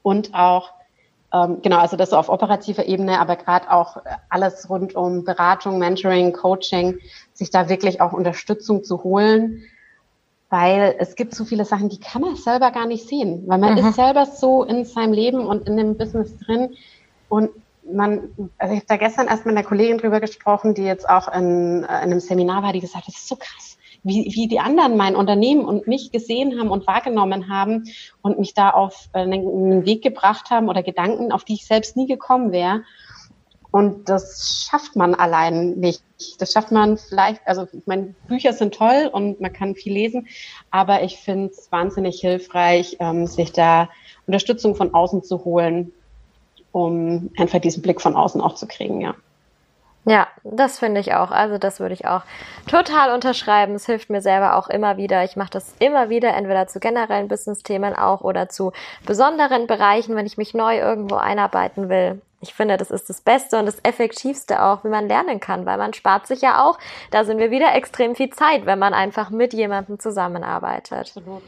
Und 0.02 0.34
auch 0.34 0.72
ähm, 1.32 1.62
genau, 1.62 1.78
also 1.78 1.96
das 1.96 2.10
so 2.10 2.18
auf 2.18 2.30
operativer 2.30 2.86
Ebene, 2.86 3.20
aber 3.20 3.36
gerade 3.36 3.72
auch 3.72 3.98
alles 4.30 4.70
rund 4.70 4.96
um 4.96 5.24
Beratung, 5.24 5.78
Mentoring, 5.78 6.34
Coaching, 6.34 7.00
sich 7.34 7.52
da 7.52 7.70
wirklich 7.70 8.02
auch 8.02 8.14
Unterstützung 8.14 8.84
zu 8.84 9.04
holen, 9.04 9.64
weil 10.50 10.96
es 10.98 11.16
gibt 11.16 11.36
so 11.36 11.46
viele 11.46 11.66
Sachen, 11.66 11.90
die 11.90 12.00
kann 12.00 12.22
man 12.24 12.36
selber 12.36 12.72
gar 12.72 12.88
nicht 12.88 13.08
sehen, 13.08 13.44
weil 13.46 13.60
man 13.60 13.74
mhm. 13.74 13.88
ist 13.88 13.96
selber 13.96 14.26
so 14.26 14.64
in 14.64 14.86
seinem 14.86 15.14
Leben 15.14 15.46
und 15.46 15.68
in 15.68 15.78
dem 15.78 15.98
Business 15.98 16.36
drin. 16.38 16.76
Und 17.30 17.52
man, 17.92 18.30
also 18.58 18.74
ich 18.74 18.80
habe 18.80 18.88
da 18.88 18.98
gestern 18.98 19.28
erst 19.28 19.46
mit 19.46 19.56
einer 19.56 19.66
Kollegin 19.66 20.00
drüber 20.00 20.20
gesprochen, 20.20 20.74
die 20.74 20.84
jetzt 20.84 21.08
auch 21.08 21.28
in, 21.32 21.84
äh, 21.84 21.86
in 21.86 21.88
einem 21.88 22.20
Seminar 22.20 22.64
war, 22.64 22.74
die 22.74 22.80
gesagt 22.80 23.06
hat, 23.06 23.14
das 23.14 23.22
ist 23.22 23.28
so 23.28 23.36
krass, 23.36 23.69
wie, 24.04 24.32
wie 24.34 24.48
die 24.48 24.60
anderen 24.60 24.98
mein 24.98 25.16
Unternehmen 25.16 25.66
und 25.66 25.88
mich 25.88 26.12
gesehen 26.12 26.60
haben 26.60 26.70
und 26.70 26.88
wahrgenommen 26.88 27.50
haben 27.50 27.86
und 28.22 28.40
mich 28.40 28.54
da 28.54 28.70
auf 28.70 29.10
äh, 29.14 29.20
einen 29.20 29.86
Weg 29.86 30.02
gebracht 30.02 30.50
haben 30.50 30.70
oder 30.70 30.84
Gedanken, 30.84 31.32
auf 31.32 31.44
die 31.44 31.56
ich 31.56 31.66
selbst 31.66 31.98
nie 31.98 32.08
gekommen 32.08 32.52
wäre. 32.52 32.84
Und 33.72 34.10
das 34.10 34.68
schafft 34.68 34.96
man 34.96 35.14
allein 35.14 35.76
nicht. 35.76 36.04
Das 36.40 36.54
schafft 36.54 36.72
man 36.72 36.98
vielleicht, 36.98 37.46
also 37.46 37.68
ich 37.72 37.86
meine, 37.86 38.16
Bücher 38.28 38.54
sind 38.54 38.74
toll 38.74 39.10
und 39.12 39.40
man 39.42 39.54
kann 39.54 39.76
viel 39.76 39.94
lesen, 39.94 40.28
aber 40.72 41.04
ich 41.04 41.18
finde 41.18 41.52
es 41.52 41.72
wahnsinnig 41.72 42.20
hilfreich, 42.20 42.98
ähm, 43.00 43.28
sich 43.28 43.52
da 43.52 43.90
Unterstützung 44.26 44.76
von 44.76 44.94
außen 44.94 45.24
zu 45.24 45.46
holen, 45.46 45.92
um 46.72 47.30
einfach 47.38 47.60
diesen 47.60 47.84
Blick 47.84 48.02
von 48.02 48.16
außen 48.16 48.42
auch 48.42 48.56
zu 48.56 48.68
kriegen, 48.68 49.02
ja. 49.02 49.16
Ja, 50.10 50.28
das 50.44 50.80
finde 50.80 51.02
ich 51.02 51.14
auch. 51.14 51.30
Also 51.30 51.58
das 51.58 51.80
würde 51.80 51.94
ich 51.94 52.08
auch 52.08 52.24
total 52.68 53.14
unterschreiben. 53.14 53.76
Es 53.76 53.86
hilft 53.86 54.10
mir 54.10 54.22
selber 54.22 54.56
auch 54.56 54.68
immer 54.68 54.98
wieder. 54.98 55.24
Ich 55.24 55.36
mache 55.36 55.52
das 55.52 55.76
immer 55.80 56.10
wieder, 56.10 56.34
entweder 56.34 56.68
zu 56.68 56.80
generellen 56.80 57.28
Business-Themen 57.28 57.96
auch 57.96 58.22
oder 58.22 58.50
zu 58.50 58.72
besonderen 59.06 59.68
Bereichen, 59.68 60.16
wenn 60.16 60.26
ich 60.26 60.38
mich 60.38 60.54
neu 60.54 60.78
irgendwo 60.80 61.16
einarbeiten 61.16 61.90
will 61.90 62.22
ich 62.42 62.54
finde, 62.54 62.78
das 62.78 62.90
ist 62.90 63.10
das 63.10 63.22
Beste 63.22 63.60
und 63.60 63.66
das 63.66 63.80
Effektivste 63.84 64.64
auch, 64.64 64.84
wie 64.84 64.90
man 64.90 65.08
lernen 65.08 65.40
kann, 65.40 65.66
weil 65.66 65.78
man 65.78 65.94
spart 65.94 66.26
sich 66.28 66.42
ja 66.42 66.64
auch, 66.64 66.80
da 67.12 67.26
sind 67.26 67.38
wir 67.38 67.52
wieder 67.52 67.76
extrem 67.76 68.16
viel 68.16 68.30
Zeit, 68.30 68.66
wenn 68.66 68.80
man 68.80 68.94
einfach 68.94 69.30
mit 69.30 69.54
jemandem 69.54 70.00
zusammenarbeitet. 70.00 71.00
Absolut. 71.00 71.44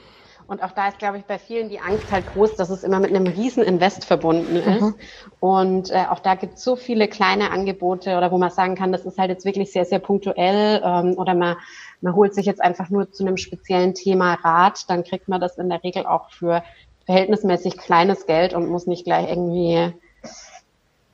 Und 0.48 0.64
auch 0.64 0.72
da 0.72 0.88
ist, 0.90 1.00
glaube 1.00 1.18
ich, 1.18 1.26
bei 1.26 1.38
vielen 1.38 1.70
die 1.70 1.80
Angst 1.80 2.12
halt 2.12 2.28
groß, 2.28 2.56
dass 2.56 2.70
es 2.70 2.84
immer 2.84 3.00
mit 3.00 3.10
einem 3.10 3.28
riesen 3.28 3.64
Invest 3.64 4.06
verbunden 4.06 4.56
ist. 4.56 4.82
Mhm. 4.82 4.96
Und 5.40 5.92
äh, 5.92 6.06
auch 6.10 6.20
da 6.20 6.36
gibt 6.36 6.56
es 6.56 6.64
so 6.64 6.76
viele 6.76 7.08
kleine 7.08 7.52
Angebote 7.52 8.18
oder 8.18 8.32
wo 8.32 8.38
man 8.38 8.52
sagen 8.52 8.76
kann, 8.76 8.92
das 8.92 9.06
ist 9.06 9.18
halt 9.18 9.30
jetzt 9.30 9.46
wirklich 9.46 9.72
sehr, 9.72 9.86
sehr 9.86 10.00
punktuell 10.00 10.82
ähm, 10.84 11.14
oder 11.18 11.34
man, 11.34 11.56
man 12.02 12.16
holt 12.16 12.36
sich 12.36 12.46
jetzt 12.46 12.62
einfach 12.62 12.90
nur 12.90 13.12
zu 13.12 13.24
einem 13.26 13.38
speziellen 13.38 13.94
Thema 13.94 14.34
Rat, 14.36 14.90
dann 14.90 15.04
kriegt 15.04 15.28
man 15.28 15.40
das 15.40 15.58
in 15.58 15.70
der 15.70 15.84
Regel 15.84 16.06
auch 16.06 16.30
für 16.32 16.64
verhältnismäßig 17.06 17.78
kleines 17.78 18.26
Geld 18.26 18.54
und 18.54 18.70
muss 18.70 18.88
nicht 18.88 19.06
gleich 19.06 19.30
irgendwie 19.30 19.94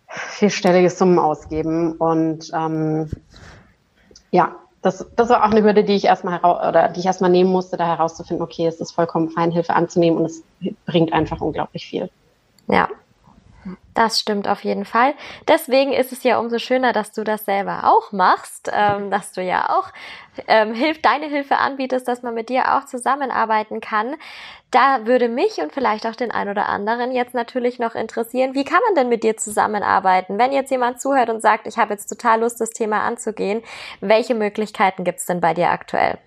vierstellige 0.08 0.90
Summen 0.90 1.20
ausgeben. 1.20 1.94
Und 1.94 2.52
ähm, 2.54 3.10
ja, 4.32 4.56
das, 4.82 5.06
das 5.16 5.30
war 5.30 5.44
auch 5.44 5.52
eine 5.52 5.64
Hürde, 5.64 5.84
die 5.84 5.96
ich 5.96 6.06
erstmal 6.06 6.40
oder 6.40 6.90
die 6.90 7.00
ich 7.00 7.06
erstmal 7.06 7.30
nehmen 7.30 7.52
musste, 7.52 7.78
da 7.78 7.88
herauszufinden, 7.88 8.44
okay, 8.44 8.68
es 8.68 8.80
ist 8.80 8.92
vollkommen 8.92 9.30
fein, 9.30 9.52
Hilfe 9.52 9.74
anzunehmen 9.74 10.20
und 10.20 10.26
es 10.26 10.44
bringt 10.86 11.14
einfach 11.14 11.42
unglaublich 11.42 11.86
viel. 11.86 12.10
Ja, 12.68 12.88
das 13.94 14.20
stimmt 14.20 14.48
auf 14.48 14.64
jeden 14.64 14.86
Fall. 14.86 15.14
Deswegen 15.48 15.92
ist 15.92 16.12
es 16.12 16.24
ja 16.24 16.40
umso 16.40 16.60
schöner, 16.60 16.94
dass 16.94 17.12
du 17.12 17.24
das 17.24 17.46
selber 17.46 17.86
auch 17.86 18.12
machst, 18.12 18.70
ähm, 18.72 19.10
dass 19.10 19.32
du 19.32 19.42
ja 19.42 19.70
auch 19.70 19.92
ähm, 20.48 20.74
hilf, 20.74 21.02
deine 21.02 21.26
Hilfe 21.26 21.58
anbietest, 21.58 22.08
dass 22.08 22.22
man 22.22 22.34
mit 22.34 22.50
dir 22.50 22.76
auch 22.76 22.86
zusammenarbeiten 22.86 23.82
kann. 23.82 24.16
Da 24.70 25.06
würde 25.06 25.30
mich 25.30 25.58
und 25.58 25.72
vielleicht 25.72 26.06
auch 26.06 26.16
den 26.16 26.32
ein 26.32 26.50
oder 26.50 26.68
anderen 26.70 27.12
jetzt 27.12 27.34
natürlich 27.34 27.80
noch 27.80 27.96
interessieren, 27.96 28.54
wie 28.54 28.66
kann 28.66 28.82
man 28.86 28.96
denn 28.96 29.10
mit 29.10 29.24
dir 29.24 29.38
zusammenarbeiten? 29.38 30.38
Wenn 30.38 30.52
jetzt 30.52 30.72
jemand 30.72 31.02
zuhört 31.02 31.30
und 31.30 31.42
sagt, 31.42 31.68
ich 31.68 31.78
habe 31.78 31.94
jetzt 31.94 32.08
total 32.08 32.42
Lust, 32.42 32.62
das 32.62 32.72
Thema 32.72 33.02
anzugehen, 33.02 33.64
welche 34.02 34.36
Möglichkeiten 34.36 35.04
gibt 35.04 35.20
es 35.20 35.26
denn 35.26 35.42
bei 35.42 35.54
dir 35.54 35.70
aktuell? 35.70 36.20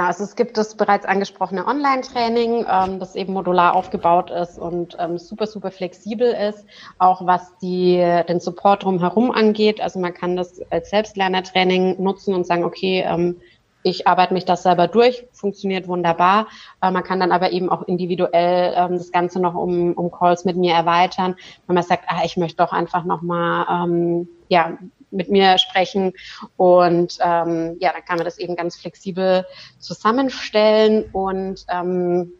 Ja, 0.00 0.06
also 0.06 0.24
es 0.24 0.34
gibt 0.34 0.56
das 0.56 0.76
bereits 0.76 1.04
angesprochene 1.04 1.66
Online-Training, 1.66 2.64
ähm, 2.66 2.98
das 3.00 3.16
eben 3.16 3.34
modular 3.34 3.76
aufgebaut 3.76 4.30
ist 4.30 4.58
und 4.58 4.96
ähm, 4.98 5.18
super, 5.18 5.46
super 5.46 5.70
flexibel 5.70 6.32
ist, 6.32 6.64
auch 6.98 7.26
was 7.26 7.54
die, 7.58 7.98
den 8.26 8.40
Support 8.40 8.84
drumherum 8.84 9.30
angeht. 9.30 9.82
Also 9.82 10.00
man 10.00 10.14
kann 10.14 10.36
das 10.36 10.62
als 10.70 10.88
Selbstlernertraining 10.88 12.02
nutzen 12.02 12.32
und 12.32 12.46
sagen, 12.46 12.64
okay, 12.64 13.04
ähm, 13.06 13.42
ich 13.82 14.06
arbeite 14.06 14.32
mich 14.32 14.46
das 14.46 14.62
selber 14.62 14.88
durch, 14.88 15.26
funktioniert 15.32 15.86
wunderbar. 15.86 16.46
Äh, 16.80 16.92
man 16.92 17.02
kann 17.02 17.20
dann 17.20 17.30
aber 17.30 17.52
eben 17.52 17.68
auch 17.68 17.82
individuell 17.82 18.72
ähm, 18.74 18.92
das 18.92 19.12
Ganze 19.12 19.38
noch 19.38 19.54
um, 19.54 19.92
um 19.92 20.10
Calls 20.10 20.46
mit 20.46 20.56
mir 20.56 20.72
erweitern, 20.72 21.36
wenn 21.66 21.74
man 21.74 21.84
sagt, 21.84 22.04
ah, 22.06 22.22
ich 22.24 22.38
möchte 22.38 22.56
doch 22.64 22.72
einfach 22.72 23.04
nochmal 23.04 23.66
ähm, 23.68 24.28
ja, 24.48 24.78
mit 25.10 25.30
mir 25.30 25.58
sprechen. 25.58 26.12
Und 26.56 27.18
ähm, 27.20 27.76
ja, 27.80 27.92
dann 27.92 28.04
kann 28.04 28.16
man 28.16 28.24
das 28.24 28.38
eben 28.38 28.56
ganz 28.56 28.76
flexibel 28.76 29.46
zusammenstellen 29.78 31.04
und 31.12 31.64
ähm, 31.68 32.32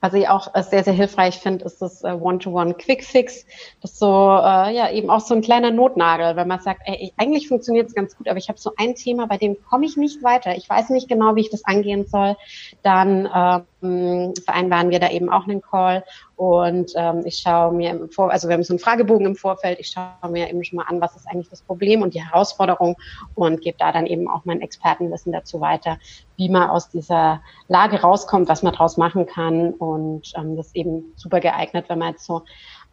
was 0.00 0.14
ich 0.14 0.28
auch 0.28 0.54
äh, 0.54 0.62
sehr, 0.62 0.84
sehr 0.84 0.92
hilfreich 0.92 1.38
finde, 1.38 1.64
ist 1.64 1.82
das 1.82 2.04
äh, 2.04 2.12
One-to-One 2.12 2.74
Quick 2.74 3.04
Fix. 3.04 3.44
Das 3.80 3.92
ist 3.92 3.98
so, 3.98 4.06
äh, 4.06 4.74
ja, 4.74 4.90
eben 4.90 5.10
auch 5.10 5.20
so 5.20 5.34
ein 5.34 5.42
kleiner 5.42 5.70
Notnagel, 5.70 6.36
wenn 6.36 6.48
man 6.48 6.60
sagt, 6.60 6.82
ey, 6.84 7.12
eigentlich 7.16 7.48
funktioniert 7.48 7.88
es 7.88 7.94
ganz 7.94 8.16
gut, 8.16 8.28
aber 8.28 8.38
ich 8.38 8.48
habe 8.48 8.58
so 8.58 8.72
ein 8.76 8.94
Thema, 8.94 9.26
bei 9.26 9.36
dem 9.36 9.56
komme 9.62 9.86
ich 9.86 9.96
nicht 9.96 10.22
weiter. 10.22 10.56
Ich 10.56 10.68
weiß 10.68 10.90
nicht 10.90 11.08
genau, 11.08 11.34
wie 11.34 11.40
ich 11.40 11.50
das 11.50 11.64
angehen 11.64 12.06
soll. 12.06 12.36
Dann 12.82 13.28
ähm, 13.34 13.62
vereinbaren 13.80 14.90
wir 14.90 15.00
da 15.00 15.10
eben 15.10 15.30
auch 15.30 15.44
einen 15.46 15.60
Call 15.60 16.04
und 16.36 16.92
ähm, 16.96 17.22
ich 17.24 17.38
schaue 17.38 17.72
mir 17.72 17.90
im 17.90 18.10
Vor, 18.10 18.30
also 18.30 18.48
wir 18.48 18.54
haben 18.54 18.62
so 18.62 18.72
einen 18.72 18.78
Fragebogen 18.78 19.26
im 19.26 19.36
Vorfeld, 19.36 19.78
ich 19.78 19.88
schaue 19.88 20.30
mir 20.30 20.48
eben 20.48 20.62
schon 20.64 20.76
mal 20.76 20.86
an, 20.86 21.00
was 21.00 21.16
ist 21.16 21.26
eigentlich 21.28 21.48
das 21.48 21.62
Problem 21.62 22.02
und 22.02 22.14
die 22.14 22.24
Herausforderung 22.24 22.96
und 23.34 23.60
gebe 23.60 23.78
da 23.78 23.92
dann 23.92 24.06
eben 24.06 24.28
auch 24.28 24.44
mein 24.44 24.60
Expertenwissen 24.60 25.32
dazu 25.32 25.60
weiter, 25.60 25.98
wie 26.36 26.48
man 26.48 26.70
aus 26.70 26.90
dieser 26.90 27.42
Lage 27.68 28.00
rauskommt, 28.00 28.48
was 28.48 28.62
man 28.62 28.72
daraus 28.72 28.96
machen 28.96 29.26
kann. 29.26 29.72
Und 29.74 30.32
ähm, 30.36 30.56
das 30.56 30.68
ist 30.68 30.76
eben 30.76 31.12
super 31.16 31.40
geeignet, 31.40 31.86
wenn 31.88 31.98
man 31.98 32.12
jetzt 32.12 32.24
so 32.24 32.42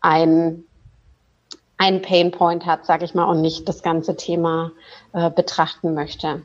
ein 0.01 0.63
ein 1.77 2.01
Painpoint 2.01 2.65
hat, 2.65 2.85
sage 2.85 3.05
ich 3.05 3.13
mal, 3.13 3.25
und 3.25 3.41
nicht 3.41 3.69
das 3.69 3.83
ganze 3.83 4.15
Thema 4.15 4.71
äh, 5.13 5.29
betrachten 5.29 5.93
möchte. 5.93 6.41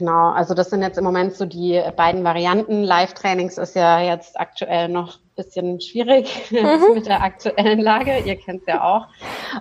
Genau, 0.00 0.30
also 0.30 0.54
das 0.54 0.70
sind 0.70 0.80
jetzt 0.80 0.96
im 0.96 1.04
Moment 1.04 1.34
so 1.34 1.44
die 1.44 1.78
beiden 1.94 2.24
Varianten. 2.24 2.84
Live-Trainings 2.84 3.58
ist 3.58 3.76
ja 3.76 4.00
jetzt 4.00 4.40
aktuell 4.40 4.88
noch 4.88 5.16
ein 5.16 5.34
bisschen 5.36 5.78
schwierig 5.78 6.50
mhm. 6.50 6.94
mit 6.94 7.04
der 7.04 7.22
aktuellen 7.22 7.80
Lage. 7.80 8.16
Ihr 8.20 8.36
kennt 8.36 8.62
es 8.62 8.66
ja 8.66 8.82
auch. 8.82 9.08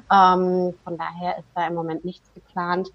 Ähm, 0.10 0.74
von 0.86 0.98
daher 0.98 1.40
ist 1.40 1.50
da 1.56 1.68
im 1.68 1.76
Moment 1.76 2.06
nichts 2.06 2.34
geplant. 2.34 2.88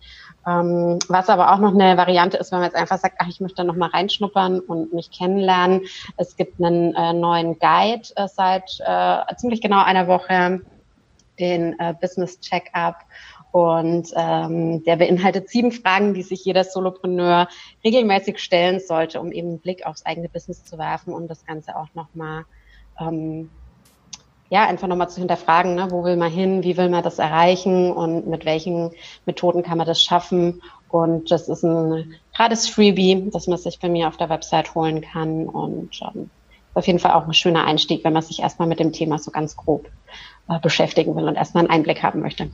Ähm, 0.46 0.98
was 1.08 1.28
aber 1.28 1.52
auch 1.52 1.58
noch 1.58 1.74
eine 1.74 1.98
Variante 1.98 2.38
ist, 2.38 2.50
wenn 2.50 2.60
man 2.60 2.68
jetzt 2.68 2.76
einfach 2.76 2.96
sagt, 2.96 3.16
ach, 3.18 3.28
ich 3.28 3.40
möchte 3.40 3.56
da 3.56 3.64
noch 3.64 3.76
mal 3.76 3.90
reinschnuppern 3.90 4.60
und 4.60 4.94
mich 4.94 5.10
kennenlernen. 5.10 5.82
Es 6.16 6.36
gibt 6.36 6.58
einen 6.64 6.94
äh, 6.94 7.12
neuen 7.12 7.58
Guide 7.58 8.08
äh, 8.16 8.26
seit 8.26 8.80
äh, 8.86 9.36
ziemlich 9.36 9.60
genau 9.60 9.84
einer 9.84 10.06
Woche, 10.06 10.62
den 11.38 11.78
äh, 11.78 11.92
Business 12.00 12.40
Check-up 12.40 12.96
und 13.54 14.08
ähm, 14.16 14.82
der 14.82 14.96
beinhaltet 14.96 15.48
sieben 15.48 15.70
Fragen, 15.70 16.12
die 16.12 16.24
sich 16.24 16.44
jeder 16.44 16.64
Solopreneur 16.64 17.46
regelmäßig 17.84 18.40
stellen 18.40 18.80
sollte, 18.80 19.20
um 19.20 19.30
eben 19.30 19.50
einen 19.50 19.60
Blick 19.60 19.86
aufs 19.86 20.04
eigene 20.04 20.28
Business 20.28 20.64
zu 20.64 20.76
werfen 20.76 21.14
und 21.14 21.28
das 21.28 21.46
Ganze 21.46 21.76
auch 21.76 21.86
nochmal, 21.94 22.46
ähm, 22.98 23.50
ja, 24.50 24.66
einfach 24.66 24.88
nochmal 24.88 25.08
zu 25.08 25.20
hinterfragen, 25.20 25.76
ne? 25.76 25.86
wo 25.92 26.02
will 26.02 26.16
man 26.16 26.32
hin, 26.32 26.64
wie 26.64 26.76
will 26.76 26.88
man 26.88 27.04
das 27.04 27.20
erreichen 27.20 27.92
und 27.92 28.26
mit 28.26 28.44
welchen 28.44 28.90
Methoden 29.24 29.62
kann 29.62 29.78
man 29.78 29.86
das 29.86 30.02
schaffen. 30.02 30.60
Und 30.88 31.30
das 31.30 31.48
ist 31.48 31.62
ein 31.62 32.16
gratis 32.34 32.68
Freebie, 32.68 33.30
das 33.32 33.46
man 33.46 33.58
sich 33.58 33.78
bei 33.78 33.88
mir 33.88 34.08
auf 34.08 34.16
der 34.16 34.30
Website 34.30 34.74
holen 34.74 35.00
kann 35.00 35.48
und 35.48 36.00
ähm, 36.02 36.28
auf 36.74 36.88
jeden 36.88 36.98
Fall 36.98 37.12
auch 37.12 37.24
ein 37.24 37.34
schöner 37.34 37.64
Einstieg, 37.64 38.02
wenn 38.02 38.14
man 38.14 38.22
sich 38.22 38.40
erstmal 38.40 38.66
mit 38.66 38.80
dem 38.80 38.90
Thema 38.90 39.20
so 39.20 39.30
ganz 39.30 39.54
grob 39.54 39.88
äh, 40.48 40.58
beschäftigen 40.58 41.14
will 41.14 41.28
und 41.28 41.36
erstmal 41.36 41.62
einen 41.62 41.70
Einblick 41.70 42.02
haben 42.02 42.20
möchte. 42.20 42.50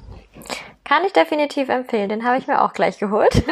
Kann 0.90 1.04
ich 1.04 1.12
definitiv 1.12 1.68
empfehlen. 1.68 2.08
Den 2.08 2.24
habe 2.24 2.38
ich 2.38 2.48
mir 2.48 2.62
auch 2.62 2.72
gleich 2.72 2.98
geholt. 2.98 3.32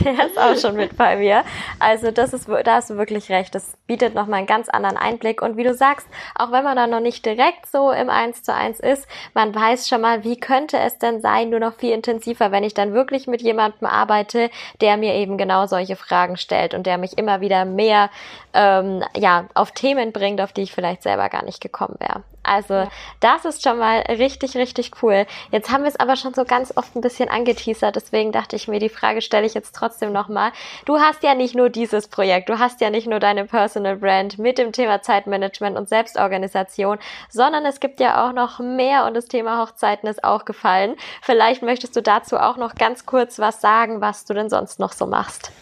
Der 0.00 0.26
ist 0.26 0.36
auch 0.36 0.56
schon 0.56 0.74
mit 0.74 0.96
bei 0.96 1.16
mir. 1.18 1.44
Also 1.78 2.10
das 2.10 2.32
ist, 2.32 2.48
da 2.48 2.74
hast 2.74 2.90
du 2.90 2.96
wirklich 2.96 3.30
recht. 3.30 3.54
Das 3.54 3.76
bietet 3.86 4.16
nochmal 4.16 4.38
einen 4.38 4.48
ganz 4.48 4.68
anderen 4.68 4.96
Einblick. 4.96 5.40
Und 5.40 5.56
wie 5.56 5.62
du 5.62 5.72
sagst, 5.72 6.08
auch 6.34 6.50
wenn 6.50 6.64
man 6.64 6.74
da 6.74 6.88
noch 6.88 6.98
nicht 6.98 7.24
direkt 7.24 7.66
so 7.66 7.92
im 7.92 8.10
Eins 8.10 8.42
zu 8.42 8.52
eins 8.52 8.80
ist, 8.80 9.06
man 9.34 9.54
weiß 9.54 9.88
schon 9.88 10.00
mal, 10.00 10.24
wie 10.24 10.36
könnte 10.36 10.78
es 10.78 10.98
denn 10.98 11.20
sein, 11.20 11.50
nur 11.50 11.60
noch 11.60 11.74
viel 11.74 11.92
intensiver, 11.92 12.50
wenn 12.50 12.64
ich 12.64 12.74
dann 12.74 12.92
wirklich 12.92 13.28
mit 13.28 13.40
jemandem 13.40 13.86
arbeite, 13.86 14.50
der 14.80 14.96
mir 14.96 15.14
eben 15.14 15.38
genau 15.38 15.66
solche 15.66 15.94
Fragen 15.94 16.36
stellt 16.36 16.74
und 16.74 16.86
der 16.86 16.98
mich 16.98 17.16
immer 17.18 17.40
wieder 17.40 17.64
mehr 17.64 18.10
ähm, 18.52 19.04
ja, 19.16 19.44
auf 19.54 19.70
Themen 19.70 20.10
bringt, 20.10 20.40
auf 20.40 20.52
die 20.52 20.62
ich 20.62 20.72
vielleicht 20.72 21.04
selber 21.04 21.28
gar 21.28 21.44
nicht 21.44 21.60
gekommen 21.60 21.94
wäre. 22.00 22.24
Also 22.46 22.74
ja. 22.74 22.88
das 23.20 23.44
ist 23.44 23.62
schon 23.62 23.78
mal 23.78 24.00
richtig, 24.08 24.56
richtig 24.56 25.02
cool. 25.02 25.26
Jetzt 25.50 25.70
haben 25.70 25.82
wir 25.82 25.88
es 25.88 25.98
aber 25.98 26.16
schon 26.16 26.34
so 26.34 26.44
ganz 26.44 26.72
oft 26.76 26.94
ein 26.96 27.00
bisschen 27.00 27.28
angeteasert, 27.28 27.96
deswegen 27.96 28.32
dachte 28.32 28.56
ich 28.56 28.68
mir, 28.68 28.78
die 28.78 28.88
Frage 28.88 29.22
stelle 29.22 29.46
ich 29.46 29.54
jetzt 29.54 29.74
trotzdem 29.74 30.12
nochmal. 30.12 30.52
Du 30.84 30.98
hast 30.98 31.22
ja 31.22 31.34
nicht 31.34 31.54
nur 31.54 31.70
dieses 31.70 32.08
Projekt, 32.08 32.48
du 32.48 32.58
hast 32.58 32.80
ja 32.80 32.90
nicht 32.90 33.06
nur 33.06 33.20
deine 33.20 33.44
Personal 33.44 33.96
Brand 33.96 34.38
mit 34.38 34.58
dem 34.58 34.72
Thema 34.72 35.02
Zeitmanagement 35.02 35.76
und 35.76 35.88
Selbstorganisation, 35.88 36.98
sondern 37.28 37.64
es 37.66 37.80
gibt 37.80 38.00
ja 38.00 38.26
auch 38.26 38.32
noch 38.32 38.58
mehr 38.58 39.04
und 39.06 39.14
das 39.14 39.26
Thema 39.26 39.60
Hochzeiten 39.62 40.08
ist 40.08 40.24
auch 40.24 40.44
gefallen. 40.44 40.96
Vielleicht 41.22 41.62
möchtest 41.62 41.96
du 41.96 42.02
dazu 42.02 42.36
auch 42.38 42.56
noch 42.56 42.74
ganz 42.74 43.06
kurz 43.06 43.38
was 43.38 43.60
sagen, 43.60 44.00
was 44.00 44.24
du 44.24 44.34
denn 44.34 44.50
sonst 44.50 44.78
noch 44.78 44.92
so 44.92 45.06
machst. 45.06 45.52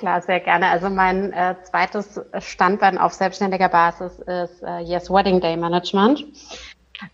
Klar, 0.00 0.22
sehr 0.22 0.40
gerne. 0.40 0.68
Also 0.68 0.88
mein 0.88 1.30
äh, 1.34 1.56
zweites 1.62 2.18
Standbein 2.38 2.96
auf 2.96 3.12
selbstständiger 3.12 3.68
Basis 3.68 4.18
ist 4.20 4.62
äh, 4.62 4.78
Yes 4.78 5.10
Wedding 5.10 5.42
Day 5.42 5.58
Management. 5.58 6.24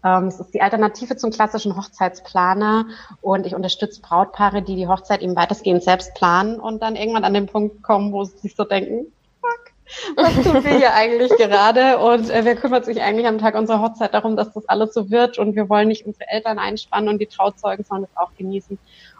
Ähm, 0.04 0.28
es 0.28 0.38
ist 0.38 0.54
die 0.54 0.62
Alternative 0.62 1.16
zum 1.16 1.32
klassischen 1.32 1.76
Hochzeitsplaner 1.76 2.86
und 3.22 3.44
ich 3.44 3.56
unterstütze 3.56 4.00
Brautpaare, 4.00 4.62
die 4.62 4.76
die 4.76 4.86
Hochzeit 4.86 5.20
eben 5.20 5.34
weitestgehend 5.34 5.82
selbst 5.82 6.14
planen 6.14 6.60
und 6.60 6.80
dann 6.80 6.94
irgendwann 6.94 7.24
an 7.24 7.34
den 7.34 7.46
Punkt 7.46 7.82
kommen, 7.82 8.12
wo 8.12 8.22
sie 8.22 8.38
sich 8.38 8.54
so 8.54 8.62
denken, 8.62 9.12
fuck, 9.40 9.72
was 10.14 10.34
tun 10.44 10.62
wir 10.62 10.78
hier 10.78 10.94
eigentlich 10.94 11.32
gerade 11.36 11.98
und 11.98 12.30
äh, 12.30 12.44
wer 12.44 12.54
kümmert 12.54 12.84
sich 12.84 13.02
eigentlich 13.02 13.26
am 13.26 13.38
Tag 13.38 13.56
unserer 13.56 13.80
Hochzeit 13.80 14.14
darum, 14.14 14.36
dass 14.36 14.52
das 14.52 14.68
alles 14.68 14.94
so 14.94 15.10
wird 15.10 15.40
und 15.40 15.56
wir 15.56 15.68
wollen 15.68 15.88
nicht 15.88 16.06
unsere 16.06 16.28
Eltern 16.28 16.60
einspannen 16.60 17.08
und 17.08 17.18
die 17.18 17.26
Trauzeugen, 17.26 17.84
sondern 17.84 18.08
es 18.08 18.16
auch 18.16 18.30
genießen. 18.38 18.78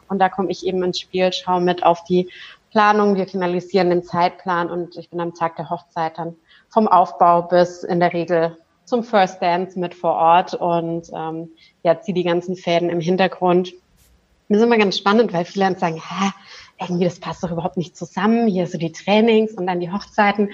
Und 0.08 0.20
da 0.20 0.28
komme 0.28 0.50
ich 0.50 0.64
eben 0.64 0.82
ins 0.82 1.00
Spiel, 1.00 1.32
schaue 1.32 1.60
mit 1.60 1.82
auf 1.82 2.04
die 2.04 2.30
Planung, 2.77 3.16
wir 3.16 3.27
finalisieren 3.27 3.89
den 3.89 4.03
Zeitplan 4.03 4.70
und 4.70 4.99
ich 4.99 5.09
bin 5.09 5.18
am 5.18 5.33
Tag 5.33 5.57
der 5.57 5.70
Hochzeit 5.70 6.18
dann 6.18 6.37
vom 6.68 6.89
Aufbau 6.89 7.41
bis 7.41 7.83
in 7.83 8.01
der 8.01 8.12
Regel 8.12 8.59
zum 8.85 9.03
First 9.03 9.41
Dance 9.41 9.81
mit 9.81 9.95
vor 9.95 10.12
Ort 10.12 10.53
und 10.53 11.11
ähm, 11.16 11.49
ja, 11.83 11.99
ziehe 12.03 12.14
die 12.14 12.22
ganzen 12.22 12.55
Fäden 12.55 12.91
im 12.91 13.01
Hintergrund. 13.01 13.72
Das 14.51 14.59
ist 14.59 14.64
immer 14.64 14.77
ganz 14.77 14.99
spannend, 14.99 15.33
weil 15.33 15.47
viele 15.47 15.64
dann 15.64 15.79
sagen, 15.79 15.95
hä, 15.95 16.31
irgendwie 16.79 17.07
das 17.07 17.18
passt 17.18 17.43
doch 17.43 17.51
überhaupt 17.51 17.79
nicht 17.79 17.97
zusammen, 17.97 18.47
hier 18.47 18.66
so 18.66 18.77
die 18.77 18.93
Trainings 18.93 19.55
und 19.55 19.66
dann 19.66 19.81
die 19.81 19.91
Hochzeiten. 19.91 20.51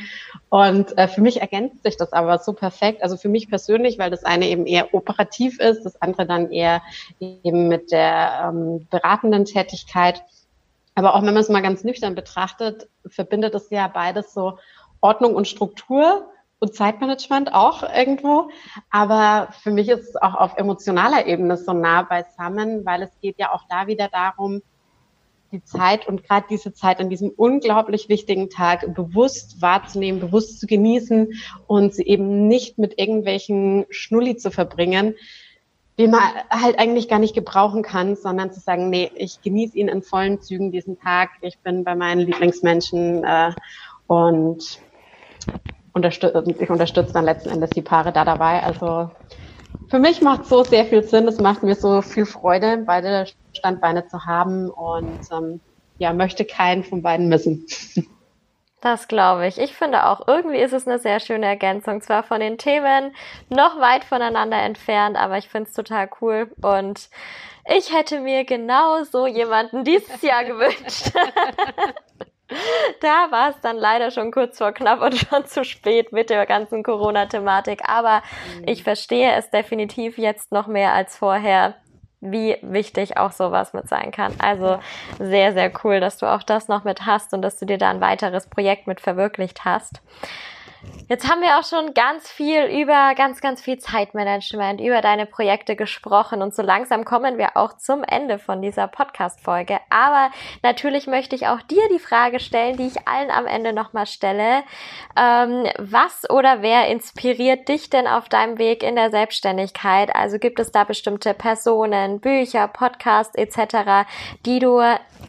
Und 0.49 0.97
äh, 0.97 1.09
für 1.09 1.23
mich 1.23 1.41
ergänzt 1.41 1.83
sich 1.83 1.97
das 1.97 2.13
aber 2.13 2.39
so 2.39 2.53
perfekt. 2.53 3.03
Also 3.03 3.17
für 3.17 3.31
mich 3.31 3.49
persönlich, 3.49 3.99
weil 3.99 4.13
das 4.13 4.23
eine 4.23 4.47
eben 4.47 4.67
eher 4.67 4.95
operativ 4.95 5.59
ist, 5.59 5.83
das 5.83 6.01
andere 6.01 6.29
dann 6.29 6.53
eher 6.53 6.83
eben 7.19 7.67
mit 7.67 7.91
der 7.91 8.49
ähm, 8.49 8.87
beratenden 8.91 9.45
Tätigkeit. 9.45 10.23
Aber 10.95 11.15
auch 11.15 11.23
wenn 11.23 11.35
man 11.35 11.43
es 11.43 11.49
mal 11.49 11.63
ganz 11.63 11.85
nüchtern 11.85 12.15
betrachtet, 12.15 12.89
verbindet 13.07 13.55
es 13.55 13.71
ja 13.71 13.89
beides 13.89 14.35
so 14.35 14.59
Ordnung 15.01 15.35
und 15.35 15.49
Struktur 15.49 16.29
und 16.59 16.75
Zeitmanagement 16.75 17.53
auch 17.55 17.83
irgendwo. 17.83 18.51
Aber 18.91 19.49
für 19.63 19.71
mich 19.71 19.89
ist 19.89 20.11
es 20.11 20.17
auch 20.17 20.35
auf 20.35 20.57
emotionaler 20.57 21.27
Ebene 21.27 21.57
so 21.57 21.73
nah 21.73 22.03
beisammen, 22.03 22.85
weil 22.85 23.03
es 23.03 23.11
geht 23.21 23.39
ja 23.39 23.53
auch 23.53 23.65
da 23.69 23.87
wieder 23.87 24.09
darum, 24.09 24.63
die 25.51 25.63
Zeit 25.63 26.09
und 26.09 26.25
gerade 26.25 26.47
diese 26.49 26.73
Zeit 26.73 26.99
an 26.99 27.11
diesem 27.11 27.31
unglaublich 27.31 28.09
wichtigen 28.09 28.49
Tag 28.49 28.95
bewusst 28.95 29.61
wahrzunehmen, 29.61 30.21
bewusst 30.21 30.61
zu 30.61 30.67
genießen 30.67 31.35
und 31.67 31.95
sie 31.95 32.07
eben 32.07 32.49
nicht 32.49 32.79
mit 32.79 32.99
irgendwelchen 32.99 33.85
Schnulli 33.91 34.37
zu 34.37 34.51
verbringen, 34.51 35.15
den 35.99 36.11
man 36.11 36.23
halt 36.51 36.79
eigentlich 36.79 37.09
gar 37.09 37.19
nicht 37.19 37.35
gebrauchen 37.35 37.83
kann, 37.83 38.17
sondern 38.17 38.53
zu 38.53 38.61
sagen, 38.61 38.89
nee, 38.89 39.11
ich 39.15 39.43
genieße 39.43 39.77
ihn 39.77 39.89
in 39.89 40.03
vollen 40.03 40.41
Zügen 40.41 40.73
diesen 40.73 40.99
Tag. 40.99 41.31
Ich 41.43 41.59
bin 41.61 41.85
bei 41.85 41.95
meinen 41.95 42.21
Lieblingsmenschen 42.21 43.25
äh, 43.25 43.53
und 44.07 44.81
unterstütze, 45.93 46.45
ich 46.59 46.71
unterstütze 46.71 47.13
dann 47.13 47.25
letzten 47.25 47.51
Endes 47.51 47.71
die 47.71 47.83
Paare 47.83 48.13
da 48.13 48.25
dabei. 48.25 48.63
Also 48.63 49.11
für 49.91 49.99
mich 49.99 50.23
macht 50.23 50.47
so 50.47 50.65
sehr 50.65 50.87
viel 50.87 51.03
Sinn. 51.03 51.29
Es 51.29 51.39
macht 51.39 51.63
mir 51.63 51.75
so 51.75 52.01
viel 52.01 52.25
Freude, 52.25 52.83
beide 52.87 53.27
Standbeine 53.53 54.07
zu 54.07 54.25
haben 54.25 54.71
und 54.71 55.21
ähm, 55.31 55.61
ja, 55.99 56.15
möchte 56.15 56.47
keinen 56.47 56.85
von 56.85 57.03
beiden 57.03 57.29
missen. 57.29 57.67
Das 58.83 59.07
glaube 59.07 59.47
ich. 59.47 59.59
Ich 59.59 59.75
finde 59.77 60.07
auch, 60.07 60.27
irgendwie 60.27 60.59
ist 60.59 60.73
es 60.73 60.89
eine 60.89 60.99
sehr 60.99 61.21
schöne 61.21 61.47
Ergänzung. 61.47 62.03
Zwar 62.03 62.25
von 62.25 62.41
den 62.41 62.59
Themen 62.59 63.15
noch 63.49 63.79
weit 63.79 64.03
voneinander 64.03 64.59
entfernt, 64.59 65.17
aber 65.17 65.39
ich 65.39 65.49
finde 65.49 65.71
es 65.71 65.75
total 65.75 66.11
cool. 66.21 66.51
Und 66.61 67.09
ich 67.65 67.95
hätte 67.95 68.19
mir 68.19 68.45
genau 68.45 69.05
so 69.05 69.29
jemanden 69.29 69.85
dieses 69.85 70.21
Jahr 70.21 70.43
gewünscht. 70.45 71.13
da 73.01 73.31
war 73.31 73.51
es 73.51 73.61
dann 73.61 73.77
leider 73.77 74.11
schon 74.11 74.33
kurz 74.33 74.59
vor 74.59 74.73
knapp 74.73 75.01
und 75.01 75.17
schon 75.17 75.47
zu 75.47 75.65
spät 75.65 76.13
mit 76.13 76.29
der 76.29 76.45
ganzen 76.45 76.83
Corona-Thematik. 76.83 77.89
Aber 77.89 78.25
mhm. 78.59 78.65
ich 78.67 78.83
verstehe 78.83 79.33
es 79.37 79.49
definitiv 79.51 80.19
jetzt 80.19 80.51
noch 80.51 80.67
mehr 80.67 80.93
als 80.93 81.17
vorher 81.17 81.77
wie 82.23 82.57
wichtig 82.63 83.17
auch 83.19 83.33
sowas 83.33 83.75
mit 83.75 83.89
sein 83.89 84.13
kann. 84.13 84.33
Also 84.39 84.79
sehr, 85.19 85.53
sehr 85.53 85.71
cool, 85.85 86.01
dass 86.01 86.19
du 86.19 86.27
auch 86.27 86.43
das 86.43 86.69
noch 86.69 86.85
mit 86.85 87.05
hast 87.05 87.35
und 87.35 87.43
dass 87.43 87.59
du 87.59 87.67
dir 87.67 87.79
da 87.79 87.91
ein 87.91 88.01
weiteres 88.01 88.47
Projekt 88.47 88.87
mit 88.87 89.01
verwirklicht 89.01 89.65
hast. 89.65 90.01
Jetzt 91.13 91.29
haben 91.31 91.43
wir 91.43 91.59
auch 91.59 91.65
schon 91.65 91.93
ganz 91.93 92.31
viel 92.31 92.65
über 92.65 93.15
ganz, 93.15 93.43
ganz 93.43 93.61
viel 93.61 93.77
Zeitmanagement, 93.77 94.81
über 94.81 95.03
deine 95.03 95.27
Projekte 95.27 95.77
gesprochen 95.77 96.41
und 96.41 96.55
so 96.55 96.63
langsam 96.63 97.05
kommen 97.05 97.37
wir 97.37 97.57
auch 97.59 97.77
zum 97.77 98.03
Ende 98.03 98.39
von 98.39 98.63
dieser 98.63 98.89
Podcast-Folge. 98.89 99.79
Aber 99.91 100.31
natürlich 100.63 101.07
möchte 101.07 101.37
ich 101.37 101.49
auch 101.49 101.61
dir 101.61 101.83
die 101.93 101.99
Frage 101.99 102.41
stellen, 102.41 102.79
die 102.79 102.87
ich 102.87 103.07
allen 103.07 103.31
am 103.31 103.47
Ende 103.47 103.75
nochmal 103.75 104.07
stelle. 104.07 104.63
Ähm, 105.15 105.67
was 105.79 106.31
oder 106.31 106.63
wer 106.63 106.89
inspiriert 106.89 107.69
dich 107.69 107.91
denn 107.91 108.07
auf 108.07 108.31
deinem 108.31 108.57
Weg 108.57 108.83
in 108.83 108.97
der 108.97 109.11
Selbstständigkeit? 109.11 110.15
Also 110.15 110.39
gibt 110.39 110.61
es 110.61 110.73
da 110.73 110.85
bestimmte 110.85 111.35
Personen, 111.35 112.21
Bücher, 112.21 112.69
Podcasts 112.69 113.35
etc., 113.35 114.09
die 114.47 114.61
du 114.61 114.81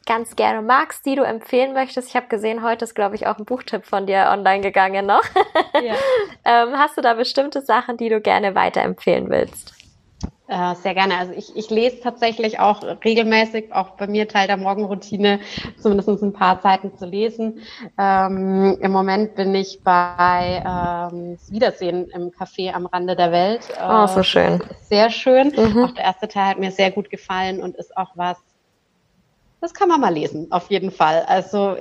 ganz 0.05 0.37
gerne 0.37 0.61
magst, 0.61 1.05
die 1.05 1.15
du 1.15 1.23
empfehlen 1.23 1.73
möchtest? 1.73 2.07
Ich 2.07 2.15
habe 2.15 2.27
gesehen, 2.27 2.63
heute 2.63 2.85
ist, 2.85 2.95
glaube 2.95 3.15
ich, 3.15 3.27
auch 3.27 3.37
ein 3.37 3.43
Buchtipp 3.43 3.85
von 3.85 4.07
dir 4.07 4.29
online 4.31 4.61
gegangen 4.61 5.05
noch. 5.05 5.23
Ja. 5.83 5.95
ähm, 6.45 6.77
hast 6.77 6.97
du 6.97 7.01
da 7.01 7.13
bestimmte 7.13 7.61
Sachen, 7.61 7.97
die 7.97 8.07
du 8.07 8.21
gerne 8.21 8.55
weiterempfehlen 8.55 9.29
willst? 9.29 9.73
Äh, 10.47 10.75
sehr 10.75 10.93
gerne. 10.93 11.17
Also 11.17 11.33
ich, 11.33 11.55
ich 11.55 11.69
lese 11.69 12.01
tatsächlich 12.01 12.59
auch 12.59 12.83
regelmäßig, 13.03 13.73
auch 13.73 13.91
bei 13.91 14.07
mir 14.07 14.27
Teil 14.27 14.45
der 14.45 14.57
Morgenroutine, 14.57 15.39
zumindest 15.79 16.09
ein 16.21 16.33
paar 16.33 16.61
Seiten 16.61 16.95
zu 16.97 17.05
lesen. 17.05 17.59
Ähm, 17.97 18.77
Im 18.79 18.91
Moment 18.91 19.35
bin 19.35 19.55
ich 19.55 19.81
bei 19.83 20.61
ähm, 20.65 21.37
Wiedersehen 21.49 22.09
im 22.09 22.29
Café 22.29 22.73
am 22.73 22.85
Rande 22.85 23.15
der 23.15 23.31
Welt. 23.31 23.61
oh, 23.81 24.05
so 24.05 24.21
schön. 24.21 24.61
Sehr 24.81 25.09
schön. 25.09 25.53
Mhm. 25.55 25.85
Auch 25.85 25.91
der 25.91 26.03
erste 26.03 26.27
Teil 26.27 26.49
hat 26.49 26.59
mir 26.59 26.71
sehr 26.71 26.91
gut 26.91 27.09
gefallen 27.09 27.61
und 27.63 27.77
ist 27.77 27.95
auch 27.95 28.11
was, 28.15 28.37
das 29.61 29.73
kann 29.73 29.87
man 29.87 30.01
mal 30.01 30.13
lesen, 30.13 30.51
auf 30.51 30.69
jeden 30.69 30.91
Fall. 30.91 31.23
Also 31.25 31.77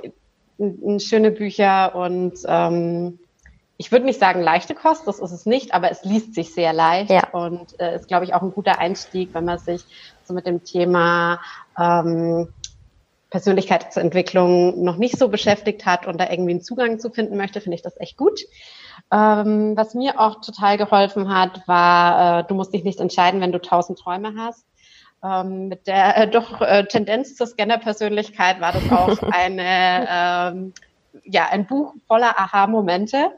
schöne 0.99 1.31
Bücher 1.31 1.93
und 1.95 2.33
ähm, 2.47 3.19
ich 3.77 3.91
würde 3.91 4.05
nicht 4.05 4.19
sagen 4.19 4.41
leichte 4.41 4.75
Kost, 4.75 5.07
das 5.07 5.19
ist 5.19 5.31
es 5.31 5.45
nicht, 5.45 5.73
aber 5.73 5.91
es 5.91 6.03
liest 6.03 6.35
sich 6.35 6.53
sehr 6.53 6.73
leicht 6.73 7.09
ja. 7.09 7.29
und 7.31 7.79
äh, 7.79 7.95
ist, 7.95 8.07
glaube 8.07 8.25
ich, 8.25 8.33
auch 8.33 8.41
ein 8.41 8.53
guter 8.53 8.79
Einstieg, 8.79 9.33
wenn 9.33 9.45
man 9.45 9.57
sich 9.57 9.83
so 10.23 10.33
mit 10.33 10.45
dem 10.45 10.63
Thema 10.63 11.39
ähm, 11.79 12.49
Persönlichkeitsentwicklung 13.31 14.83
noch 14.83 14.97
nicht 14.97 15.17
so 15.17 15.27
beschäftigt 15.27 15.87
hat 15.87 16.05
und 16.05 16.19
da 16.19 16.29
irgendwie 16.29 16.51
einen 16.51 16.61
Zugang 16.61 16.99
zu 16.99 17.09
finden 17.09 17.35
möchte, 17.35 17.61
finde 17.61 17.75
ich 17.75 17.81
das 17.81 17.99
echt 17.99 18.15
gut. 18.15 18.41
Ähm, 19.11 19.75
was 19.75 19.95
mir 19.95 20.19
auch 20.19 20.41
total 20.41 20.77
geholfen 20.77 21.33
hat, 21.33 21.67
war, 21.67 22.41
äh, 22.41 22.43
du 22.47 22.53
musst 22.53 22.73
dich 22.73 22.83
nicht 22.83 22.99
entscheiden, 22.99 23.41
wenn 23.41 23.51
du 23.51 23.59
tausend 23.59 23.97
Träume 23.97 24.35
hast. 24.37 24.65
Ähm, 25.23 25.69
mit 25.69 25.87
der 25.87 26.17
äh, 26.17 26.27
doch 26.29 26.61
äh, 26.61 26.85
Tendenz 26.85 27.35
zur 27.35 27.47
Scanner-Persönlichkeit 27.47 28.61
war 28.61 28.73
das 28.73 28.91
auch 28.91 29.23
eine 29.31 30.07
ähm, 30.11 30.73
ja, 31.23 31.47
ein 31.49 31.67
Buch 31.67 31.93
voller 32.07 32.39
Aha-Momente. 32.39 33.31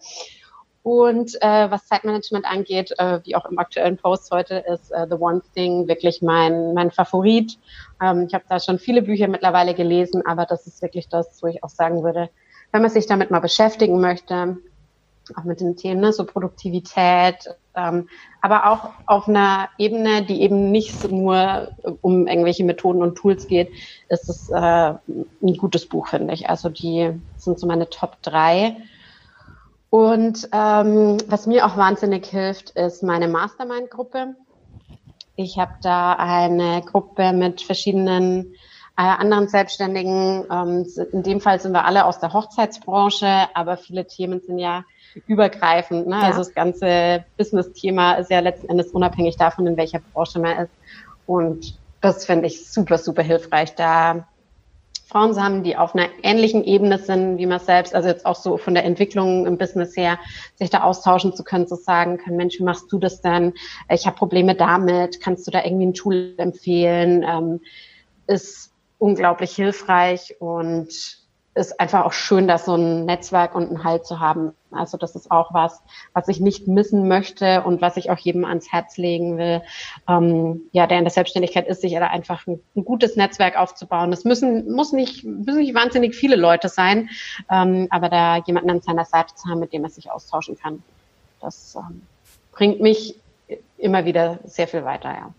Und 0.83 1.41
äh, 1.41 1.71
was 1.71 1.87
Zeitmanagement 1.87 2.45
angeht, 2.45 2.93
äh, 2.99 3.19
wie 3.23 3.35
auch 3.35 3.45
im 3.45 3.57
aktuellen 3.57 3.97
Post 3.97 4.29
heute, 4.31 4.63
ist 4.71 4.91
äh, 4.91 5.07
The 5.09 5.15
One 5.15 5.41
Thing 5.55 5.87
wirklich 5.87 6.21
mein, 6.21 6.75
mein 6.75 6.91
Favorit. 6.91 7.57
Ähm, 7.99 8.27
ich 8.27 8.35
habe 8.35 8.43
da 8.47 8.59
schon 8.59 8.77
viele 8.77 9.01
Bücher 9.01 9.27
mittlerweile 9.27 9.73
gelesen, 9.73 10.23
aber 10.27 10.45
das 10.45 10.67
ist 10.67 10.83
wirklich 10.83 11.09
das, 11.09 11.41
wo 11.41 11.47
ich 11.47 11.63
auch 11.63 11.69
sagen 11.69 12.03
würde, 12.03 12.29
wenn 12.71 12.83
man 12.83 12.91
sich 12.91 13.07
damit 13.07 13.31
mal 13.31 13.39
beschäftigen 13.39 13.99
möchte, 13.99 14.57
auch 15.35 15.43
mit 15.43 15.59
den 15.59 15.75
Themen, 15.75 16.01
ne, 16.01 16.13
so 16.13 16.23
Produktivität, 16.23 17.49
ähm, 17.75 18.09
aber 18.41 18.69
auch 18.69 18.89
auf 19.05 19.27
einer 19.27 19.69
Ebene, 19.77 20.23
die 20.23 20.41
eben 20.41 20.71
nicht 20.71 21.09
nur 21.09 21.71
um 22.01 22.27
irgendwelche 22.27 22.63
Methoden 22.63 23.01
und 23.01 23.15
Tools 23.15 23.47
geht, 23.47 23.69
ist 24.09 24.29
es 24.29 24.49
äh, 24.49 24.55
ein 24.55 25.57
gutes 25.57 25.87
Buch, 25.87 26.07
finde 26.07 26.33
ich. 26.33 26.49
Also 26.49 26.69
die 26.69 27.11
sind 27.37 27.59
so 27.59 27.67
meine 27.67 27.89
Top 27.89 28.21
drei. 28.21 28.77
Und 29.89 30.49
ähm, 30.51 31.17
was 31.27 31.47
mir 31.47 31.65
auch 31.65 31.77
wahnsinnig 31.77 32.25
hilft, 32.25 32.71
ist 32.71 33.03
meine 33.03 33.27
Mastermind-Gruppe. 33.27 34.35
Ich 35.35 35.57
habe 35.57 35.73
da 35.81 36.13
eine 36.13 36.81
Gruppe 36.81 37.33
mit 37.33 37.61
verschiedenen 37.61 38.55
äh, 38.97 39.01
anderen 39.03 39.47
Selbstständigen. 39.47 40.45
Ähm, 40.51 40.85
in 41.11 41.23
dem 41.23 41.41
Fall 41.41 41.59
sind 41.59 41.73
wir 41.73 41.85
alle 41.85 42.05
aus 42.05 42.19
der 42.19 42.33
Hochzeitsbranche, 42.33 43.47
aber 43.53 43.77
viele 43.77 44.07
Themen 44.07 44.41
sind 44.41 44.59
ja 44.59 44.83
übergreifend. 45.27 46.07
Ne? 46.07 46.15
Ja. 46.15 46.23
Also 46.23 46.39
das 46.39 46.53
ganze 46.53 47.23
Business-Thema 47.37 48.15
ist 48.15 48.31
ja 48.31 48.39
letzten 48.39 48.69
Endes 48.69 48.91
unabhängig 48.91 49.37
davon, 49.37 49.67
in 49.67 49.77
welcher 49.77 49.99
Branche 50.13 50.39
man 50.39 50.65
ist. 50.65 50.71
Und 51.25 51.77
das 52.01 52.25
finde 52.25 52.47
ich 52.47 52.69
super, 52.69 52.97
super 52.97 53.23
hilfreich, 53.23 53.75
da 53.75 54.27
Frauen 55.07 55.33
zu 55.33 55.41
haben, 55.41 55.63
die 55.63 55.77
auf 55.77 55.95
einer 55.95 56.09
ähnlichen 56.23 56.63
Ebene 56.63 56.97
sind 56.97 57.37
wie 57.37 57.45
man 57.45 57.59
selbst, 57.59 57.93
also 57.93 58.09
jetzt 58.09 58.25
auch 58.25 58.35
so 58.35 58.57
von 58.57 58.73
der 58.73 58.85
Entwicklung 58.85 59.45
im 59.45 59.57
Business 59.57 59.95
her, 59.95 60.17
sich 60.55 60.69
da 60.69 60.81
austauschen 60.81 61.33
zu 61.33 61.43
können, 61.43 61.67
zu 61.67 61.75
sagen 61.75 62.17
können, 62.17 62.37
Mensch, 62.37 62.59
wie 62.59 62.63
machst 62.63 62.91
du 62.91 62.97
das 62.97 63.21
denn? 63.21 63.53
Ich 63.89 64.07
habe 64.07 64.17
Probleme 64.17 64.55
damit, 64.55 65.21
kannst 65.21 65.45
du 65.45 65.51
da 65.51 65.63
irgendwie 65.63 65.85
ein 65.85 65.93
Tool 65.93 66.33
empfehlen? 66.37 67.23
Ähm, 67.23 67.61
ist 68.27 68.71
unglaublich 68.97 69.55
hilfreich 69.55 70.35
und 70.39 70.89
ist 71.55 71.79
einfach 71.79 72.03
auch 72.05 72.11
schön, 72.11 72.47
dass 72.47 72.65
so 72.65 72.75
ein 72.75 73.05
Netzwerk 73.05 73.55
und 73.55 73.71
ein 73.71 73.83
Halt 73.85 74.05
zu 74.05 74.19
haben. 74.19 74.51
Also 74.71 74.97
das 74.97 75.15
ist 75.15 75.31
auch 75.31 75.53
was, 75.53 75.81
was 76.13 76.27
ich 76.27 76.41
nicht 76.41 76.67
missen 76.67 77.07
möchte 77.07 77.63
und 77.63 77.81
was 77.81 77.95
ich 77.95 78.11
auch 78.11 78.17
jedem 78.17 78.43
ans 78.43 78.71
Herz 78.71 78.97
legen 78.97 79.37
will. 79.37 79.61
Ähm, 80.07 80.63
ja, 80.73 80.85
der 80.85 80.97
in 80.97 81.05
der 81.05 81.11
Selbstständigkeit 81.11 81.65
ist, 81.67 81.79
sich 81.79 81.93
da 81.93 82.07
einfach 82.07 82.45
ein, 82.45 82.59
ein, 82.75 82.83
gutes 82.83 83.15
Netzwerk 83.15 83.57
aufzubauen. 83.57 84.11
Das 84.11 84.25
müssen, 84.25 84.69
muss 84.69 84.91
nicht, 84.91 85.23
müssen 85.23 85.59
nicht 85.59 85.73
wahnsinnig 85.73 86.13
viele 86.13 86.35
Leute 86.35 86.67
sein, 86.67 87.09
ähm, 87.49 87.87
aber 87.89 88.09
da 88.09 88.37
jemanden 88.37 88.71
an 88.71 88.81
seiner 88.81 89.05
Seite 89.05 89.33
zu 89.35 89.47
haben, 89.49 89.61
mit 89.61 89.71
dem 89.71 89.85
er 89.85 89.89
sich 89.89 90.11
austauschen 90.11 90.57
kann. 90.57 90.83
Das 91.39 91.75
ähm, 91.75 92.01
bringt 92.51 92.81
mich 92.81 93.15
immer 93.77 94.03
wieder 94.03 94.39
sehr 94.43 94.67
viel 94.67 94.83
weiter, 94.83 95.11
ja. 95.11 95.33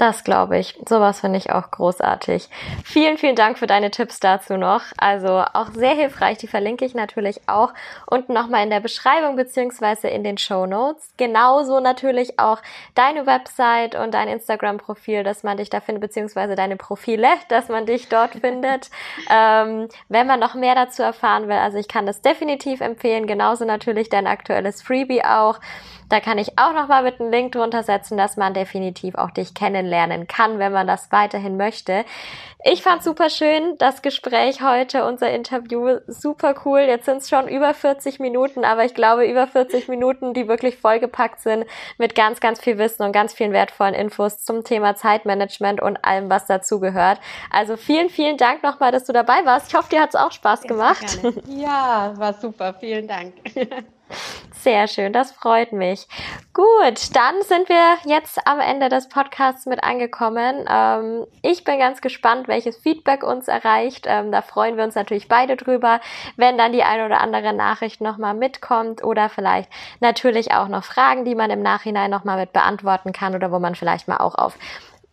Das 0.00 0.24
glaube 0.24 0.56
ich. 0.56 0.78
Sowas 0.88 1.20
finde 1.20 1.36
ich 1.36 1.52
auch 1.52 1.70
großartig. 1.70 2.48
Vielen, 2.86 3.18
vielen 3.18 3.36
Dank 3.36 3.58
für 3.58 3.66
deine 3.66 3.90
Tipps 3.90 4.18
dazu 4.18 4.56
noch. 4.56 4.80
Also 4.96 5.44
auch 5.52 5.72
sehr 5.74 5.94
hilfreich. 5.94 6.38
Die 6.38 6.46
verlinke 6.46 6.86
ich 6.86 6.94
natürlich 6.94 7.42
auch 7.46 7.74
unten 8.06 8.32
nochmal 8.32 8.64
in 8.64 8.70
der 8.70 8.80
Beschreibung 8.80 9.36
beziehungsweise 9.36 10.08
in 10.08 10.24
den 10.24 10.38
Show 10.38 10.64
Notes. 10.64 11.12
Genauso 11.18 11.80
natürlich 11.80 12.38
auch 12.38 12.62
deine 12.94 13.26
Website 13.26 13.94
und 13.94 14.14
dein 14.14 14.28
Instagram-Profil, 14.28 15.22
dass 15.22 15.42
man 15.42 15.58
dich 15.58 15.68
da 15.68 15.80
findet, 15.80 16.00
beziehungsweise 16.00 16.54
deine 16.54 16.76
Profile, 16.76 17.28
dass 17.50 17.68
man 17.68 17.84
dich 17.84 18.08
dort 18.08 18.36
findet. 18.36 18.88
Ähm, 19.28 19.88
wenn 20.08 20.26
man 20.26 20.40
noch 20.40 20.54
mehr 20.54 20.74
dazu 20.74 21.02
erfahren 21.02 21.46
will, 21.46 21.58
also 21.58 21.76
ich 21.76 21.88
kann 21.88 22.06
das 22.06 22.22
definitiv 22.22 22.80
empfehlen. 22.80 23.26
Genauso 23.26 23.66
natürlich 23.66 24.08
dein 24.08 24.26
aktuelles 24.26 24.80
Freebie 24.80 25.24
auch. 25.24 25.60
Da 26.10 26.18
kann 26.18 26.38
ich 26.38 26.58
auch 26.58 26.74
nochmal 26.74 27.04
mit 27.04 27.20
einem 27.20 27.30
Link 27.30 27.52
drunter 27.52 27.84
setzen, 27.84 28.18
dass 28.18 28.36
man 28.36 28.52
definitiv 28.52 29.14
auch 29.14 29.30
dich 29.30 29.54
kennenlernen 29.54 30.26
kann, 30.26 30.58
wenn 30.58 30.72
man 30.72 30.86
das 30.86 31.10
weiterhin 31.12 31.56
möchte. 31.56 32.04
Ich 32.64 32.82
fand 32.82 33.02
super 33.02 33.30
schön, 33.30 33.78
das 33.78 34.02
Gespräch 34.02 34.60
heute, 34.60 35.04
unser 35.06 35.30
Interview, 35.30 36.00
super 36.08 36.54
cool. 36.64 36.80
Jetzt 36.80 37.06
sind 37.06 37.18
es 37.18 37.30
schon 37.30 37.48
über 37.48 37.72
40 37.72 38.18
Minuten, 38.18 38.64
aber 38.64 38.84
ich 38.84 38.92
glaube 38.92 39.24
über 39.24 39.46
40 39.46 39.88
Minuten, 39.88 40.34
die 40.34 40.48
wirklich 40.48 40.76
vollgepackt 40.76 41.40
sind 41.40 41.64
mit 41.96 42.16
ganz, 42.16 42.40
ganz 42.40 42.60
viel 42.60 42.76
Wissen 42.76 43.04
und 43.04 43.12
ganz 43.12 43.32
vielen 43.32 43.52
wertvollen 43.52 43.94
Infos 43.94 44.44
zum 44.44 44.64
Thema 44.64 44.96
Zeitmanagement 44.96 45.80
und 45.80 46.04
allem, 46.04 46.28
was 46.28 46.46
dazugehört. 46.46 47.20
Also 47.50 47.76
vielen, 47.76 48.10
vielen 48.10 48.36
Dank 48.36 48.64
nochmal, 48.64 48.90
dass 48.90 49.04
du 49.04 49.12
dabei 49.12 49.44
warst. 49.44 49.68
Ich 49.68 49.74
hoffe, 49.74 49.88
dir 49.88 50.02
hat 50.02 50.10
es 50.10 50.16
auch 50.16 50.32
Spaß 50.32 50.62
gemacht. 50.62 51.20
Ja, 51.46 52.12
war 52.16 52.32
super. 52.34 52.74
Vielen 52.74 53.06
Dank. 53.06 53.34
Sehr 54.62 54.88
schön, 54.88 55.14
das 55.14 55.32
freut 55.32 55.72
mich. 55.72 56.06
Gut, 56.52 57.16
dann 57.16 57.40
sind 57.40 57.70
wir 57.70 57.96
jetzt 58.04 58.46
am 58.46 58.60
Ende 58.60 58.90
des 58.90 59.08
Podcasts 59.08 59.64
mit 59.64 59.82
angekommen. 59.82 60.66
Ähm, 60.68 61.26
ich 61.40 61.64
bin 61.64 61.78
ganz 61.78 62.02
gespannt, 62.02 62.46
welches 62.46 62.76
Feedback 62.76 63.22
uns 63.22 63.48
erreicht. 63.48 64.04
Ähm, 64.06 64.30
da 64.30 64.42
freuen 64.42 64.76
wir 64.76 64.84
uns 64.84 64.96
natürlich 64.96 65.28
beide 65.28 65.56
drüber, 65.56 66.00
wenn 66.36 66.58
dann 66.58 66.72
die 66.72 66.82
eine 66.82 67.06
oder 67.06 67.22
andere 67.22 67.54
Nachricht 67.54 68.02
nochmal 68.02 68.34
mitkommt 68.34 69.02
oder 69.02 69.30
vielleicht 69.30 69.70
natürlich 70.00 70.52
auch 70.52 70.68
noch 70.68 70.84
Fragen, 70.84 71.24
die 71.24 71.34
man 71.34 71.48
im 71.48 71.62
Nachhinein 71.62 72.10
nochmal 72.10 72.36
mit 72.36 72.52
beantworten 72.52 73.14
kann 73.14 73.34
oder 73.34 73.50
wo 73.50 73.60
man 73.60 73.74
vielleicht 73.74 74.08
mal 74.08 74.18
auch 74.18 74.34
auf 74.34 74.58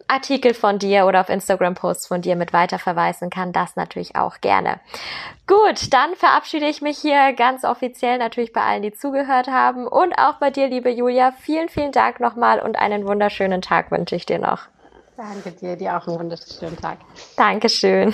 Artikel 0.08 0.54
von 0.54 0.80
dir 0.80 1.06
oder 1.06 1.22
auf 1.22 1.30
Instagram-Posts 1.30 2.08
von 2.08 2.22
dir 2.22 2.36
mit 2.36 2.54
weiterverweisen 2.54 3.30
kann, 3.30 3.52
das 3.52 3.76
natürlich 3.76 4.16
auch 4.16 4.42
gerne. 4.42 4.80
Gut, 5.48 5.94
dann 5.94 6.16
verabschiede 6.16 6.68
ich 6.68 6.82
mich 6.82 6.98
hier 6.98 7.34
ganz 7.34 7.64
offiziell 7.64 8.18
natürlich 8.18 8.54
bei 8.54 8.62
allen, 8.62 8.82
die 8.82 8.94
zugehört 8.94 9.48
haben 9.48 9.88
und 9.88 10.14
auch 10.18 10.36
bei 10.36 10.50
dir, 10.50 10.68
liebe 10.68 10.90
Julia. 10.90 11.32
Vielen, 11.32 11.70
vielen 11.70 11.92
Dank 11.92 12.20
nochmal 12.20 12.60
und 12.60 12.78
einen 12.78 13.06
wunderschönen 13.08 13.62
Tag 13.62 13.92
wünsche 13.92 14.16
ich 14.16 14.26
dir 14.26 14.40
noch. 14.40 14.64
Danke 15.16 15.52
dir, 15.52 15.76
dir 15.76 15.98
auch 15.98 16.08
einen 16.08 16.20
wunderschönen 16.20 16.78
Tag. 16.78 17.00
Dankeschön. 17.36 18.14